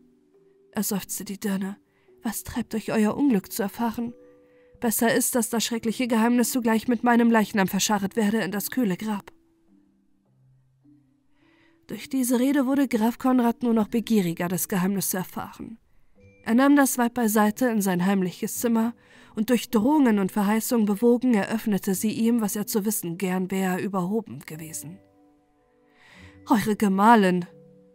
[0.79, 1.77] erseufzte die Dirne.
[2.23, 4.15] Was treibt euch euer Unglück zu erfahren?
[4.81, 8.97] Besser ist, dass das schreckliche Geheimnis zugleich mit meinem Leichnam verscharret werde in das kühle
[8.97, 9.33] Grab.
[11.89, 15.79] Durch diese Rede wurde Graf Konrad nur noch begieriger, das Geheimnis zu erfahren.
[16.45, 18.95] Er nahm das Weib beiseite in sein heimliches Zimmer
[19.35, 23.81] und durch Drohungen und Verheißungen bewogen eröffnete sie ihm, was er zu wissen gern wäre
[23.81, 25.01] überhoben gewesen.
[26.49, 27.47] Eure Gemahlin,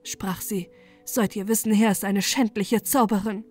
[0.04, 0.70] sprach sie,
[1.06, 3.44] Sollt ihr wissen, Herr ist eine schändliche Zauberin.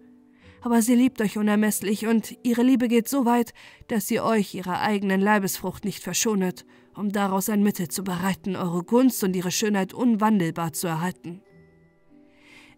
[0.62, 3.53] Aber sie liebt euch unermesslich und ihre Liebe geht so weit,
[3.89, 6.65] dass sie euch ihrer eigenen Leibesfrucht nicht verschonet,
[6.95, 11.43] um daraus ein Mittel zu bereiten, eure Gunst und ihre Schönheit unwandelbar zu erhalten.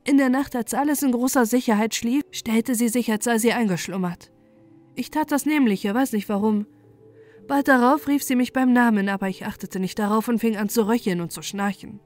[0.07, 3.53] In der Nacht, als alles in großer Sicherheit schlief, stellte sie sich, als sei sie
[3.53, 4.31] eingeschlummert.
[4.95, 6.67] Ich tat das Nämliche, weiß nicht warum.
[7.49, 10.69] Bald darauf rief sie mich beim Namen, aber ich achtete nicht darauf und fing an
[10.69, 12.01] zu röcheln und zu schnarchen.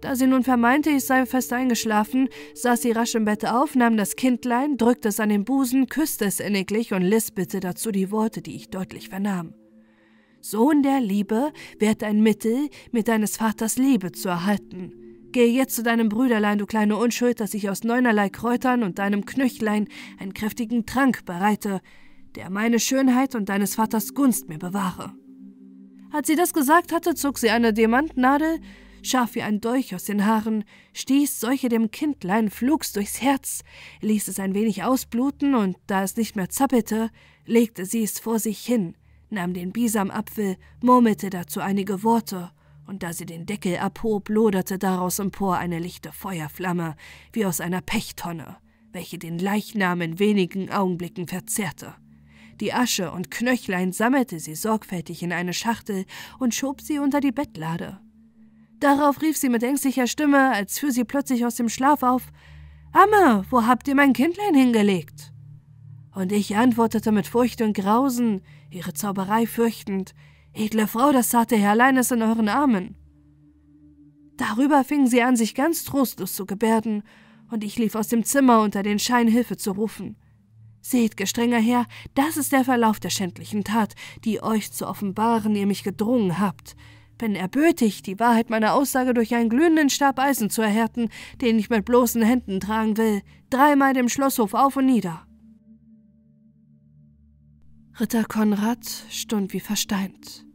[0.00, 3.96] Da sie nun vermeinte, ich sei fest eingeschlafen, saß sie rasch im Bett auf, nahm
[3.96, 8.42] das Kindlein, drückte es an den Busen, küsste es inniglich und lispelte dazu die Worte,
[8.42, 9.54] die ich deutlich vernahm.
[10.40, 14.92] Sohn der Liebe wird ein Mittel, mit deines Vaters Liebe zu erhalten.
[15.32, 19.26] Gehe jetzt zu deinem Brüderlein, du kleine Unschuld, dass ich aus neunerlei Kräutern und deinem
[19.26, 19.88] Knöchlein
[20.18, 21.80] einen kräftigen Trank bereite,
[22.34, 25.12] der meine Schönheit und deines Vaters Gunst mir bewahre.
[26.10, 28.60] Als sie das gesagt hatte, zog sie eine Diamantnadel,
[29.02, 33.62] scharf wie ein Dolch aus den Haaren, stieß solche dem Kindlein flugs durchs Herz,
[34.00, 37.10] ließ es ein wenig ausbluten und da es nicht mehr zappelte,
[37.46, 38.96] legte sie es vor sich hin,
[39.30, 42.50] nahm den Bisamapfel, murmelte dazu einige Worte,
[42.86, 46.96] und da sie den Deckel abhob, loderte daraus empor eine lichte Feuerflamme,
[47.32, 48.56] wie aus einer Pechtonne,
[48.92, 51.94] welche den Leichnam in wenigen Augenblicken verzehrte.
[52.60, 56.06] Die Asche und Knöchlein sammelte sie sorgfältig in eine Schachtel
[56.38, 58.00] und schob sie unter die Bettlade.
[58.80, 62.22] Darauf rief sie mit ängstlicher Stimme, als fuhr sie plötzlich aus dem Schlaf auf
[62.92, 65.32] Amme, wo habt ihr mein Kindlein hingelegt?
[66.14, 68.40] Und ich antwortete mit Furcht und Grausen,
[68.70, 70.14] ihre Zauberei fürchtend
[70.54, 72.96] Edle Frau, das zarte Herrlein ist in euren Armen.
[74.36, 77.02] Darüber fing sie an, sich ganz trostlos zu gebärden,
[77.50, 80.16] und ich lief aus dem Zimmer unter den Schein Hilfe zu rufen.
[80.80, 83.94] Seht, gestrenger Herr, das ist der Verlauf der schändlichen Tat,
[84.24, 86.76] die euch zu offenbaren ihr mich gedrungen habt.
[87.18, 91.08] Bin erbötigt, die Wahrheit meiner Aussage durch einen glühenden Stab Eisen zu erhärten,
[91.40, 95.26] den ich mit bloßen Händen tragen will, dreimal dem Schlosshof auf und nieder.
[97.98, 100.46] Ritter Konrad stund wie versteint,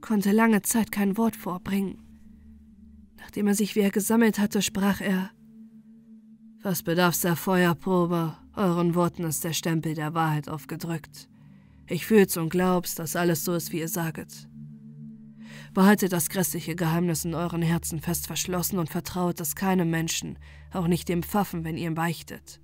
[0.00, 1.98] konnte lange Zeit kein Wort vorbringen.
[3.18, 5.30] Nachdem er sich wieder gesammelt hatte, sprach er
[6.62, 8.36] Was bedarf's der Feuerprobe?
[8.54, 11.28] Euren Worten ist der Stempel der Wahrheit aufgedrückt.
[11.88, 14.48] Ich fühl's und glaub's, dass alles so ist, wie ihr saget.
[15.74, 20.38] Behaltet das grässliche Geheimnis in euren Herzen fest verschlossen und vertraut es keinem Menschen,
[20.70, 22.60] auch nicht dem Pfaffen, wenn ihr ihm beichtet.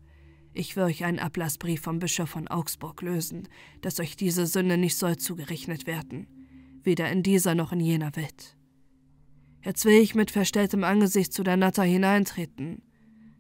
[0.53, 3.49] Ich will euch einen Ablassbrief vom Bischof von Augsburg lösen,
[3.81, 6.27] dass euch diese Sünde nicht soll zugerechnet werden,
[6.83, 8.57] weder in dieser noch in jener Welt.
[9.65, 12.83] Jetzt will ich mit verstelltem Angesicht zu der Natter hineintreten.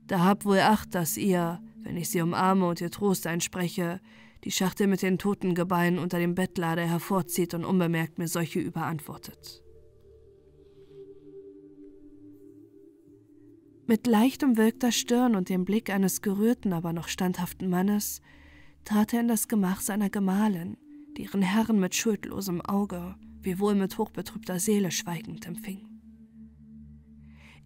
[0.07, 4.01] Da habt wohl Acht, dass ihr, wenn ich sie umarme und ihr Trost einspreche,
[4.44, 9.62] die Schachtel mit den Totengebeinen unter dem Bettlader hervorzieht und unbemerkt mir solche überantwortet.
[13.86, 18.20] Mit leicht umwölkter Stirn und dem Blick eines gerührten, aber noch standhaften Mannes
[18.85, 20.77] trat er in das Gemach seiner Gemahlin,
[21.16, 25.89] die ihren Herrn mit schuldlosem Auge, wiewohl mit hochbetrübter Seele schweigend empfing.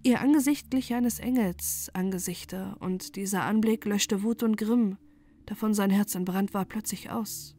[0.05, 4.99] Ihr Angesicht glich eines Engels Angesichte, und dieser Anblick löschte Wut und Grimm,
[5.47, 7.57] davon sein Herz entbrannt war, plötzlich aus.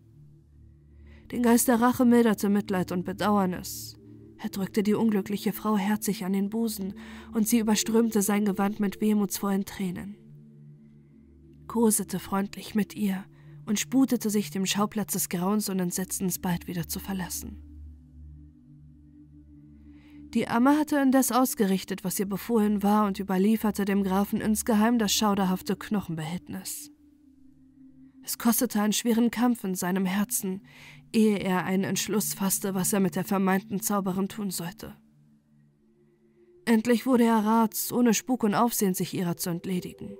[1.31, 3.97] Den Geist der Rache milderte Mitleid und Bedauernis,
[4.43, 6.95] er drückte die unglückliche Frau herzig an den Busen,
[7.31, 10.17] und sie überströmte sein Gewand mit wehmutsvollen Tränen.
[11.67, 13.23] Kosete freundlich mit ihr
[13.65, 17.63] und sputete sich dem Schauplatz des Grauens und Entsetzens bald wieder zu verlassen.
[20.33, 25.13] Die Amme hatte indes ausgerichtet, was ihr befohlen war, und überlieferte dem Grafen insgeheim das
[25.13, 26.92] schauderhafte Knochenbehältnis.
[28.23, 30.65] Es kostete einen schweren Kampf in seinem Herzen,
[31.11, 34.95] ehe er einen Entschluss fasste, was er mit der vermeinten Zauberin tun sollte.
[36.65, 40.17] Endlich wurde er Rats, ohne Spuk und Aufsehen sich ihrer zu entledigen.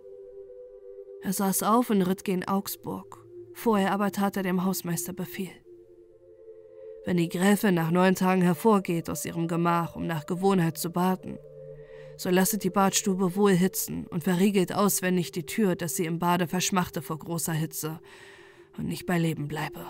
[1.22, 5.52] Er saß auf und ritt gen Augsburg, vorher aber tat er dem Hausmeister Befehl.
[7.06, 11.38] Wenn die Gräfin nach neun Tagen hervorgeht aus ihrem Gemach, um nach Gewohnheit zu baden,
[12.18, 16.48] so lasset die Badstube wohl hitzen und verriegelt auswendig die Tür, dass sie im Bade
[16.48, 18.00] verschmachte vor großer Hitze
[18.78, 19.86] und nicht bei Leben bleibe.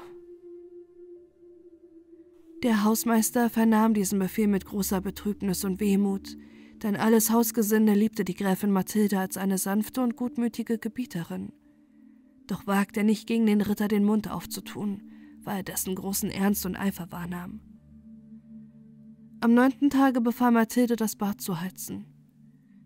[2.63, 6.37] Der Hausmeister vernahm diesen Befehl mit großer Betrübnis und Wehmut,
[6.81, 11.51] denn alles Hausgesinde liebte die Gräfin Mathilde als eine sanfte und gutmütige Gebieterin.
[12.47, 15.01] Doch wagte er nicht gegen den Ritter den Mund aufzutun,
[15.43, 17.61] weil er dessen großen Ernst und Eifer wahrnahm.
[19.41, 22.12] Am neunten Tage befahl Mathilde, das Bad zu heizen.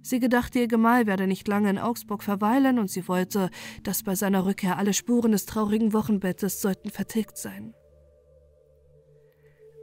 [0.08, 3.50] Sie gedachte, ihr Gemahl werde nicht lange in Augsburg verweilen, und sie wollte,
[3.84, 7.74] dass bei seiner Rückkehr alle Spuren des traurigen Wochenbettes sollten vertilgt sein.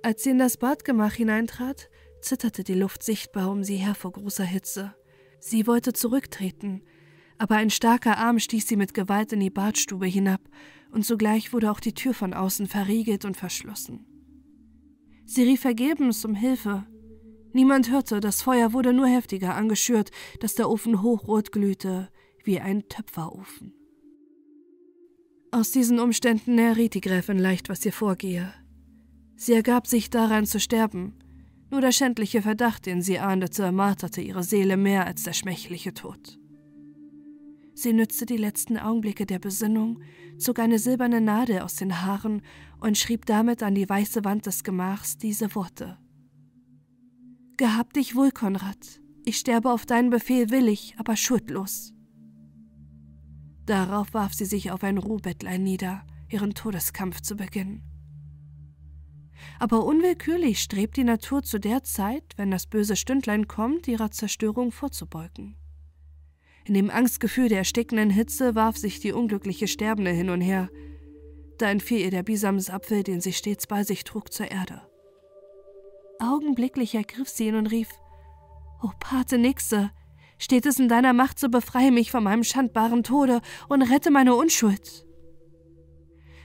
[0.03, 1.91] Als sie in das Badgemach hineintrat,
[2.23, 4.95] zitterte die Luft sichtbar um sie her vor großer Hitze.
[5.41, 6.81] Sie wollte zurücktreten,
[7.37, 10.41] aber ein starker Arm stieß sie mit Gewalt in die Badstube hinab,
[10.91, 14.07] und sogleich wurde auch die Tür von außen verriegelt und verschlossen.
[15.27, 16.87] Sie rief vergebens um Hilfe.
[17.55, 20.11] Niemand hörte, das Feuer wurde nur heftiger angeschürt,
[20.41, 22.11] dass der Ofen hochrot glühte,
[22.43, 23.73] wie ein Töpferofen.
[25.53, 28.53] Aus diesen Umständen erriet die Gräfin leicht, was ihr vorgehe.
[29.37, 31.15] Sie ergab sich daran zu sterben.
[31.71, 36.41] Nur der schändliche Verdacht, den sie ahndete, marterte ihre Seele mehr als der schmächliche Tod.
[37.75, 40.01] Sie nützte die letzten Augenblicke der Besinnung,
[40.39, 42.43] zog eine silberne Nadel aus den Haaren
[42.81, 45.99] und schrieb damit an die weiße Wand des Gemachs diese Worte.
[47.57, 49.01] Gehab dich wohl, Konrad.
[49.25, 51.93] Ich sterbe auf deinen Befehl willig, aber schuldlos.
[53.65, 57.83] Darauf warf sie sich auf ein Ruhbettlein nieder, ihren Todeskampf zu beginnen.
[59.61, 64.73] Aber unwillkürlich strebt die Natur zu der Zeit, wenn das böse Stündlein kommt, ihrer Zerstörung
[64.73, 65.57] vorzubeugen.
[66.65, 70.71] In dem Angstgefühl der erstickenden Hitze warf sich die unglückliche Sterbende hin und her.
[71.59, 74.83] Da entfiel ihr der Bisamsapfel, den sie stets bei sich trug, zur Erde.
[76.25, 77.89] Augenblicklich ergriff sie ihn und rief:
[78.83, 79.91] O Pate Nixe,
[80.39, 84.35] steht es in deiner Macht, so befreie mich von meinem schandbaren Tode und rette meine
[84.35, 85.07] Unschuld.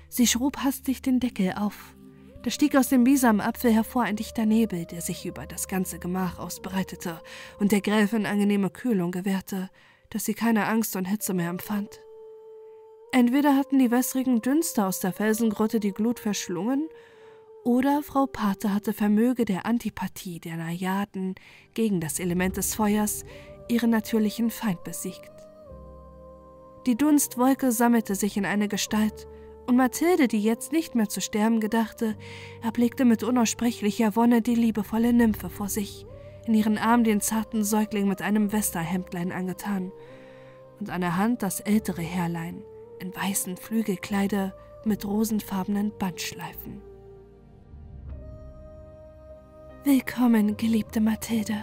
[0.10, 1.96] Sie schrob hastig den Deckel auf.
[2.44, 6.40] Da stieg aus dem Bisamapfel hervor ein dichter Nebel, der sich über das ganze Gemach
[6.40, 7.22] ausbreitete
[7.60, 9.70] und der Gräfin angenehme Kühlung gewährte,
[10.10, 12.02] dass sie keine Angst und Hitze mehr empfand.
[13.12, 16.88] Entweder hatten die wässrigen Dünste aus der Felsengrotte die Glut verschlungen,
[17.70, 21.36] oder Frau Pate hatte Vermöge der Antipathie der Najaden
[21.76, 23.26] gegen das Element des Feuers
[23.68, 25.32] ihren natürlichen Feind besiegt.
[26.88, 29.28] Die Dunstwolke sammelte sich in eine Gestalt,
[29.68, 32.18] und Mathilde, die jetzt nicht mehr zu sterben gedachte,
[32.64, 36.08] erblickte mit unaussprechlicher Wonne die liebevolle Nymphe vor sich,
[36.48, 39.92] in ihren Arm den zarten Säugling mit einem Westerhemdlein angetan
[40.80, 42.64] und an der Hand das ältere Herrlein
[42.98, 44.56] in weißen Flügelkleider
[44.86, 46.89] mit rosenfarbenen Bandschleifen.
[49.86, 51.56] Willkommen, geliebte Mathilde,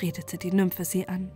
[0.00, 1.32] redete die Nymphe sie an.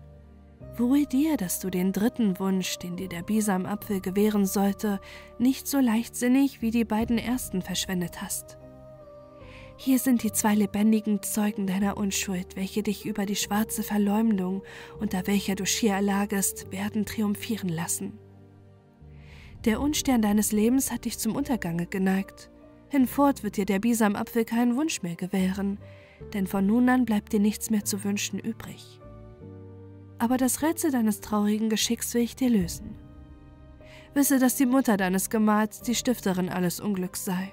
[0.77, 5.01] Wohl dir, dass du den dritten Wunsch, den dir der Bisamapfel gewähren sollte,
[5.41, 8.57] nicht so leichtsinnig wie die beiden ersten verschwendet hast.
[9.77, 14.63] Hier sind die zwei lebendigen Zeugen deiner Unschuld, welche dich über die schwarze Verleumdung,
[15.01, 18.17] unter welcher du schier erlagest, werden triumphieren lassen.
[19.65, 22.50] Der Unstern deines Lebens hat dich zum Untergange geneigt.
[22.91, 25.79] Hinfort wird dir der Bisamapfel keinen Wunsch mehr gewähren,
[26.35, 29.01] denn von nun an bleibt dir nichts mehr zu wünschen übrig
[30.21, 32.95] aber das Rätsel deines traurigen Geschicks will ich dir lösen.
[34.13, 37.53] Wisse, dass die Mutter deines Gemahls die Stifterin alles Unglücks sei.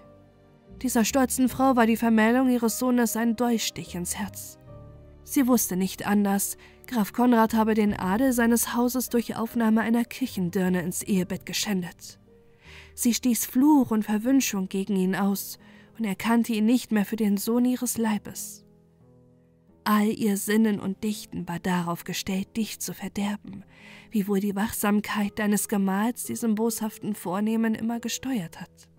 [0.81, 4.59] Dieser stolzen Frau war die Vermählung ihres Sohnes ein Dolchstich ins Herz.
[5.23, 6.57] Sie wusste nicht anders,
[6.87, 12.19] Graf Konrad habe den Adel seines Hauses durch Aufnahme einer Kirchendirne ins Ehebett geschändet.
[12.97, 15.59] Sie stieß Fluch und Verwünschung gegen ihn aus
[15.99, 18.65] und erkannte ihn nicht mehr für den Sohn ihres Leibes.
[19.83, 23.63] All ihr Sinnen und Dichten war darauf gestellt, dich zu verderben,
[24.09, 28.89] wiewohl die Wachsamkeit deines Gemahls diesem boshaften Vornehmen immer gesteuert hat.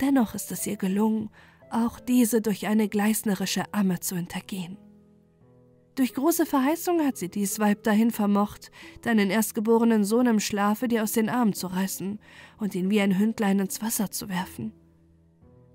[0.00, 1.30] Dennoch ist es ihr gelungen,
[1.72, 4.78] auch diese durch eine gleisnerische Amme zu hintergehen.
[5.96, 8.70] Durch große Verheißung hat sie dies Weib dahin vermocht,
[9.00, 12.20] deinen erstgeborenen Sohn im Schlafe dir aus den Armen zu reißen
[12.58, 14.72] und ihn wie ein Hündlein ins Wasser zu werfen.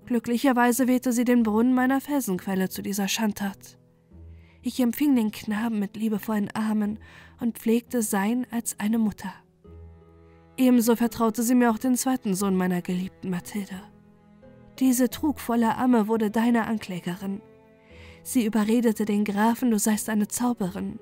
[0.06, 3.78] Glücklicherweise wählte sie den Brunnen meiner Felsenquelle zu dieser Schandtat.
[4.62, 7.00] Ich empfing den Knaben mit liebevollen Armen
[7.40, 9.32] und pflegte sein als eine Mutter.
[10.56, 13.80] Ebenso vertraute sie mir auch den zweiten Sohn meiner geliebten Mathilde.
[14.78, 17.40] Diese trugvolle Amme wurde deine Anklägerin.
[18.22, 21.00] Sie überredete den Grafen, du seist eine Zauberin,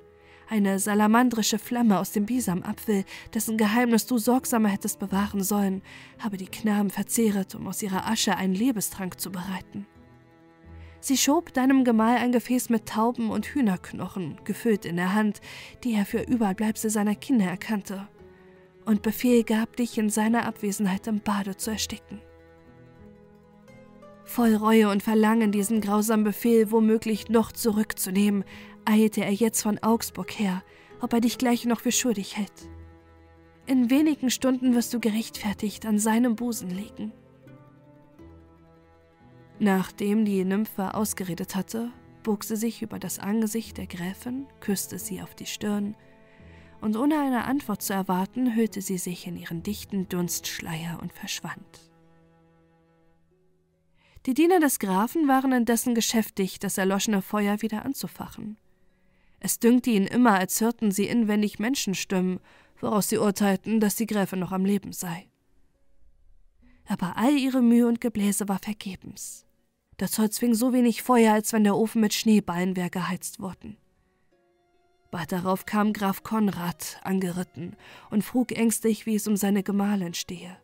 [0.49, 5.83] eine salamandrische Flamme aus dem Bisamapfel, dessen Geheimnis du sorgsamer hättest bewahren sollen,
[6.19, 9.87] habe die Knaben verzehret, um aus ihrer Asche einen Liebestrank zu bereiten.
[11.03, 15.41] Sie schob deinem Gemahl ein Gefäß mit Tauben und Hühnerknochen, gefüllt in der Hand,
[15.83, 18.09] die er für Überbleibsel seiner Kinder erkannte,
[18.85, 22.21] und Befehl gab, dich in seiner Abwesenheit im Bade zu ersticken.
[24.31, 28.45] Voll Reue und Verlangen, diesen grausamen Befehl womöglich noch zurückzunehmen,
[28.85, 30.63] eilte er jetzt von Augsburg her,
[31.01, 32.71] ob er dich gleich noch für schuldig hält.
[33.67, 37.11] In wenigen Stunden wirst du gerechtfertigt an seinem Busen liegen.
[39.59, 41.91] Nachdem die Nymphe ausgeredet hatte,
[42.23, 45.97] bog sie sich über das Angesicht der Gräfin, küsste sie auf die Stirn,
[46.81, 51.90] und ohne eine Antwort zu erwarten, hüllte sie sich in ihren dichten Dunstschleier und verschwand.
[54.27, 58.59] Die Diener des Grafen waren indessen geschäftigt, das erloschene Feuer wieder anzufachen.
[59.39, 62.41] Es dünkte ihnen immer, als hörten sie inwendig Menschenstimmen,
[62.79, 65.27] woraus sie urteilten, dass die Gräfin noch am Leben sei.
[66.87, 69.47] Aber all ihre Mühe und Gebläse war vergebens.
[69.97, 73.79] Das Holz fing so wenig Feuer, als wenn der Ofen mit Schneeballen wäre geheizt worden.
[75.11, 77.75] Bald darauf kam Graf Konrad angeritten
[78.11, 80.57] und frug ängstlich, wie es um seine Gemahlin stehe.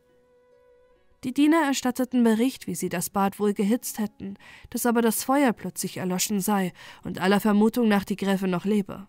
[1.24, 4.34] Die Diener erstatteten Bericht, wie sie das Bad wohl gehitzt hätten,
[4.70, 6.72] dass aber das Feuer plötzlich erloschen sei
[7.02, 9.06] und aller Vermutung nach die Gräfin noch lebe.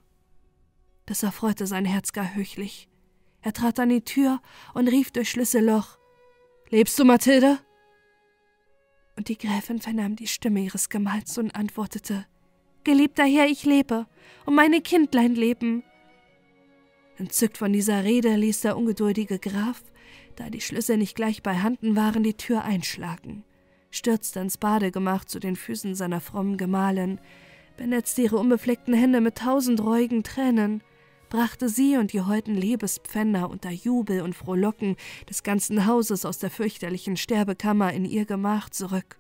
[1.06, 2.90] Das erfreute sein Herz gar höchlich.
[3.42, 4.42] Er trat an die Tür
[4.74, 5.98] und rief durch Schlüsselloch:
[6.70, 7.60] Lebst du, Mathilde?
[9.18, 12.26] und die Gräfin vernahm die Stimme ihres Gemahls und antwortete
[12.84, 14.06] Geliebter Herr, ich lebe,
[14.46, 15.84] und meine Kindlein leben.
[17.18, 19.84] Entzückt von dieser Rede ließ der ungeduldige Graf,
[20.38, 23.44] da die Schlüssel nicht gleich bei Handen waren, die Tür einschlagen,
[23.92, 27.20] stürzte ins Badegemach zu den Füßen seiner frommen Gemahlin,
[27.76, 30.82] benetzte ihre unbefleckten Hände mit tausend reuigen Tränen,
[31.30, 34.96] brachte sie und die holden Liebespfänder unter Jubel und Frohlocken
[35.30, 39.18] des ganzen Hauses aus der fürchterlichen Sterbekammer in ihr Gemach zurück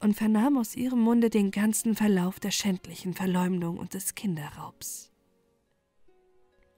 [0.00, 5.07] und vernahm aus ihrem Munde den ganzen Verlauf der schändlichen Verleumdung und des Kinderraubs.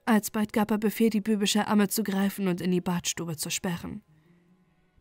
[0.05, 4.03] Alsbald gab er Befehl, die bübische Amme zu greifen und in die Badstube zu sperren.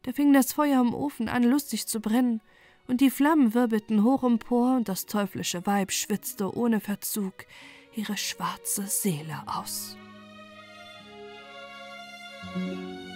[0.02, 2.40] Da fing das Feuer im Ofen an, lustig zu brennen,
[2.86, 7.34] und die Flammen wirbelten hoch empor, und das teuflische Weib schwitzte ohne Verzug
[7.94, 9.96] ihre schwarze Seele aus.
[12.54, 13.09] Musik